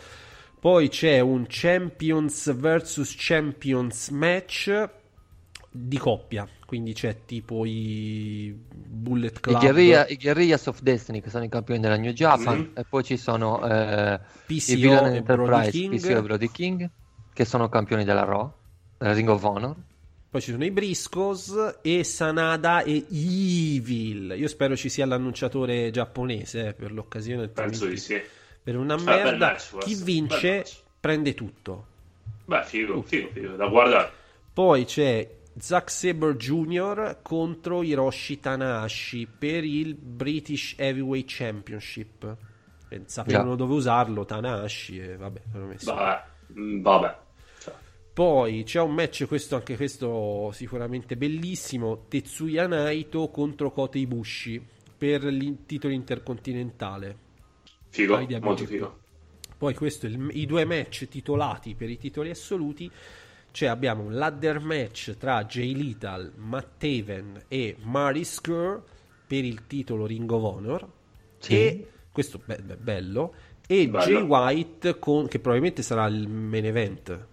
Poi 0.60 0.88
c'è 0.88 1.20
un 1.20 1.44
Champions 1.48 2.52
vs 2.52 3.14
Champions 3.16 4.08
match 4.08 4.88
di 5.70 5.98
coppia, 5.98 6.48
quindi 6.66 6.92
c'è 6.94 7.24
tipo 7.26 7.64
i 7.64 8.56
Bullet 8.68 9.36
I, 9.36 9.40
Club. 9.40 9.60
guerriglia- 9.60 10.06
i 10.08 10.16
Guerrillas 10.16 10.66
of 10.66 10.80
Destiny, 10.80 11.20
che 11.20 11.30
sono 11.30 11.44
i 11.44 11.48
campioni 11.48 11.80
della 11.80 11.96
New 11.96 12.12
Japan, 12.12 12.58
Mhm. 12.58 12.70
e 12.74 12.84
poi 12.88 13.04
ci 13.04 13.16
sono 13.16 13.64
eh, 13.68 14.18
PCO 14.46 14.72
i 14.72 14.76
Villain 14.76 15.14
e 15.14 15.22
Brody 15.22 15.42
Enterprise, 15.42 15.70
King. 15.70 16.00
PCO 16.00 16.16
e 16.18 16.22
Brody 16.22 16.50
King, 16.50 16.90
che 17.32 17.44
sono 17.44 17.68
campioni 17.68 18.04
della 18.04 18.24
Raw, 18.24 18.50
della 18.96 19.12
Ring 19.12 19.28
of 19.28 19.42
Honor. 19.44 19.74
Poi 20.30 20.40
ci 20.42 20.50
sono 20.50 20.64
i 20.64 20.70
Briscos 20.70 21.78
e 21.82 22.04
Sanada 22.04 22.82
e 22.82 23.06
Evil. 23.10 24.34
Io 24.36 24.48
spero 24.48 24.76
ci 24.76 24.88
sia 24.90 25.06
l'annunciatore 25.06 25.90
giapponese 25.90 26.68
eh, 26.68 26.72
per 26.74 26.92
l'occasione. 26.92 27.48
Penso 27.48 27.86
di 27.86 27.96
sì. 27.96 28.20
Per 28.62 28.76
una 28.76 28.96
bel 28.96 29.04
merda. 29.04 29.56
Chi 29.78 29.94
vince 29.94 30.64
prende 31.00 31.32
tutto. 31.34 31.86
Beh, 32.44 32.62
figo, 32.64 33.00
figo, 33.02 33.28
figo, 33.32 33.56
da 33.56 33.66
guardare. 33.68 34.10
Poi 34.52 34.84
c'è 34.84 35.26
Zack 35.60 35.90
Sabre 35.90 36.34
Jr. 36.36 37.18
contro 37.22 37.82
Hiroshi 37.82 38.40
Tanahashi 38.40 39.26
per 39.38 39.64
il 39.64 39.94
British 39.94 40.74
Heavyweight 40.76 41.26
Championship. 41.28 42.36
E 42.88 43.02
sapevano 43.06 43.48
Yeah. 43.48 43.56
dove 43.56 43.74
usarlo 43.74 44.24
Tanahashi 44.24 44.98
e 44.98 45.16
vabbè, 45.16 45.40
l'hanno 45.52 45.66
messo. 45.66 45.94
Vabbè, 45.94 46.22
mm, 46.58 46.80
vabbè. 46.82 47.16
Cioè, 47.60 47.74
Poi 48.14 48.62
c'è 48.64 48.80
un 48.80 48.94
match, 48.94 49.26
questo 49.26 49.56
anche 49.56 49.76
questo 49.76 50.50
sicuramente 50.52 51.16
bellissimo, 51.16 52.04
Tetsuya 52.08 52.66
Naito 52.66 53.28
contro 53.28 53.70
Kota 53.70 53.98
Ibushi 53.98 54.64
per 54.96 55.24
il 55.24 55.58
titolo 55.66 55.92
intercontinentale. 55.92 57.26
figo, 57.90 58.18
molto 58.40 58.64
figo. 58.66 58.98
Poi 59.56 59.74
questo 59.74 60.06
è 60.06 60.08
il- 60.10 60.30
i 60.34 60.46
due 60.46 60.64
match 60.64 61.08
titolati 61.08 61.74
per 61.74 61.90
i 61.90 61.96
titoli 61.98 62.30
assoluti. 62.30 62.90
Cioè 63.58 63.70
abbiamo 63.70 64.04
un 64.04 64.14
ladder 64.14 64.60
match 64.60 65.16
tra 65.18 65.44
Jay 65.44 65.74
Lethal, 65.74 66.30
Matt 66.36 66.78
Taven 66.78 67.42
e 67.48 67.74
Mari 67.80 68.22
Skur 68.22 68.80
per 69.26 69.44
il 69.44 69.66
titolo 69.66 70.06
Ring 70.06 70.30
of 70.30 70.44
Honor. 70.44 70.88
Sì. 71.38 71.54
E 71.54 71.88
questo 72.12 72.40
be- 72.44 72.60
be- 72.62 72.76
bello. 72.76 73.34
E 73.66 73.88
Bello. 73.88 74.04
Jay 74.04 74.22
White 74.22 75.00
con, 75.00 75.26
che 75.26 75.40
probabilmente 75.40 75.82
sarà 75.82 76.06
il 76.06 76.28
main 76.28 76.66
event. 76.66 77.26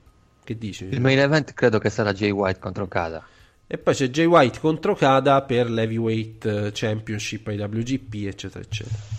Che 0.44 0.58
dici? 0.58 0.86
Il 0.86 1.00
main 1.00 1.20
event 1.20 1.54
credo 1.54 1.78
che 1.78 1.92
sarà 1.92 2.12
Jay 2.12 2.32
White 2.32 2.58
contro 2.58 2.88
Kada. 2.88 3.24
E 3.68 3.78
poi 3.78 3.94
c'è 3.94 4.10
Jay 4.10 4.26
White 4.26 4.60
contro 4.60 4.96
Kada 4.96 5.44
per 5.44 5.70
l'Heavyweight 5.70 6.72
Championship 6.72 7.50
IWGP, 7.50 8.26
eccetera, 8.26 8.64
eccetera. 8.64 9.15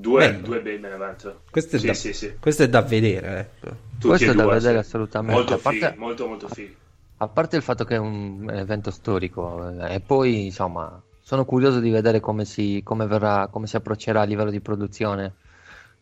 Due, 0.00 0.30
Bello. 0.30 0.46
due 0.46 0.60
bei 0.62 0.78
main 0.78 0.94
event. 0.94 1.34
Questo 1.50 1.76
è, 1.76 1.78
sì, 1.78 1.86
da, 1.86 1.94
sì, 1.94 2.12
sì. 2.14 2.34
questo 2.40 2.62
è 2.62 2.68
da 2.68 2.80
vedere. 2.80 3.38
Ecco. 3.38 3.66
Tutti 3.98 4.06
Questo 4.08 4.30
è 4.30 4.34
da 4.34 4.42
due, 4.44 4.52
vedere 4.54 4.82
sì. 4.82 4.86
assolutamente. 4.88 5.34
Molto 5.34 5.54
A 5.54 5.58
parte- 5.58 5.88
figo, 5.90 6.00
molto 6.00 6.26
molto 6.26 6.48
figo. 6.48 6.74
A 7.18 7.28
parte 7.28 7.56
il 7.56 7.62
fatto 7.62 7.84
che 7.84 7.96
è 7.96 7.98
un 7.98 8.48
evento 8.50 8.90
storico, 8.90 9.68
eh, 9.68 9.96
e 9.96 10.00
poi 10.00 10.46
insomma, 10.46 11.00
sono 11.20 11.44
curioso 11.44 11.80
di 11.80 11.90
vedere 11.90 12.18
come 12.20 12.46
si, 12.46 12.80
come 12.82 13.06
verrà, 13.06 13.48
come 13.48 13.66
si 13.66 13.76
approccerà 13.76 14.22
a 14.22 14.24
livello 14.24 14.50
di 14.50 14.60
produzione 14.60 15.34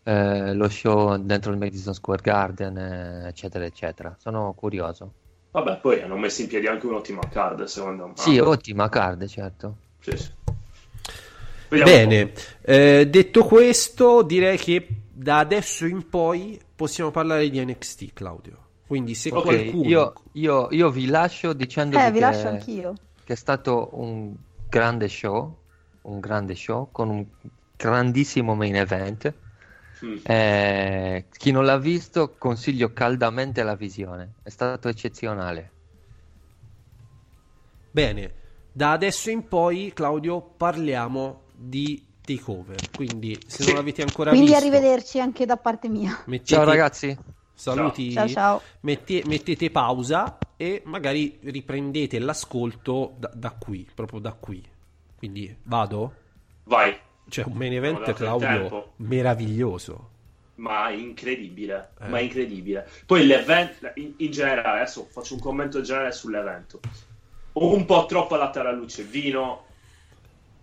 eh, 0.04 0.54
lo 0.54 0.68
show 0.68 1.16
dentro 1.16 1.50
il 1.50 1.58
Madison 1.58 1.92
Square 1.92 2.22
Garden, 2.22 2.76
eh, 2.78 3.26
eccetera, 3.26 3.64
eccetera. 3.64 4.14
Sono 4.18 4.54
curioso. 4.54 5.12
Vabbè, 5.50 5.78
poi 5.80 6.00
hanno 6.02 6.16
messo 6.16 6.40
in 6.42 6.46
piedi 6.46 6.68
anche 6.68 6.86
un'ottima 6.86 7.22
card, 7.30 7.64
secondo 7.64 8.06
me. 8.06 8.12
Sì, 8.14 8.38
ottima 8.38 8.88
card, 8.88 9.26
certo. 9.26 9.76
Sì, 9.98 10.16
sì. 10.16 10.30
Vediamo 11.68 11.92
Bene, 11.92 12.32
eh, 12.62 13.06
detto 13.08 13.44
questo, 13.44 14.22
direi 14.22 14.56
che 14.56 14.86
da 15.12 15.38
adesso 15.38 15.84
in 15.86 16.08
poi 16.08 16.58
possiamo 16.74 17.10
parlare 17.10 17.48
di 17.50 17.62
NXT, 17.64 18.12
Claudio. 18.14 18.66
Quindi 18.86 19.14
se 19.14 19.30
Ok, 19.30 19.42
qualcuno... 19.42 19.88
Io, 19.88 20.12
io- 20.32 20.68
io 20.70 20.90
vi 20.90 21.06
lascio 21.06 21.52
dicendo 21.52 21.98
Eh, 21.98 22.04
che, 22.04 22.10
vi 22.12 22.18
lascio 22.20 22.48
anch'io. 22.48 22.94
che 23.24 23.32
è 23.34 23.36
stato 23.36 23.90
un 23.92 24.34
grande 24.68 25.08
show, 25.08 25.56
un 26.02 26.20
grande 26.20 26.54
show 26.54 26.88
con 26.90 27.10
un 27.10 27.26
grandissimo 27.76 28.54
main 28.54 28.76
event. 28.76 29.34
Mm. 30.04 30.16
Eh, 30.22 31.24
chi 31.36 31.50
non 31.50 31.64
l'ha 31.66 31.76
visto, 31.76 32.34
consiglio 32.38 32.92
caldamente 32.94 33.62
la 33.62 33.74
visione. 33.74 34.34
È 34.42 34.48
stato 34.48 34.88
eccezionale. 34.88 35.72
Bene, 37.90 38.32
da 38.72 38.92
adesso 38.92 39.28
in 39.30 39.48
poi, 39.48 39.90
Claudio, 39.94 40.40
parliamo 40.40 41.42
di 41.60 42.04
takeover. 42.24 42.76
Quindi 42.94 43.38
se 43.46 43.62
Sì. 43.62 43.68
non 43.68 43.76
l'avete 43.76 44.02
ancora 44.02 44.30
Quindi 44.30 44.50
visto... 44.50 44.62
arrivederci 44.64 45.20
anche 45.20 45.44
da 45.46 45.56
parte 45.56 45.88
mia. 45.88 46.22
mettete- 46.26 46.54
Ciao 46.54 46.64
ragazzi. 46.64 47.16
Saluti. 47.54 48.12
Ciao 48.12 48.28
ciao. 48.28 48.62
Mette- 48.80 49.22
mettete 49.26 49.70
pausa 49.70 50.38
e 50.56 50.82
magari 50.84 51.38
riprendete 51.42 52.18
l'ascolto 52.20 53.14
da, 53.18 53.30
da 53.34 53.50
qui, 53.58 53.88
proprio 53.92 54.20
da 54.20 54.32
qui. 54.32 54.64
Quindi 55.16 55.56
vado? 55.64 56.12
Vai, 56.64 56.96
C'è 57.28 57.42
un 57.44 57.54
main 57.54 57.72
event, 57.72 58.12
Claudio, 58.12 58.92
meraviglioso. 58.96 60.10
ma 60.56 60.90
incredibile, 60.90 61.90
Eh. 62.00 62.08
ma 62.08 62.20
incredibile. 62.20 62.88
Poi 63.06 63.26
l'evento, 63.26 63.90
in, 63.96 64.14
in 64.18 64.30
generale, 64.30 64.80
adesso 64.80 65.06
faccio 65.10 65.34
un 65.34 65.40
commento 65.40 65.80
generale 65.80 66.12
sull'evento. 66.12 66.80
Un 67.54 67.84
po' 67.86 68.06
troppo 68.06 68.36
latte 68.36 68.60
alla 68.60 68.72
luce, 68.72 69.02
vino, 69.02 69.64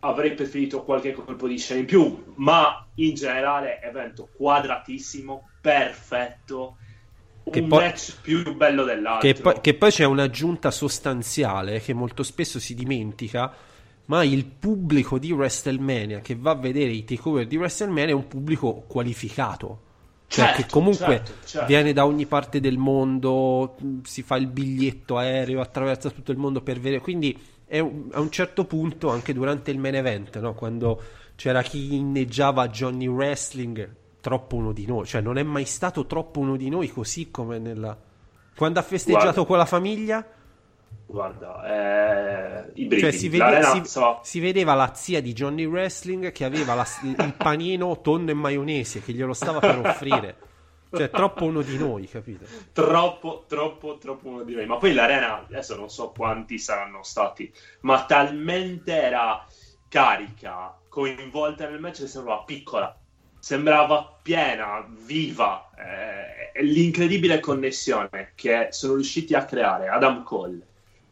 avrei 0.05 0.33
preferito 0.33 0.83
qualche 0.83 1.13
colpo 1.13 1.47
di 1.47 1.57
scena 1.57 1.79
in 1.79 1.85
più, 1.85 2.33
ma 2.35 2.85
in 2.95 3.13
generale 3.15 3.81
evento 3.81 4.29
quadratissimo, 4.35 5.49
perfetto, 5.61 6.77
Che 7.49 7.59
un 7.59 7.67
poi- 7.67 7.83
match 7.83 8.21
più 8.21 8.55
bello 8.55 8.83
dell'altro. 8.83 9.31
Che 9.31 9.41
poi, 9.41 9.61
che 9.61 9.73
poi 9.73 9.91
c'è 9.91 10.05
un'aggiunta 10.05 10.71
sostanziale 10.71 11.79
che 11.79 11.93
molto 11.93 12.23
spesso 12.23 12.59
si 12.59 12.73
dimentica, 12.75 13.51
ma 14.05 14.23
il 14.23 14.45
pubblico 14.45 15.17
di 15.17 15.31
WrestleMania 15.31 16.19
che 16.19 16.35
va 16.35 16.51
a 16.51 16.55
vedere 16.55 16.91
i 16.91 17.03
takeover 17.03 17.47
di 17.47 17.57
WrestleMania 17.57 18.11
è 18.11 18.15
un 18.15 18.27
pubblico 18.27 18.83
qualificato. 18.87 19.81
Cioè, 20.27 20.45
Certo, 20.45 20.61
che 20.61 20.67
comunque 20.69 21.05
certo, 21.05 21.31
certo. 21.45 21.67
viene 21.67 21.93
da 21.93 22.05
ogni 22.05 22.25
parte 22.25 22.59
del 22.59 22.77
mondo, 22.77 23.75
si 24.03 24.23
fa 24.23 24.37
il 24.37 24.47
biglietto 24.47 25.17
aereo, 25.17 25.61
attraversa 25.61 26.09
tutto 26.09 26.31
il 26.31 26.37
mondo 26.37 26.61
per 26.61 26.79
vedere. 26.79 26.99
Quindi 27.01 27.39
un- 27.79 28.09
a 28.11 28.19
un 28.19 28.29
certo 28.31 28.65
punto, 28.65 29.09
anche 29.09 29.33
durante 29.33 29.71
il 29.71 29.79
main 29.79 29.95
event, 29.95 30.39
no? 30.39 30.53
quando 30.53 31.01
c'era 31.35 31.61
chi 31.61 31.95
inneggiava 31.95 32.67
Johnny 32.69 33.07
Wrestling, 33.07 33.93
troppo 34.21 34.55
uno 34.55 34.71
di 34.71 34.85
noi. 34.85 35.05
Cioè, 35.05 35.21
non 35.21 35.37
è 35.37 35.43
mai 35.43 35.65
stato 35.65 36.05
troppo 36.05 36.39
uno 36.39 36.55
di 36.57 36.69
noi 36.69 36.87
così 36.89 37.29
come 37.31 37.59
nella. 37.59 37.97
Quando 38.55 38.79
ha 38.79 38.83
festeggiato 38.83 39.23
Guarda. 39.23 39.45
con 39.45 39.57
la 39.57 39.65
famiglia, 39.65 40.25
Guarda, 41.07 42.63
eh, 42.65 42.71
i 42.75 42.85
brividi. 42.85 42.99
cioè 42.99 43.11
si, 43.11 43.29
vede- 43.29 43.61
si- 43.83 43.99
si 44.21 44.39
vedeva 44.39 44.73
la 44.73 44.93
zia 44.95 45.21
di 45.21 45.33
Johnny 45.33 45.65
Wrestling 45.65 46.31
che 46.31 46.45
aveva 46.45 46.73
la- 46.73 46.87
il 47.03 47.33
panino 47.37 48.01
tonno 48.01 48.31
e 48.31 48.33
maionese 48.33 49.01
che 49.01 49.11
glielo 49.13 49.33
stava 49.33 49.59
per 49.59 49.77
offrire. 49.85 50.35
Cioè, 50.97 51.09
troppo 51.09 51.45
uno 51.45 51.61
di 51.61 51.77
noi, 51.77 52.07
capito? 52.07 52.45
troppo, 52.73 53.45
troppo, 53.47 53.97
troppo 53.97 54.27
uno 54.27 54.43
di 54.43 54.55
noi. 54.55 54.65
Ma 54.65 54.77
poi 54.77 54.93
l'arena, 54.93 55.45
adesso 55.45 55.75
non 55.75 55.89
so 55.89 56.11
quanti 56.11 56.57
saranno 56.57 57.03
stati, 57.03 57.51
ma 57.81 58.05
talmente 58.05 58.93
era 58.93 59.45
carica, 59.87 60.77
coinvolta 60.89 61.69
nel 61.69 61.79
match 61.79 62.01
che 62.01 62.07
sembrava 62.07 62.43
piccola, 62.43 62.99
sembrava 63.39 64.19
piena, 64.21 64.85
viva. 65.05 65.69
Eh, 65.77 66.63
l'incredibile 66.63 67.39
connessione 67.39 68.31
che 68.35 68.69
sono 68.71 68.95
riusciti 68.95 69.33
a 69.33 69.45
creare 69.45 69.87
Adam 69.87 70.23
Cole 70.23 70.67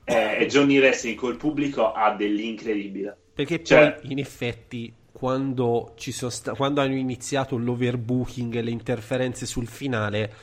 e 0.05 0.45
Johnny 0.49 0.79
Wrestling 0.79 1.17
col 1.17 1.37
pubblico 1.37 1.91
ha 1.91 2.13
dell'incredibile. 2.13 3.17
Perché 3.33 3.63
Cioè- 3.63 3.93
poi, 3.93 4.11
in 4.11 4.19
effetti, 4.19 4.93
quando, 5.13 5.93
ci 5.95 6.11
sono 6.11 6.31
sta- 6.31 6.53
quando 6.55 6.81
hanno 6.81 6.95
iniziato 6.95 7.55
l'overbooking 7.55 8.55
e 8.55 8.61
le 8.61 8.71
interferenze 8.71 9.45
sul 9.45 9.67
finale, 9.67 10.33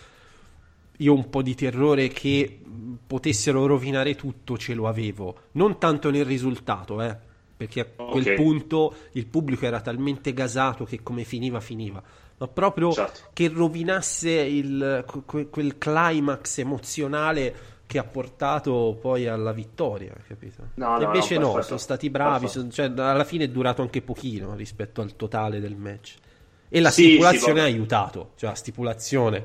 io 0.99 1.13
un 1.13 1.29
po' 1.29 1.43
di 1.43 1.55
terrore 1.55 2.09
che 2.09 2.61
potessero 3.07 3.67
rovinare 3.67 4.15
tutto 4.15 4.57
ce 4.57 4.73
lo 4.75 4.87
avevo. 4.87 5.35
Non 5.53 5.79
tanto 5.79 6.11
nel 6.11 6.25
risultato, 6.25 7.03
eh, 7.03 7.17
perché 7.57 7.81
a 7.81 7.85
quel 8.05 8.35
punto 8.35 8.95
il 9.13 9.27
pubblico 9.27 9.67
era 9.67 9.81
talmente 9.81 10.33
gasato 10.33 10.85
che 10.85 11.03
come 11.03 11.25
finiva, 11.25 11.61
finiva. 11.61 12.03
Ma 12.39 12.49
proprio 12.49 12.93
Certo. 12.93 13.21
che 13.35 13.49
rovinasse 13.49 14.31
il- 14.31 15.05
que- 15.27 15.49
quel 15.51 15.77
climax 15.77 16.59
emozionale 16.59 17.55
che 17.91 17.99
ha 17.99 18.05
portato 18.05 18.97
poi 19.01 19.27
alla 19.27 19.51
vittoria, 19.51 20.15
capito? 20.29 20.69
No, 20.75 20.97
no, 20.97 21.03
Invece 21.07 21.39
no, 21.39 21.57
no, 21.57 21.63
sono 21.63 21.77
stati 21.77 22.09
bravi, 22.09 22.47
sono- 22.47 22.71
cioè, 22.71 22.87
alla 22.95 23.25
fine 23.25 23.45
è 23.45 23.49
durato 23.49 23.83
anche 23.83 24.01
pochino 24.01 24.55
rispetto 24.55 25.01
al 25.01 25.17
totale 25.17 25.59
del 25.59 25.75
match. 25.75 26.15
E 26.69 26.79
la 26.79 26.93
Sì, 26.93 27.03
stipulazione 27.07 27.55
sì, 27.55 27.59
ha 27.59 27.65
aiutato, 27.65 28.31
cioè 28.37 28.51
la 28.51 28.55
stipulazione 28.55 29.43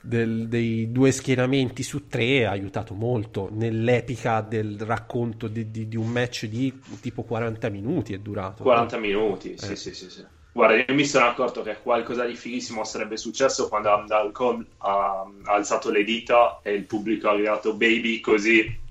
del- 0.00 0.46
dei 0.46 0.92
due 0.92 1.10
schieramenti 1.10 1.82
su 1.82 2.06
tre 2.06 2.46
ha 2.46 2.50
aiutato 2.52 2.94
molto 2.94 3.48
nell'epica 3.50 4.40
del 4.40 4.78
racconto 4.78 5.48
di, 5.48 5.72
di- 5.72 5.88
di 5.88 5.96
un 5.96 6.06
match 6.06 6.46
di 6.46 6.80
tipo 7.00 7.24
40 7.24 7.70
minuti 7.70 8.12
è 8.14 8.18
durato. 8.18 8.62
40 8.62 8.98
minuti, 8.98 9.54
Eh. 9.54 9.58
sì, 9.58 9.74
sì, 9.74 9.92
sì, 9.94 10.08
sì. 10.10 10.24
Guarda, 10.54 10.76
io 10.76 10.94
mi 10.94 11.04
sono 11.04 11.26
accorto 11.26 11.62
che 11.62 11.78
qualcosa 11.82 12.24
di 12.24 12.36
fighissimo 12.36 12.84
sarebbe 12.84 13.16
successo 13.16 13.68
quando 13.68 13.92
Andal 13.92 14.30
Cole 14.30 14.64
ha, 14.78 15.26
ha 15.46 15.52
alzato 15.52 15.90
le 15.90 16.04
dita 16.04 16.60
e 16.62 16.74
il 16.74 16.84
pubblico 16.84 17.28
ha 17.28 17.34
gridato 17.34 17.74
baby 17.74 18.20
così 18.20 18.82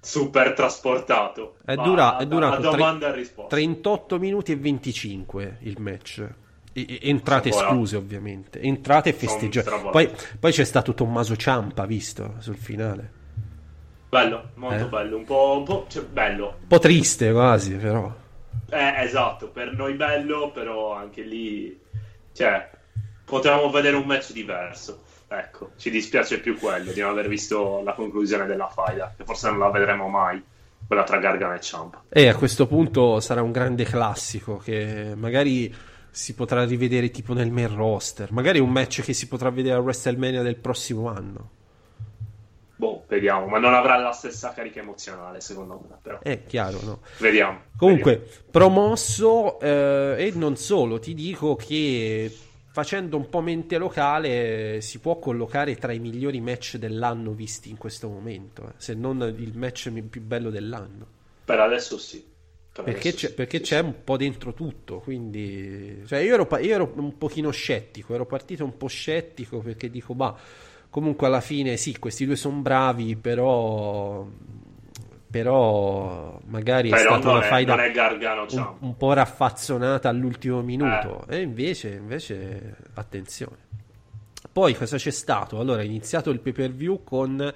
super 0.00 0.52
trasportato. 0.54 1.56
È, 1.64 1.74
dura- 1.74 2.18
è 2.18 2.26
durato 2.26 2.60
tre- 2.60 2.70
domanda 2.70 3.08
e 3.08 3.12
risposta. 3.16 3.56
38 3.56 4.18
minuti 4.18 4.52
e 4.52 4.56
25 4.56 5.58
il 5.62 5.80
match. 5.80 6.28
E- 6.72 6.98
entrate 7.02 7.50
Sono 7.50 7.64
escluse 7.64 7.96
ovviamente, 7.96 8.60
entrate 8.60 9.10
e 9.10 9.12
festeggiate. 9.12 9.70
Poi, 9.90 10.08
poi 10.38 10.52
c'è 10.52 10.64
stato 10.64 10.94
Tommaso 10.94 11.34
Ciampa, 11.36 11.84
visto 11.84 12.36
sul 12.38 12.56
finale. 12.56 13.18
Bello, 14.08 14.50
molto 14.54 14.84
Eh? 14.84 14.88
bello, 14.88 15.16
un 15.16 15.24
po', 15.24 15.56
un 15.58 15.64
po' 15.64 15.86
cioè, 15.88 16.02
bello. 16.04 16.56
Un 16.60 16.66
po' 16.68 16.78
triste 16.78 17.32
quasi, 17.32 17.74
però. 17.74 18.19
Eh, 18.70 19.02
esatto, 19.02 19.48
per 19.48 19.72
noi 19.72 19.94
bello, 19.94 20.50
però 20.52 20.94
anche 20.94 21.22
lì, 21.22 21.78
cioè, 22.32 22.70
potevamo 23.24 23.70
vedere 23.70 23.96
un 23.96 24.06
match 24.06 24.32
diverso. 24.32 25.02
Ecco, 25.28 25.72
ci 25.76 25.90
dispiace 25.90 26.40
più 26.40 26.58
quello 26.58 26.90
di 26.90 27.00
non 27.00 27.10
aver 27.10 27.28
visto 27.28 27.82
la 27.84 27.92
conclusione 27.92 28.46
della 28.46 28.68
faida, 28.68 29.14
che 29.16 29.24
forse 29.24 29.48
non 29.48 29.60
la 29.60 29.70
vedremo 29.70 30.08
mai, 30.08 30.42
quella 30.86 31.04
tra 31.04 31.18
Gargano 31.18 31.54
e 31.54 31.60
Ciampa. 31.60 32.02
E 32.08 32.28
a 32.28 32.34
questo 32.34 32.66
punto 32.66 33.20
sarà 33.20 33.42
un 33.42 33.52
grande 33.52 33.84
classico 33.84 34.56
che 34.56 35.14
magari 35.14 35.72
si 36.10 36.34
potrà 36.34 36.64
rivedere 36.64 37.10
tipo 37.10 37.32
nel 37.32 37.52
main 37.52 37.74
roster, 37.74 38.32
magari 38.32 38.58
un 38.58 38.70
match 38.70 39.02
che 39.02 39.12
si 39.12 39.28
potrà 39.28 39.50
vedere 39.50 39.76
a 39.76 39.80
WrestleMania 39.80 40.42
del 40.42 40.56
prossimo 40.56 41.08
anno. 41.08 41.50
Boh, 42.80 43.04
vediamo, 43.08 43.46
ma 43.46 43.58
non 43.58 43.74
avrà 43.74 43.98
la 43.98 44.12
stessa 44.12 44.54
carica 44.54 44.80
emozionale, 44.80 45.42
secondo 45.42 45.84
me, 45.86 45.98
però. 46.00 46.18
È 46.20 46.44
chiaro, 46.46 46.80
no? 46.82 47.00
Vediamo. 47.18 47.64
Comunque, 47.76 48.26
promosso 48.50 49.60
eh, 49.60 50.14
e 50.16 50.32
non 50.34 50.56
solo, 50.56 50.98
ti 50.98 51.12
dico 51.12 51.56
che 51.56 52.34
facendo 52.72 53.18
un 53.18 53.28
po' 53.28 53.42
mente 53.42 53.76
locale 53.76 54.80
si 54.80 54.98
può 54.98 55.18
collocare 55.18 55.76
tra 55.76 55.92
i 55.92 55.98
migliori 55.98 56.40
match 56.40 56.76
dell'anno 56.76 57.32
visti 57.32 57.68
in 57.68 57.76
questo 57.76 58.08
momento, 58.08 58.68
eh, 58.68 58.72
se 58.78 58.94
non 58.94 59.20
il 59.36 59.58
match 59.58 59.90
più 60.08 60.22
bello 60.22 60.48
dell'anno. 60.48 60.86
vediamo. 60.86 61.44
Per 61.44 61.60
adesso 61.60 61.98
sì. 61.98 62.26
Per 62.72 62.82
Perché, 62.82 63.08
adesso 63.08 63.16
c'è, 63.18 63.28
sì, 63.28 63.34
perché 63.34 63.58
sì, 63.58 63.64
c'è 63.64 63.80
un 63.80 64.04
po' 64.04 64.16
dentro 64.16 64.54
tutto, 64.54 65.00
quindi 65.00 66.02
cioè 66.06 66.20
io, 66.20 66.32
ero, 66.32 66.48
io 66.56 66.74
ero 66.74 66.92
un 66.96 67.18
pochino 67.18 67.50
scettico, 67.50 68.14
ero 68.14 68.24
partito 68.24 68.64
un 68.64 68.78
po' 68.78 68.86
scettico 68.86 69.58
perché 69.58 69.90
dico, 69.90 70.14
ma 70.14 70.34
comunque 70.90 71.26
alla 71.28 71.40
fine 71.40 71.76
sì, 71.76 71.98
questi 71.98 72.26
due 72.26 72.36
sono 72.36 72.58
bravi, 72.60 73.16
però, 73.16 74.26
però 75.30 76.40
magari 76.46 76.88
è 76.88 76.92
Però 76.96 77.12
stata 77.14 77.26
non 77.26 77.36
una 77.36 77.44
è, 77.44 77.48
faida 77.48 77.74
è 77.84 77.92
un, 78.56 78.74
un 78.80 78.96
po' 78.96 79.12
raffazzonata 79.12 80.08
all'ultimo 80.08 80.60
minuto 80.62 81.24
Eh. 81.28 81.36
e 81.38 81.40
invece, 81.42 81.90
invece 81.90 82.76
attenzione. 82.94 83.68
Poi 84.52 84.74
cosa 84.74 84.96
c'è 84.96 85.10
stato? 85.10 85.60
Allora, 85.60 85.82
è 85.82 85.84
iniziato 85.84 86.30
il 86.30 86.40
pay 86.40 86.52
per 86.52 86.72
view 86.72 87.04
con 87.04 87.52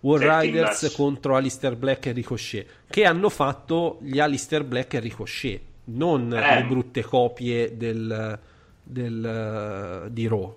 War 0.00 0.20
Riders 0.42 0.92
contro 0.96 1.36
Alistair 1.36 1.76
Black 1.76 2.06
e 2.06 2.12
Ricochet, 2.12 2.66
che 2.88 3.04
hanno 3.04 3.28
fatto 3.28 3.98
gli 4.00 4.18
Alistair 4.18 4.64
Black 4.64 4.94
e 4.94 5.00
Ricochet, 5.00 5.60
non 5.86 6.32
Eh. 6.32 6.54
le 6.60 6.64
brutte 6.64 7.02
copie 7.02 7.76
del, 7.76 8.38
del, 8.82 10.04
eh, 10.06 10.12
di 10.12 10.26
Raw. 10.26 10.56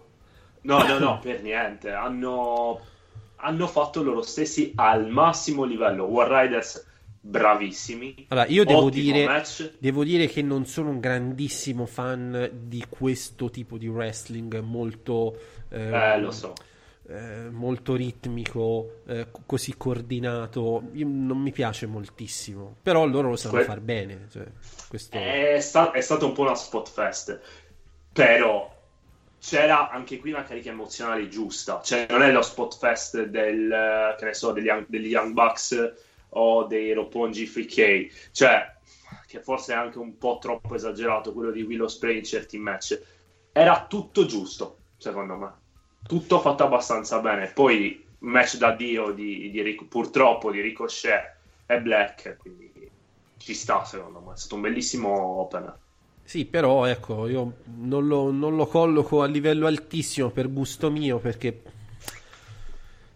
No, 0.62 0.84
no, 0.84 1.00
no, 1.00 1.20
per 1.20 1.42
niente. 1.42 1.92
Hanno, 1.92 2.80
hanno 3.38 3.68
fatto 3.68 4.04
loro 4.04 4.22
stessi 4.22 4.74
al 4.76 5.08
massimo 5.10 5.64
livello. 5.64 6.06
War 6.06 6.30
Riders 6.30 6.88
bravissimi. 7.24 8.26
Allora, 8.30 8.48
io 8.48 8.64
devo 8.66 8.90
dire, 8.90 9.44
devo 9.80 10.04
dire 10.04 10.28
che 10.28 10.42
non 10.42 10.66
sono 10.66 10.90
un 10.90 11.00
grandissimo 11.00 11.86
fan 11.86 12.50
di 12.68 12.84
questo 12.90 13.50
tipo 13.50 13.78
di 13.78 13.88
wrestling 13.88 14.60
molto, 14.60 15.38
eh, 15.70 15.80
Eh, 16.14 16.20
lo 16.20 16.32
so. 16.32 16.54
eh, 17.08 17.50
molto 17.52 17.94
ritmico, 17.96 19.02
eh, 19.06 19.28
co- 19.32 19.42
così 19.46 19.76
coordinato. 19.78 20.84
Io- 20.94 21.08
non 21.10 21.38
mi 21.38 21.52
piace 21.52 21.86
moltissimo, 21.86 22.76
però 22.82 23.06
loro 23.06 23.30
lo 23.30 23.36
sanno 23.36 23.56
Que- 23.56 23.64
far 23.66 23.80
bene. 23.82 24.28
cioè, 24.32 24.46
questo... 24.88 25.16
È, 25.18 25.58
sta- 25.60 25.92
è 25.92 26.02
stato 26.02 26.26
un 26.26 26.34
po' 26.34 26.42
una 26.42 26.56
spot 26.56 26.90
fest. 26.90 27.40
Però 28.14 28.80
c'era 29.42 29.90
anche 29.90 30.20
qui 30.20 30.32
una 30.32 30.44
carica 30.44 30.70
emozionale 30.70 31.28
giusta. 31.28 31.82
Cioè, 31.82 32.06
non 32.10 32.22
è 32.22 32.32
lo 32.32 32.44
spot 32.44 32.78
fest 32.78 33.24
del, 33.24 33.72
eh, 33.72 34.16
che 34.18 34.26
ne 34.26 34.34
so, 34.36 34.52
degli, 34.52 34.70
degli 34.88 35.08
Young 35.08 35.34
Bucks 35.34 35.94
o 36.30 36.64
dei 36.66 36.94
Roppongi 36.94 37.48
Free 37.48 37.66
K. 37.66 38.30
Cioè, 38.32 38.76
che 39.26 39.42
forse 39.42 39.74
è 39.74 39.76
anche 39.76 39.98
un 39.98 40.18
po' 40.18 40.38
troppo 40.40 40.76
esagerato 40.76 41.34
quello 41.34 41.52
di 41.52 41.64
Willow 41.64 41.88
Spray 41.88 42.20
in 42.20 42.24
certi 42.24 42.60
match. 42.60 43.02
Era 43.52 43.88
tutto 43.90 44.26
giusto, 44.26 44.78
secondo 44.98 45.36
me. 45.36 45.52
Tutto 46.08 46.40
fatto 46.40 46.64
abbastanza 46.64 47.20
bene. 47.20 47.48
Poi, 47.48 48.06
match 48.20 48.58
da 48.58 48.72
Dio 48.72 49.12
di, 49.12 49.50
di 49.50 49.62
Ric- 49.64 49.86
purtroppo 49.86 50.52
di 50.52 50.62
Ricochet 50.62 51.36
e 51.66 51.82
Black, 51.82 52.38
quindi 52.38 52.72
ci 53.38 53.56
sta, 53.56 53.84
secondo 53.86 54.20
me. 54.20 54.34
È 54.34 54.38
stato 54.38 54.54
un 54.54 54.62
bellissimo 54.62 55.10
opener. 55.10 55.78
Sì, 56.32 56.46
però 56.46 56.86
ecco, 56.86 57.28
io 57.28 57.56
non 57.80 58.08
lo, 58.08 58.32
non 58.32 58.56
lo 58.56 58.66
colloco 58.66 59.22
a 59.22 59.26
livello 59.26 59.68
altissimo 59.68 60.30
per 60.30 60.50
gusto 60.50 60.90
mio 60.90 61.18
perché 61.18 61.62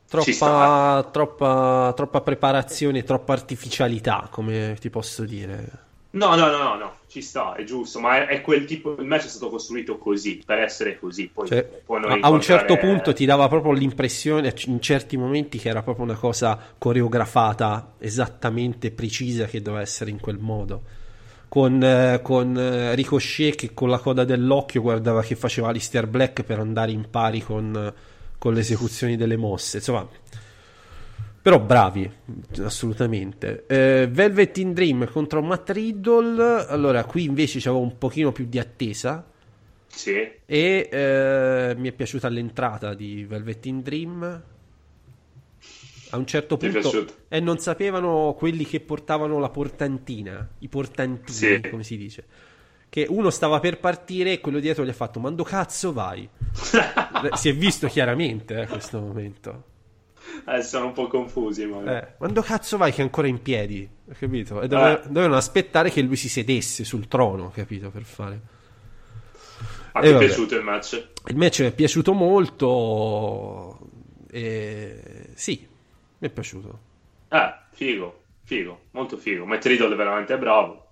troppa, 0.09 1.09
troppa, 1.13 1.93
troppa 1.95 2.19
preparazione, 2.19 3.05
troppa 3.05 3.31
artificialità, 3.31 4.27
come 4.29 4.75
ti 4.81 4.89
posso 4.89 5.23
dire. 5.23 5.83
No, 6.09 6.35
no, 6.35 6.49
no, 6.49 6.57
no, 6.57 6.75
no, 6.75 6.95
ci 7.07 7.21
sta, 7.21 7.53
è 7.53 7.63
giusto, 7.63 8.01
ma 8.01 8.17
è, 8.17 8.27
è 8.27 8.41
quel 8.41 8.65
tipo, 8.65 8.97
il 8.99 9.05
match 9.05 9.23
è 9.23 9.29
stato 9.29 9.49
costruito 9.49 9.97
così, 9.97 10.43
per 10.45 10.59
essere 10.59 10.99
così, 10.99 11.29
poi 11.33 11.47
Cioè, 11.47 11.83
non 11.87 12.19
a, 12.19 12.29
un 12.29 12.41
certo 12.41 12.75
punto 12.75 13.13
ti 13.13 13.23
dava 13.23 13.47
proprio 13.47 13.71
l'impressione 13.71 14.53
in 14.65 14.81
certi 14.81 15.15
momenti 15.15 15.57
che 15.57 15.69
era 15.69 15.81
proprio 15.81 16.03
una 16.03 16.15
cosa 16.15 16.59
coreografata 16.77 17.93
esattamente 17.97 18.91
precisa 18.91 19.45
che 19.45 19.61
doveva 19.61 19.81
essere 19.81 20.09
in 20.09 20.19
quel 20.19 20.37
modo 20.37 21.03
con, 21.47 21.83
eh, 21.83 22.19
con 22.21 22.57
eh, 22.57 22.95
Ricochet 22.95 23.55
che 23.55 23.73
con 23.73 23.89
la 23.89 23.99
coda 23.99 24.23
dell'occhio 24.23 24.81
guardava 24.81 25.21
che 25.21 25.35
faceva 25.35 25.69
Alistair 25.69 26.07
Black 26.07 26.43
per 26.43 26.59
andare 26.59 26.91
in 26.91 27.07
pari 27.09 27.41
con, 27.41 27.93
con 28.37 28.53
le 28.53 28.59
esecuzioni 28.59 29.15
delle 29.15 29.37
mosse. 29.37 29.77
Insomma 29.77 30.07
però 31.45 31.59
bravi 31.59 32.11
assolutamente. 32.63 33.65
Eh, 33.67 34.07
Velvet 34.09 34.57
in 34.57 34.73
Dream 34.73 35.07
contro 35.07 35.43
Matt 35.43 35.69
Riddle. 35.69 36.65
Allora 36.65 37.03
qui 37.03 37.25
invece 37.25 37.59
c'avevo 37.59 37.83
un 37.83 37.99
pochino 37.99 38.31
più 38.31 38.47
di 38.47 38.57
attesa. 38.57 39.23
Sì, 39.85 40.27
e 40.43 40.89
eh, 40.91 41.75
mi 41.77 41.87
è 41.87 41.91
piaciuta 41.91 42.29
l'entrata 42.29 42.95
di 42.95 43.25
Velvet 43.25 43.63
in 43.67 43.81
Dream. 43.83 44.43
A 46.11 46.17
un 46.17 46.25
certo 46.27 46.55
Ti 46.57 46.69
punto 46.69 47.05
e 47.27 47.39
non 47.39 47.57
sapevano 47.59 48.35
quelli 48.37 48.65
che 48.65 48.79
portavano 48.79 49.39
la 49.39 49.49
portantina, 49.49 50.47
i 50.59 50.67
portantini, 50.67 51.61
Sì. 51.63 51.69
come 51.69 51.83
si 51.83 51.97
dice, 51.97 52.25
che 52.89 53.05
uno 53.09 53.29
stava 53.29 53.59
per 53.59 53.79
partire 53.79 54.33
e 54.33 54.39
quello 54.39 54.59
dietro 54.59 54.85
gli 54.85 54.89
ha 54.89 54.93
fatto 54.93 55.19
mando 55.19 55.43
cazzo 55.43 55.91
vai 55.91 56.29
si 57.33 57.49
è 57.49 57.55
visto 57.55 57.87
chiaramente 57.87 58.61
eh, 58.61 58.67
questo 58.67 58.99
momento 59.01 59.63
eh, 60.47 60.61
sono 60.61 60.85
un 60.85 60.93
po' 60.93 61.07
confusi 61.07 61.65
magari. 61.65 61.97
eh, 62.05 62.13
quando 62.17 62.41
cazzo 62.41 62.77
vai 62.77 62.91
che 62.93 63.01
è 63.01 63.03
ancora 63.03 63.27
in 63.27 63.41
piedi 63.41 63.89
capito? 64.17 64.61
e 64.61 64.67
dove- 64.69 65.01
Eh. 65.03 65.07
dovevano 65.07 65.35
aspettare 65.35 65.89
che 65.89 66.01
lui 66.01 66.15
si 66.15 66.29
sedesse 66.29 66.85
sul 66.85 67.07
trono 67.09 67.51
capito 67.53 67.89
per 67.89 68.03
fare 68.03 68.39
a 69.93 69.99
te 70.01 70.13
è 70.13 70.17
piaciuto 70.17 70.55
il 70.55 70.63
match? 70.63 71.07
il 71.27 71.35
match 71.35 71.59
mi 71.61 71.67
è 71.67 71.71
piaciuto 71.73 72.13
molto 72.13 73.79
e... 74.31 75.29
sì 75.33 75.67
mi 76.25 76.27
è 76.27 76.33
piaciuto 76.33 76.79
Eh, 77.29 77.53
figo, 77.71 78.21
figo, 78.43 78.79
molto 78.91 79.17
figo. 79.17 79.45
Matt 79.45 79.65
Riddle 79.65 79.93
è 79.93 79.95
veramente 79.95 80.37
bravo. 80.37 80.83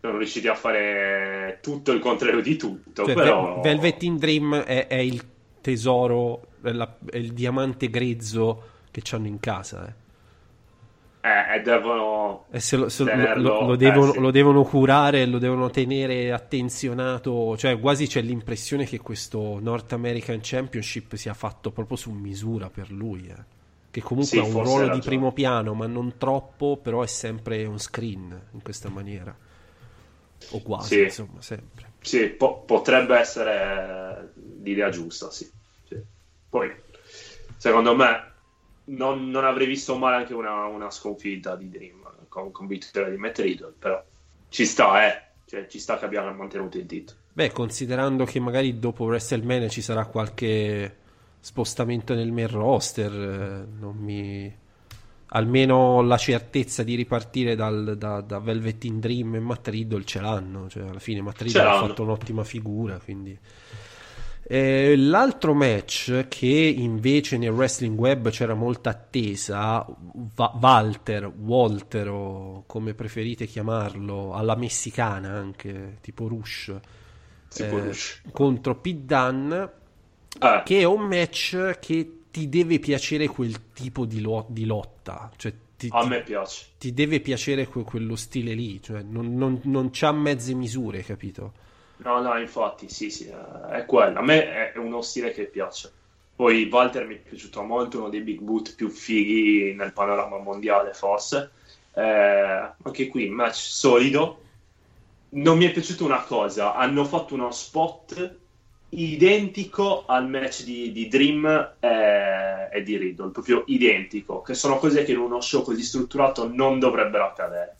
Sono 0.00 0.16
riusciti 0.18 0.48
a 0.48 0.54
fare 0.54 1.58
tutto 1.60 1.92
il 1.92 2.00
contrario 2.00 2.40
di 2.40 2.56
tutto, 2.56 3.04
Cioè, 3.04 3.14
però... 3.14 3.56
Ve- 3.56 3.68
Velvet 3.68 4.02
in 4.02 4.16
Dream 4.16 4.54
è, 4.62 4.86
è 4.86 4.94
il 4.96 5.22
tesoro 5.60 6.46
è, 6.62 6.70
la- 6.72 6.96
è 7.10 7.16
il 7.16 7.32
diamante 7.32 7.90
grezzo 7.90 8.62
che 8.90 9.02
hanno 9.14 9.26
in 9.26 9.40
casa 9.40 9.86
eh. 9.88 9.98
Eh, 11.22 11.56
e 11.56 11.60
devono... 11.60 12.46
E 12.50 12.60
se 12.60 12.76
lo, 12.78 12.88
se 12.88 13.04
lo- 13.04 13.10
tenerlo- 13.10 13.60
lo- 13.60 13.66
lo 13.66 13.76
devono, 13.76 14.08
eh, 14.10 14.14
sì. 14.14 14.20
lo 14.20 14.30
devono 14.30 14.62
curare, 14.62 15.26
lo 15.26 15.38
devono 15.38 15.68
tenere 15.68 16.32
attenzionato. 16.32 17.56
Cioè, 17.58 17.78
quasi 17.78 18.06
c'è 18.06 18.22
l'impressione 18.22 18.84
che 18.86 18.98
questo 19.00 19.58
North 19.60 19.92
American 19.92 20.38
Championship 20.40 21.14
sia 21.16 21.34
fatto 21.34 21.70
proprio 21.72 21.98
su 21.98 22.10
misura 22.10 22.70
per 22.70 22.90
lui. 22.90 23.26
eh. 23.28 23.58
Che 23.90 24.00
comunque 24.02 24.38
Sì, 24.38 24.38
ha 24.38 24.44
un 24.44 24.64
ruolo 24.64 24.88
di 24.88 25.00
primo 25.00 25.32
piano, 25.32 25.74
ma 25.74 25.86
non 25.86 26.16
troppo, 26.16 26.76
però 26.76 27.02
è 27.02 27.06
sempre 27.08 27.66
on 27.66 27.78
screen 27.78 28.40
in 28.52 28.62
questa 28.62 28.88
maniera. 28.88 29.36
O 30.52 30.60
quasi, 30.62 30.94
Sì. 30.94 31.02
insomma, 31.02 31.42
sempre. 31.42 31.92
Sì, 32.00 32.28
po- 32.28 32.62
potrebbe 32.62 33.16
essere 33.16 34.32
l'idea 34.62 34.90
giusta, 34.90 35.30
sì. 35.30 35.50
Sì. 35.88 36.00
Poi, 36.48 36.72
secondo 37.56 37.94
me, 37.94 38.32
non, 38.84 39.28
non 39.28 39.44
avrei 39.44 39.66
visto 39.66 39.96
male 39.96 40.16
anche 40.16 40.34
una, 40.34 40.66
una 40.66 40.90
sconfitta 40.90 41.56
di 41.56 41.68
Dream 41.68 42.26
con, 42.28 42.50
con 42.52 42.66
vittoria 42.66 43.10
di 43.10 43.16
Matt 43.16 43.38
Riddle, 43.38 43.74
però 43.78 44.02
ci 44.48 44.66
sta, 44.66 45.06
eh. 45.06 45.28
Cioè, 45.46 45.66
ci 45.66 45.80
sta 45.80 45.98
che 45.98 46.04
abbiamo 46.04 46.32
mantenuto 46.32 46.78
il 46.78 46.86
titolo. 46.86 47.18
Beh, 47.32 47.50
considerando 47.52 48.24
che 48.24 48.40
magari 48.40 48.78
dopo 48.78 49.04
WrestleMania 49.04 49.68
ci 49.68 49.82
sarà 49.82 50.06
qualche 50.06 50.98
spostamento 51.40 52.14
nel 52.14 52.32
main 52.32 52.48
roster, 52.48 53.12
eh, 53.12 53.66
non 53.78 53.96
mi... 53.96 54.54
almeno 55.28 56.02
la 56.02 56.16
certezza 56.16 56.82
di 56.82 56.94
ripartire 56.94 57.54
dal- 57.54 57.96
da, 57.96 58.20
da 58.20 58.38
Velvet 58.38 58.84
in 58.84 59.00
Dream 59.00 59.36
e 59.36 59.40
Matt 59.40 59.68
Riddle 59.68 60.04
ce 60.04 60.20
l'hanno. 60.20 60.68
Cioè, 60.68 60.88
alla 60.88 60.98
fine 60.98 61.22
Matt 61.22 61.40
Riddle 61.42 61.62
ha 61.62 61.78
fatto 61.78 62.02
un'ottima 62.02 62.44
figura, 62.44 62.98
quindi... 63.02 63.38
Eh, 64.52 64.96
l'altro 64.96 65.54
match 65.54 66.26
che 66.26 66.46
invece 66.46 67.38
nel 67.38 67.50
wrestling 67.50 67.96
web 67.96 68.30
c'era 68.30 68.54
molta 68.54 68.90
attesa, 68.90 69.86
Va- 70.34 70.58
Walter, 70.60 71.26
Walter 71.28 72.08
o 72.08 72.64
come 72.66 72.94
preferite 72.94 73.46
chiamarlo, 73.46 74.34
alla 74.34 74.56
messicana 74.56 75.28
anche, 75.36 75.98
tipo 76.00 76.26
Rush, 76.26 76.74
eh, 77.58 77.68
Rush. 77.68 78.22
contro 78.32 78.74
Pit 78.74 79.04
Dunne, 79.04 79.70
Eh, 80.42 80.62
che 80.62 80.80
è 80.80 80.84
un 80.84 81.06
match 81.06 81.78
che 81.80 82.18
ti 82.30 82.48
deve 82.48 82.78
piacere 82.78 83.26
quel 83.28 83.72
tipo 83.72 84.04
di, 84.04 84.20
lo- 84.20 84.46
di 84.48 84.64
lotta, 84.64 85.30
cioè 85.36 85.52
ti, 85.76 85.96
a 85.98 85.98
ti- 85.98 86.12
me 86.12 86.22
piace. 86.22 86.66
ti 86.78 86.94
deve 86.94 87.20
piacere 87.20 87.66
que- 87.66 87.82
quello 87.84 88.16
stile 88.16 88.54
lì, 88.54 88.80
cioè 88.82 89.02
non, 89.02 89.34
non, 89.34 89.60
non 89.64 89.90
c'ha 89.92 90.12
mezze 90.12 90.54
misure, 90.54 91.02
capito? 91.02 91.52
No, 92.02 92.20
no, 92.22 92.38
infatti, 92.38 92.88
sì, 92.88 93.10
sì, 93.10 93.26
eh, 93.28 93.68
è 93.68 93.84
quello. 93.84 94.18
A 94.18 94.22
me 94.22 94.72
è 94.72 94.78
uno 94.78 95.02
stile 95.02 95.32
che 95.32 95.46
piace. 95.48 95.92
Poi 96.34 96.64
Walter 96.70 97.06
mi 97.06 97.16
è 97.16 97.18
piaciuto 97.18 97.62
molto, 97.62 97.98
uno 97.98 98.08
dei 98.08 98.22
big 98.22 98.40
boot 98.40 98.74
più 98.74 98.88
fighi 98.88 99.74
nel 99.74 99.92
panorama 99.92 100.38
mondiale, 100.38 100.94
forse. 100.94 101.52
Eh, 101.92 102.02
anche 102.82 103.08
qui, 103.08 103.28
match 103.28 103.56
solido. 103.56 104.44
Non 105.30 105.58
mi 105.58 105.66
è 105.66 105.72
piaciuta 105.72 106.04
una 106.04 106.22
cosa, 106.24 106.74
hanno 106.74 107.04
fatto 107.04 107.34
uno 107.34 107.50
spot 107.52 108.38
identico 108.90 110.04
al 110.06 110.28
match 110.28 110.64
di, 110.64 110.92
di 110.92 111.08
Dream 111.08 111.76
e, 111.78 112.68
e 112.72 112.82
di 112.82 112.96
Riddle, 112.96 113.30
proprio 113.30 113.64
identico, 113.66 114.40
che 114.42 114.54
sono 114.54 114.78
cose 114.78 115.04
che 115.04 115.12
in 115.12 115.18
uno 115.18 115.40
show 115.40 115.62
così 115.62 115.82
strutturato 115.82 116.48
non 116.52 116.78
dovrebbero 116.78 117.24
accadere. 117.26 117.76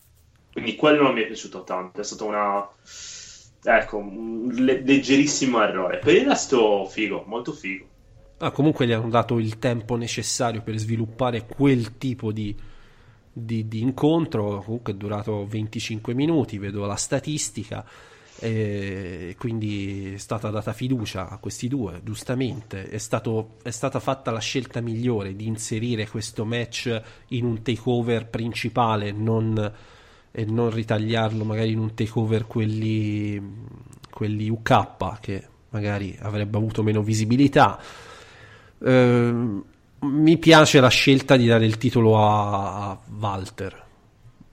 Quindi 0.52 0.76
quello 0.76 1.02
non 1.02 1.14
mi 1.14 1.22
è 1.22 1.26
piaciuto 1.26 1.64
tanto, 1.64 2.00
è 2.00 2.04
stato 2.04 2.26
una... 2.26 2.68
Ecco, 3.62 3.98
un 3.98 4.48
le- 4.52 4.82
leggerissimo 4.82 5.62
errore. 5.62 5.98
Per 5.98 6.14
il 6.14 6.26
resto, 6.26 6.86
figo, 6.86 7.24
molto 7.26 7.52
figo. 7.52 7.86
Ah, 8.38 8.50
comunque 8.52 8.86
gli 8.86 8.92
hanno 8.92 9.08
dato 9.10 9.38
il 9.38 9.58
tempo 9.58 9.96
necessario 9.96 10.62
per 10.62 10.76
sviluppare 10.78 11.44
quel 11.46 11.98
tipo 11.98 12.32
di, 12.32 12.56
di- 13.30 13.68
di 13.68 13.80
incontro. 13.80 14.62
Comunque 14.64 14.92
è 14.94 14.96
durato 14.96 15.46
25 15.46 16.14
minuti, 16.14 16.58
vedo 16.58 16.86
la 16.86 16.96
statistica. 16.96 17.84
E 18.40 19.36
quindi 19.38 20.14
è 20.14 20.16
stata 20.16 20.48
data 20.48 20.72
fiducia 20.72 21.28
a 21.28 21.36
questi 21.36 21.68
due, 21.68 22.00
giustamente. 22.02 22.88
È, 22.88 22.98
stato- 22.98 23.56
è 23.62 23.70
stata 23.70 24.00
fatta 24.00 24.30
la 24.30 24.40
scelta 24.40 24.80
migliore 24.80 25.36
di 25.36 25.46
inserire 25.46 26.08
questo 26.08 26.44
match 26.44 27.00
in 27.28 27.44
un 27.44 27.62
takeover 27.62 28.26
principale, 28.28 29.12
non, 29.12 29.72
e 30.30 30.44
non 30.46 30.70
ritagliarlo 30.70 31.44
magari 31.44 31.72
in 31.72 31.78
un 31.78 31.94
takeover 31.94 32.46
quelli, 32.46 33.40
quelli 34.10 34.48
UK 34.48 35.18
che 35.20 35.46
magari 35.70 36.16
avrebbe 36.20 36.56
avuto 36.56 36.82
meno 36.82 37.02
visibilità. 37.02 37.78
Ehm, 38.82 39.64
mi 40.00 40.38
piace 40.38 40.80
la 40.80 40.88
scelta 40.88 41.36
di 41.36 41.46
dare 41.46 41.66
il 41.66 41.76
titolo 41.76 42.18
a, 42.18 42.98
Walter. 43.18 43.84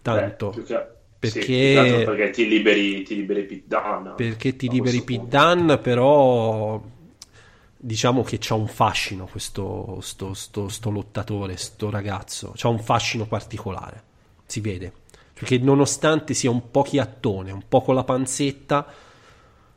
Tanto. 0.02 0.50
Beh, 0.50 0.64
che- 0.64 0.88
perché- 1.32 2.00
sì, 2.00 2.06
perché 2.06 2.30
ti 2.32 2.48
liberi, 2.48 3.04
ti 3.04 3.16
liberi 3.16 3.44
Pit 3.46 3.64
Dunne, 3.68 4.14
perché 4.16 4.56
ti 4.56 4.70
liberi 4.70 5.02
Pit. 5.02 5.24
Dunne, 5.24 5.78
però 5.78 6.82
diciamo 7.80 8.24
che 8.24 8.38
c'ha 8.40 8.56
un 8.56 8.68
fascino 8.68 9.26
questo 9.26 10.00
sto, 10.02 10.34
sto- 10.34 10.68
sto 10.68 10.90
lottatore, 10.90 11.58
sto 11.58 11.90
ragazzo, 11.90 12.54
c'ha 12.56 12.68
un 12.70 12.80
fascino 12.80 13.26
particolare, 13.26 14.04
si 14.46 14.62
vede, 14.62 14.92
perché 15.34 15.58
nonostante 15.60 16.34
sia 16.34 16.50
un 16.50 16.72
po' 16.72 16.82
chiattone, 16.82 17.52
un 17.52 17.64
po' 17.68 17.82
con 17.82 17.96
la 17.96 18.04
panzetta, 18.04 18.86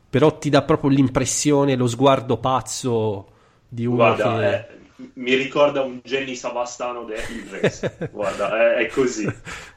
però 0.09 0.37
ti 0.37 0.49
dà 0.49 0.63
proprio 0.63 0.89
l'impressione, 0.89 1.75
lo 1.75 1.87
sguardo 1.87 2.37
pazzo 2.37 3.27
di 3.67 3.85
uno 3.85 3.95
Guarda, 3.97 4.39
che... 4.39 4.55
eh, 4.55 4.79
mi 5.15 5.33
ricorda 5.35 5.81
un 5.81 5.99
Jenny 6.03 6.35
Savastano 6.35 7.03
del 7.05 7.17
Race. 7.49 7.97
Guarda, 8.11 8.75
è, 8.75 8.85
è 8.85 8.87
così. 8.87 9.25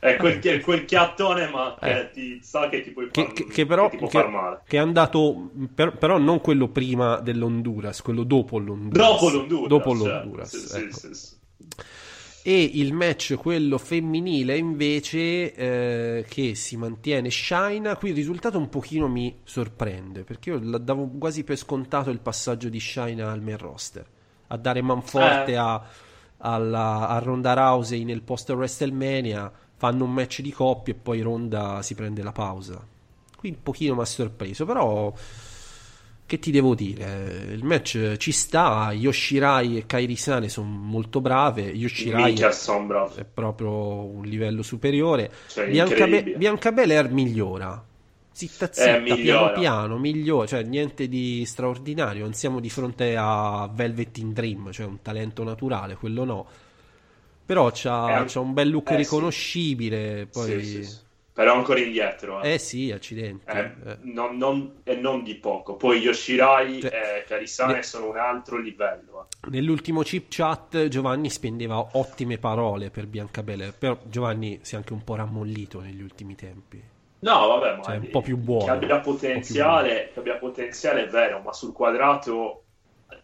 È 0.01 0.17
quel, 0.17 0.39
è 0.41 0.61
quel 0.61 0.85
chiattone, 0.85 1.49
ma 1.49 1.77
che 1.81 1.99
Eh. 2.01 2.11
ti 2.11 2.39
sa 2.43 2.69
che 2.69 2.83
ti 2.83 2.91
puoi 2.91 3.09
che, 3.11 3.23
far, 3.25 3.33
che- 3.33 3.47
che 3.47 3.67
però 3.67 3.89
che- 3.89 4.09
far 4.09 4.29
male. 4.29 4.61
che 4.67 4.77
è 4.77 4.81
andato 4.81 5.51
per- 5.75 5.97
però 5.97 6.19
non 6.19 6.41
quello 6.41 6.69
prima 6.69 7.21
dell'Honduras 7.21 8.03
quello 8.03 8.23
dopo 8.25 8.59
l'Honduras 8.59 9.09
Dopo 9.09 9.29
l'Honduras. 9.31 9.69
dopo 9.69 9.97
cioè, 9.97 10.09
l'Honduras, 10.09 10.57
sì, 10.57 10.77
ecco. 10.77 10.97
sì, 10.97 11.15
sì. 11.15 11.35
e 12.47 12.71
il 12.75 12.93
match 12.93 13.35
quello 13.37 13.79
femminile 13.79 14.57
invece 14.59 15.55
eh, 15.55 16.25
che 16.29 16.55
si 16.55 16.77
mantiene 16.77 17.31
Shina 17.31 17.97
qui 17.97 18.11
il 18.11 18.15
risultato 18.15 18.59
un 18.59 18.69
pochino 18.69 19.09
mi 19.09 19.35
sorprende 19.45 20.25
perché 20.25 20.51
io 20.51 20.59
davo 20.59 21.09
quasi 21.19 21.43
per 21.45 21.57
scontato 21.57 22.11
il 22.11 22.21
passaggio 22.21 22.69
di 22.69 22.79
Shina 22.81 23.31
al 23.31 23.41
main 23.41 23.57
roster 23.57 24.05
a 24.55 24.57
dare 24.57 24.81
manforte 24.83 25.53
Eh. 25.53 25.57
a, 25.57 25.83
alla, 26.39 27.09
a 27.09 27.19
Ronda 27.19 27.53
Rousey 27.53 28.05
nel 28.05 28.23
post 28.23 28.51
WrestleMania 28.51 29.53
fanno 29.77 30.05
un 30.05 30.13
match 30.13 30.41
di 30.41 30.51
coppia 30.53 30.93
e 30.95 30.97
poi 30.97 31.21
Ronda 31.21 31.83
si 31.83 31.95
prende 31.95 32.23
la 32.23 32.33
pausa 32.33 32.85
qui 33.37 33.51
un 33.51 33.63
pochino 33.63 33.95
mi 33.95 34.01
ha 34.01 34.05
sorpreso 34.07 34.65
però 34.65 35.13
che 36.27 36.39
ti 36.39 36.51
devo 36.51 36.75
dire 36.75 37.49
il 37.53 37.65
match 37.65 38.17
ci 38.17 38.33
sta 38.33 38.91
Yoshirai 38.93 39.77
e 39.77 39.87
Kairi 39.87 40.17
Sane 40.17 40.49
sono 40.49 40.69
molto 40.69 41.21
brave 41.21 41.63
Yoshirai 41.63 42.33
bravo. 42.87 43.15
è 43.17 43.25
proprio 43.25 43.71
un 44.05 44.25
livello 44.25 44.63
superiore 44.63 45.31
Cioè, 45.49 45.69
Bianca, 45.69 46.07
Be-. 46.07 46.35
Bianca 46.37 46.73
Belair 46.73 47.11
migliora 47.11 47.85
zitta 48.35 48.65
Eh, 48.67 48.71
zitta 48.73 48.99
piano 48.99 49.15
migliora. 49.15 49.53
piano 49.53 49.99
migliora 49.99 50.47
cioè 50.47 50.63
niente 50.65 51.09
di 51.09 51.45
straordinario 51.47 52.25
non 52.25 52.35
siamo 52.35 52.59
di 52.59 52.69
fronte 52.69 53.15
a 53.17 53.71
Velvet 53.73 54.19
in 54.19 54.33
Dream 54.33 54.73
cioè 54.73 54.87
un 54.87 55.01
talento 55.03 55.45
naturale 55.45 55.95
quello 55.95 56.25
no 56.25 56.47
però 57.47 57.71
c'ha, 57.73 58.23
Eh, 58.23 58.25
c'ha 58.27 58.41
un 58.41 58.53
bel 58.55 58.71
look 58.71 58.89
eh, 58.91 58.93
sì. 58.93 58.97
riconoscibile 58.99 60.27
poi 60.27 60.63
Sì, 60.63 60.65
sì, 60.65 60.85
sì. 60.85 61.03
Però 61.35 61.55
ancora 61.57 61.81
indietro. 61.81 62.41
Eh. 62.43 62.53
eh 62.55 62.59
sì 62.59 62.93
accidenti 62.93 63.45
Eh, 63.51 63.73
eh. 63.87 63.99
non, 64.03 64.37
non- 64.37 64.75
e 64.85 64.95
non 64.95 65.25
di 65.25 65.35
poco. 65.35 65.75
Poi 65.75 65.99
Yoshirai 65.99 66.81
Cioè, 66.81 66.93
e 67.23 67.25
Karisane 67.27 67.73
ne- 67.75 67.83
sono 67.83 68.09
un 68.11 68.17
altro 68.19 68.57
livello. 68.57 69.27
eh. 69.43 69.51
Nell'ultimo 69.51 70.03
chip 70.03 70.27
chat 70.29 70.87
Giovanni 70.87 71.29
spendeva 71.31 71.85
ottime 71.95 72.39
parole 72.39 72.91
per 72.91 73.09
Bianca 73.09 73.43
Belair, 73.43 73.75
però 73.77 73.99
Giovanni 74.09 74.61
si 74.63 74.75
è 74.75 74.79
anche 74.79 74.93
un 74.93 75.03
po' 75.03 75.17
rammollito 75.17 75.81
negli 75.81 76.03
ultimi 76.03 76.37
tempi. 76.37 76.81
No, 77.25 77.47
vabbè, 77.47 77.77
ma 77.77 77.83
Cioè, 77.83 77.97
un 77.97 78.11
po' 78.11 78.21
più 78.21 78.37
buono, 78.37 78.65
Che 78.67 78.71
abbia 78.71 79.01
potenziale, 79.01 80.11
che 80.13 80.19
abbia 80.19 80.37
potenziale 80.37 81.05
è 81.05 81.09
vero, 81.09 81.41
ma 81.41 81.55
sul 81.55 81.73
quadrato 81.73 82.65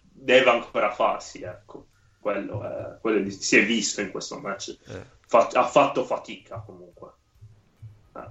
deve 0.01 0.49
ancora 0.49 0.91
farsi, 0.91 1.43
ecco. 1.43 1.87
Quello, 2.19 2.63
è, 2.63 2.99
quello 2.99 3.21
di- 3.21 3.31
si 3.31 3.59
è 3.59 3.65
visto 3.65 4.01
in 4.01 4.11
questo 4.11 4.39
match. 4.39 4.77
Eh. 4.89 5.05
Fa- 5.27 5.51
ha 5.53 5.67
fatto 5.67 6.05
fatica 6.05 6.63
comunque. 6.65 7.11
Eh, 8.17 8.31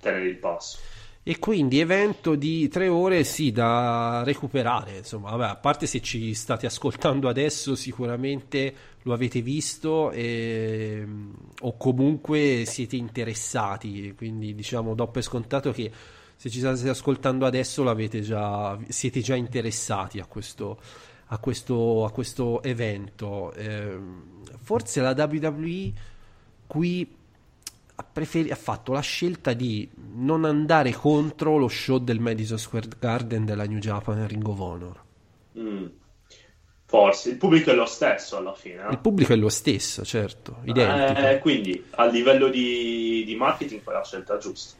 tenere 0.00 0.26
il 0.26 0.38
passo. 0.38 0.78
E 1.24 1.38
quindi 1.38 1.80
evento 1.80 2.36
di 2.36 2.68
tre 2.68 2.86
ore 2.86 3.24
sì 3.24 3.50
da 3.50 4.22
recuperare, 4.24 4.98
insomma, 4.98 5.30
vabbè, 5.30 5.50
a 5.52 5.56
parte 5.56 5.86
se 5.86 6.02
ci 6.02 6.34
state 6.34 6.66
ascoltando 6.66 7.28
adesso 7.28 7.74
sicuramente 7.74 8.74
lo 9.04 9.12
avete 9.12 9.40
visto 9.42 10.10
e- 10.10 11.06
o 11.60 11.76
comunque 11.76 12.64
siete 12.66 12.96
interessati, 12.96 14.14
quindi 14.16 14.54
diciamo 14.54 14.94
do 14.94 15.08
per 15.08 15.22
scontato 15.22 15.72
che 15.72 15.90
se 16.36 16.50
ci 16.50 16.58
state 16.58 16.88
ascoltando 16.88 17.46
adesso 17.46 17.84
già, 18.22 18.78
siete 18.88 19.20
già 19.20 19.34
interessati 19.34 20.18
a 20.18 20.26
questo, 20.26 20.78
a 21.26 21.38
questo, 21.38 22.04
a 22.04 22.10
questo 22.10 22.62
evento. 22.62 23.52
Ehm, 23.54 24.42
forse 24.58 25.00
la 25.00 25.14
WWE 25.16 25.92
qui 26.66 27.16
ha, 27.96 28.02
preferi- 28.02 28.50
ha 28.50 28.56
fatto 28.56 28.92
la 28.92 29.00
scelta 29.00 29.52
di 29.52 29.88
non 30.14 30.44
andare 30.44 30.92
contro 30.92 31.56
lo 31.56 31.68
show 31.68 31.98
del 31.98 32.20
Madison 32.20 32.58
Square 32.58 32.88
Garden 32.98 33.44
della 33.44 33.64
New 33.64 33.78
Japan 33.78 34.26
Ring 34.26 34.46
of 34.46 34.58
Honor. 34.58 35.02
Mm. 35.58 35.86
Forse 36.94 37.30
il 37.30 37.36
pubblico 37.38 37.72
è 37.72 37.74
lo 37.74 37.86
stesso 37.86 38.36
alla 38.36 38.54
fine. 38.54 38.86
eh? 38.86 38.90
Il 38.92 39.00
pubblico 39.00 39.32
è 39.32 39.36
lo 39.36 39.48
stesso, 39.48 40.04
certo, 40.04 40.58
identico. 40.62 41.26
Eh, 41.26 41.38
quindi 41.40 41.86
a 41.90 42.04
livello 42.06 42.46
di, 42.46 43.24
di 43.26 43.34
marketing 43.34 43.80
fai 43.80 43.94
la 43.94 44.04
scelta 44.04 44.38
giusta. 44.38 44.76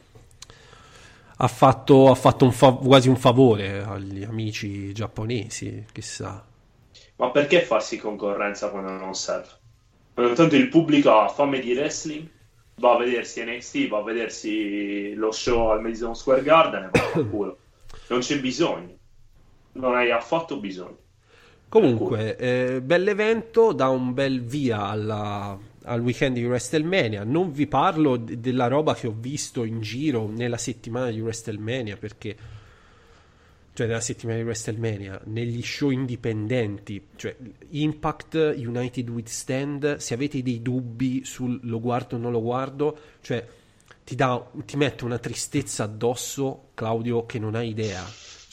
Ha 1.38 1.48
fatto, 1.48 2.12
ha 2.12 2.14
fatto 2.14 2.44
un 2.44 2.52
fa- 2.52 2.74
quasi 2.74 3.08
un 3.08 3.16
favore 3.16 3.82
agli 3.82 4.22
amici 4.22 4.92
giapponesi, 4.92 5.86
chissà. 5.92 6.46
Ma 7.16 7.30
perché 7.32 7.62
farsi 7.62 7.98
concorrenza 7.98 8.68
quando 8.68 8.90
non 8.90 9.14
serve? 9.14 9.48
Quando 10.14 10.34
tanto 10.34 10.54
il 10.54 10.68
pubblico 10.68 11.18
ha 11.18 11.26
fame 11.26 11.58
di 11.58 11.74
wrestling, 11.74 12.28
va 12.76 12.92
a 12.92 12.98
vedersi 12.98 13.42
NXT, 13.44 13.88
va 13.88 13.98
a 13.98 14.02
vedersi 14.04 15.14
lo 15.14 15.32
show 15.32 15.70
al 15.70 15.82
Madison 15.82 16.14
Square 16.14 16.44
Garden 16.44 16.84
e 16.84 16.90
va 16.92 17.20
a 17.20 17.24
culo. 17.24 17.58
Non 18.06 18.20
c'è 18.20 18.38
bisogno. 18.38 18.94
Non 19.72 19.96
hai 19.96 20.12
affatto 20.12 20.60
bisogno. 20.60 21.02
Comunque, 21.74 22.36
eh, 22.36 22.80
bell'evento, 22.80 23.72
dà 23.72 23.88
un 23.88 24.14
bel 24.14 24.44
via 24.44 24.84
alla- 24.84 25.58
al 25.86 26.00
weekend 26.02 26.36
di 26.36 26.44
WrestleMania. 26.44 27.24
Non 27.24 27.50
vi 27.50 27.66
parlo 27.66 28.16
de- 28.16 28.38
della 28.38 28.68
roba 28.68 28.94
che 28.94 29.08
ho 29.08 29.14
visto 29.18 29.64
in 29.64 29.80
giro 29.80 30.28
nella 30.28 30.56
settimana 30.56 31.10
di 31.10 31.18
WrestleMania, 31.18 31.96
perché, 31.96 32.36
cioè 33.72 33.88
nella 33.88 33.98
settimana 33.98 34.38
di 34.38 34.44
WrestleMania, 34.44 35.20
negli 35.24 35.60
show 35.64 35.90
indipendenti, 35.90 37.08
cioè 37.16 37.34
Impact, 37.70 38.54
United 38.56 39.08
with 39.10 39.26
Stand, 39.26 39.96
se 39.96 40.14
avete 40.14 40.44
dei 40.44 40.62
dubbi 40.62 41.24
sul 41.24 41.58
lo 41.64 41.80
guardo 41.80 42.14
o 42.14 42.18
non 42.20 42.30
lo 42.30 42.40
guardo, 42.40 42.96
cioè 43.20 43.44
ti, 44.04 44.14
dà, 44.14 44.48
ti 44.64 44.76
mette 44.76 45.04
una 45.04 45.18
tristezza 45.18 45.82
addosso, 45.82 46.68
Claudio, 46.74 47.26
che 47.26 47.40
non 47.40 47.56
hai 47.56 47.70
idea. 47.70 48.04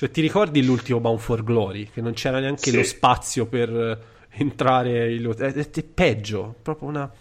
Cioè, 0.01 0.09
ti 0.09 0.21
ricordi 0.21 0.65
l'ultimo 0.65 0.99
Bound 0.99 1.19
for 1.19 1.43
Glory? 1.43 1.87
Che 1.91 2.01
non 2.01 2.13
c'era 2.13 2.39
neanche 2.39 2.71
Sì. 2.71 2.75
lo 2.75 2.81
spazio 2.81 3.45
per 3.45 3.69
eh, 3.69 3.97
entrare. 4.31 5.13
in- 5.13 5.31
È, 5.37 5.53
è- 5.53 5.69
è 5.69 5.83
peggio, 5.83 6.55
proprio 6.59 6.89
una. 6.89 7.11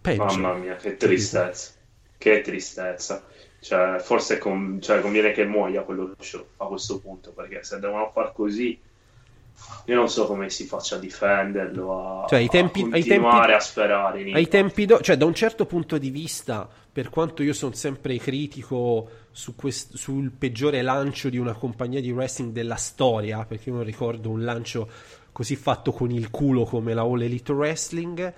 Peggio. 0.00 0.22
Mamma 0.22 0.54
mia, 0.54 0.76
che 0.76 0.96
tristezza. 0.96 1.72
Che 2.16 2.40
tristezza. 2.42 3.24
Cioè, 3.58 3.98
forse 3.98 4.38
con- 4.38 4.78
cioè, 4.80 5.00
conviene 5.00 5.32
che 5.32 5.44
muoia 5.44 5.82
quello 5.82 6.14
show 6.20 6.46
a 6.58 6.66
questo 6.66 7.00
punto, 7.00 7.32
perché 7.32 7.64
se 7.64 7.80
devono 7.80 8.12
far 8.14 8.32
così, 8.32 8.78
io 9.86 9.94
non 9.96 10.08
so 10.08 10.24
come 10.28 10.48
si 10.50 10.66
faccia 10.66 10.94
a 10.94 10.98
difenderlo, 11.00 12.22
a, 12.22 12.26
Cioè, 12.28 12.38
ai 12.38 12.48
tempi- 12.48 12.82
a 12.82 12.84
ai 12.84 12.90
continuare 13.00 13.38
tempi- 13.40 13.52
a 13.54 13.58
sperare 13.60 14.30
Ai 14.30 14.46
tempi, 14.46 14.84
do- 14.86 15.00
cioè, 15.00 15.16
da 15.16 15.24
un 15.24 15.34
certo 15.34 15.66
punto 15.66 15.98
di 15.98 16.10
vista, 16.10 16.68
per 16.98 17.10
quanto 17.10 17.44
io 17.44 17.52
sono 17.52 17.74
sempre 17.74 18.18
critico 18.18 19.08
su 19.30 19.54
quest- 19.54 19.94
sul 19.94 20.32
peggiore 20.32 20.82
lancio 20.82 21.28
di 21.28 21.38
una 21.38 21.54
compagnia 21.54 22.00
di 22.00 22.10
wrestling 22.10 22.50
della 22.50 22.74
storia, 22.74 23.44
perché 23.44 23.68
io 23.68 23.76
non 23.76 23.84
ricordo 23.84 24.30
un 24.30 24.42
lancio 24.42 24.90
così 25.30 25.54
fatto 25.54 25.92
con 25.92 26.10
il 26.10 26.28
culo 26.30 26.64
come 26.64 26.94
la 26.94 27.02
All 27.02 27.22
Elite 27.22 27.52
Wrestling, 27.52 28.34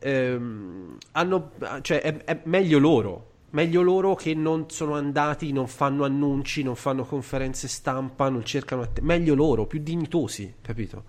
ehm, 0.00 0.98
hanno, 1.12 1.52
cioè, 1.82 2.00
è, 2.00 2.24
è 2.24 2.40
meglio 2.42 2.80
loro. 2.80 3.30
Meglio 3.50 3.82
loro 3.82 4.16
che 4.16 4.34
non 4.34 4.68
sono 4.68 4.96
andati, 4.96 5.52
non 5.52 5.68
fanno 5.68 6.04
annunci, 6.04 6.64
non 6.64 6.74
fanno 6.74 7.04
conferenze 7.04 7.68
stampa, 7.68 8.28
non 8.28 8.44
cercano. 8.44 8.82
att- 8.82 8.98
meglio 8.98 9.36
loro, 9.36 9.66
più 9.66 9.78
dignitosi, 9.78 10.54
capito? 10.60 11.04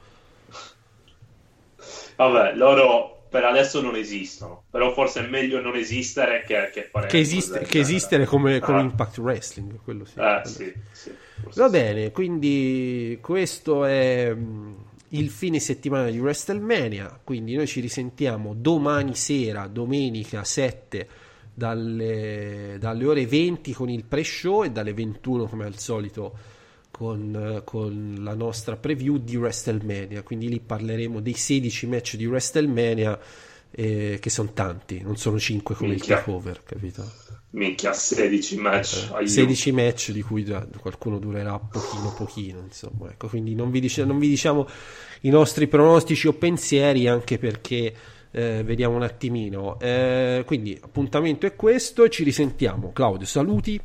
Vabbè, 2.17 2.53
loro 2.53 3.22
per 3.33 3.45
adesso 3.45 3.81
non 3.81 3.95
esistono, 3.95 4.65
però 4.69 4.93
forse 4.93 5.25
è 5.25 5.27
meglio 5.27 5.59
non 5.59 5.75
esistere 5.75 6.43
che, 6.45 6.69
che 6.71 6.83
fare 6.83 7.07
Che, 7.07 7.17
esiste- 7.17 7.61
che 7.61 7.79
esistere 7.79 8.25
come, 8.25 8.59
come 8.59 8.77
Ah. 8.77 8.81
Impact 8.81 9.17
Wrestling, 9.17 9.79
quello 9.83 10.05
sì. 10.05 10.19
Eh, 10.19 10.41
quello 10.43 10.45
sì, 10.45 10.73
sì, 10.91 11.11
Va 11.55 11.67
bene, 11.67 12.11
quindi 12.11 13.17
questo 13.21 13.85
è 13.85 14.31
mm, 14.31 14.73
il 15.09 15.31
fine 15.31 15.59
settimana 15.59 16.11
di 16.11 16.19
WrestleMania, 16.19 17.21
quindi 17.23 17.55
noi 17.55 17.65
ci 17.65 17.79
risentiamo 17.79 18.53
domani 18.55 19.15
sera, 19.15 19.65
domenica 19.65 20.43
7, 20.43 21.07
dalle, 21.55 22.77
dalle 22.79 23.05
ore 23.07 23.25
20 23.25 23.73
con 23.73 23.89
il 23.89 24.03
pre-show 24.03 24.63
e 24.63 24.69
dalle 24.69 24.93
21 24.93 25.45
come 25.45 25.65
al 25.65 25.79
solito 25.79 26.37
con, 27.03 27.35
eh, 27.57 27.63
con 27.65 28.15
la 28.19 28.33
nostra 28.33 28.77
preview 28.77 29.17
di 29.17 29.35
WrestleMania, 29.35 30.23
quindi 30.23 30.47
lì 30.47 30.61
parleremo 30.61 31.19
dei 31.19 31.33
16 31.33 31.87
match 31.87 32.15
di 32.15 32.25
WrestleMania 32.25 33.19
eh, 33.71 34.19
che 34.21 34.29
sono 34.29 34.53
tanti, 34.53 35.01
non 35.01 35.17
sono 35.17 35.37
5 35.37 35.75
come 35.75 35.89
Minchia. 35.91 36.15
il 36.15 36.19
takeover, 36.21 36.63
capito? 36.63 37.11
Minchia, 37.49 37.91
16 37.91 38.57
match. 38.57 39.09
aiuto. 39.11 39.31
16 39.31 39.71
match 39.73 40.11
di 40.11 40.21
cui 40.21 40.45
già 40.45 40.65
qualcuno 40.79 41.19
durerà 41.19 41.59
pochino 41.59 42.11
pochino 42.13 42.61
insomma 42.61 43.11
ecco 43.11 43.27
quindi 43.27 43.53
non 43.53 43.69
vi, 43.69 43.79
dice- 43.79 44.05
non 44.05 44.17
vi 44.17 44.27
diciamo 44.27 44.67
i 45.21 45.29
nostri 45.29 45.67
pronostici 45.67 46.27
o 46.27 46.33
pensieri 46.33 47.07
anche 47.07 47.37
perché 47.37 47.93
eh, 48.31 48.63
vediamo 48.63 48.95
un 48.95 49.03
attimino 49.03 49.79
Eh, 49.79 50.41
quindi 50.47 50.75
appuntamento 50.81 51.45
è 51.45 51.55
questo 51.55 52.09
ci 52.09 52.23
risentiamo 52.23 52.91
Claudio 52.91 53.27
saluti 53.27 53.79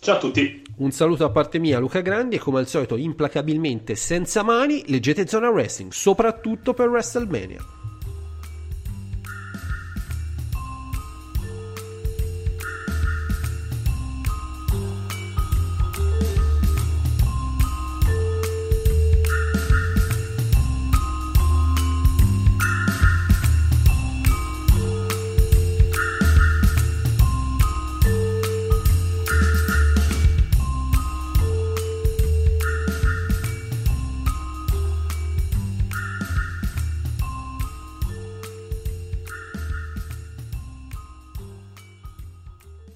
Ciao 0.00 0.16
a 0.16 0.18
tutti. 0.18 0.62
Un 0.80 0.92
saluto 0.92 1.24
da 1.24 1.30
parte 1.30 1.58
mia 1.58 1.78
Luca 1.78 2.00
Grandi 2.00 2.36
e 2.36 2.38
come 2.38 2.58
al 2.58 2.66
solito 2.66 2.96
implacabilmente 2.96 3.94
senza 3.94 4.42
mani 4.42 4.82
leggete 4.86 5.26
Zona 5.26 5.50
Wrestling 5.50 5.92
soprattutto 5.92 6.74
per 6.74 6.88
WrestleMania 6.88 7.79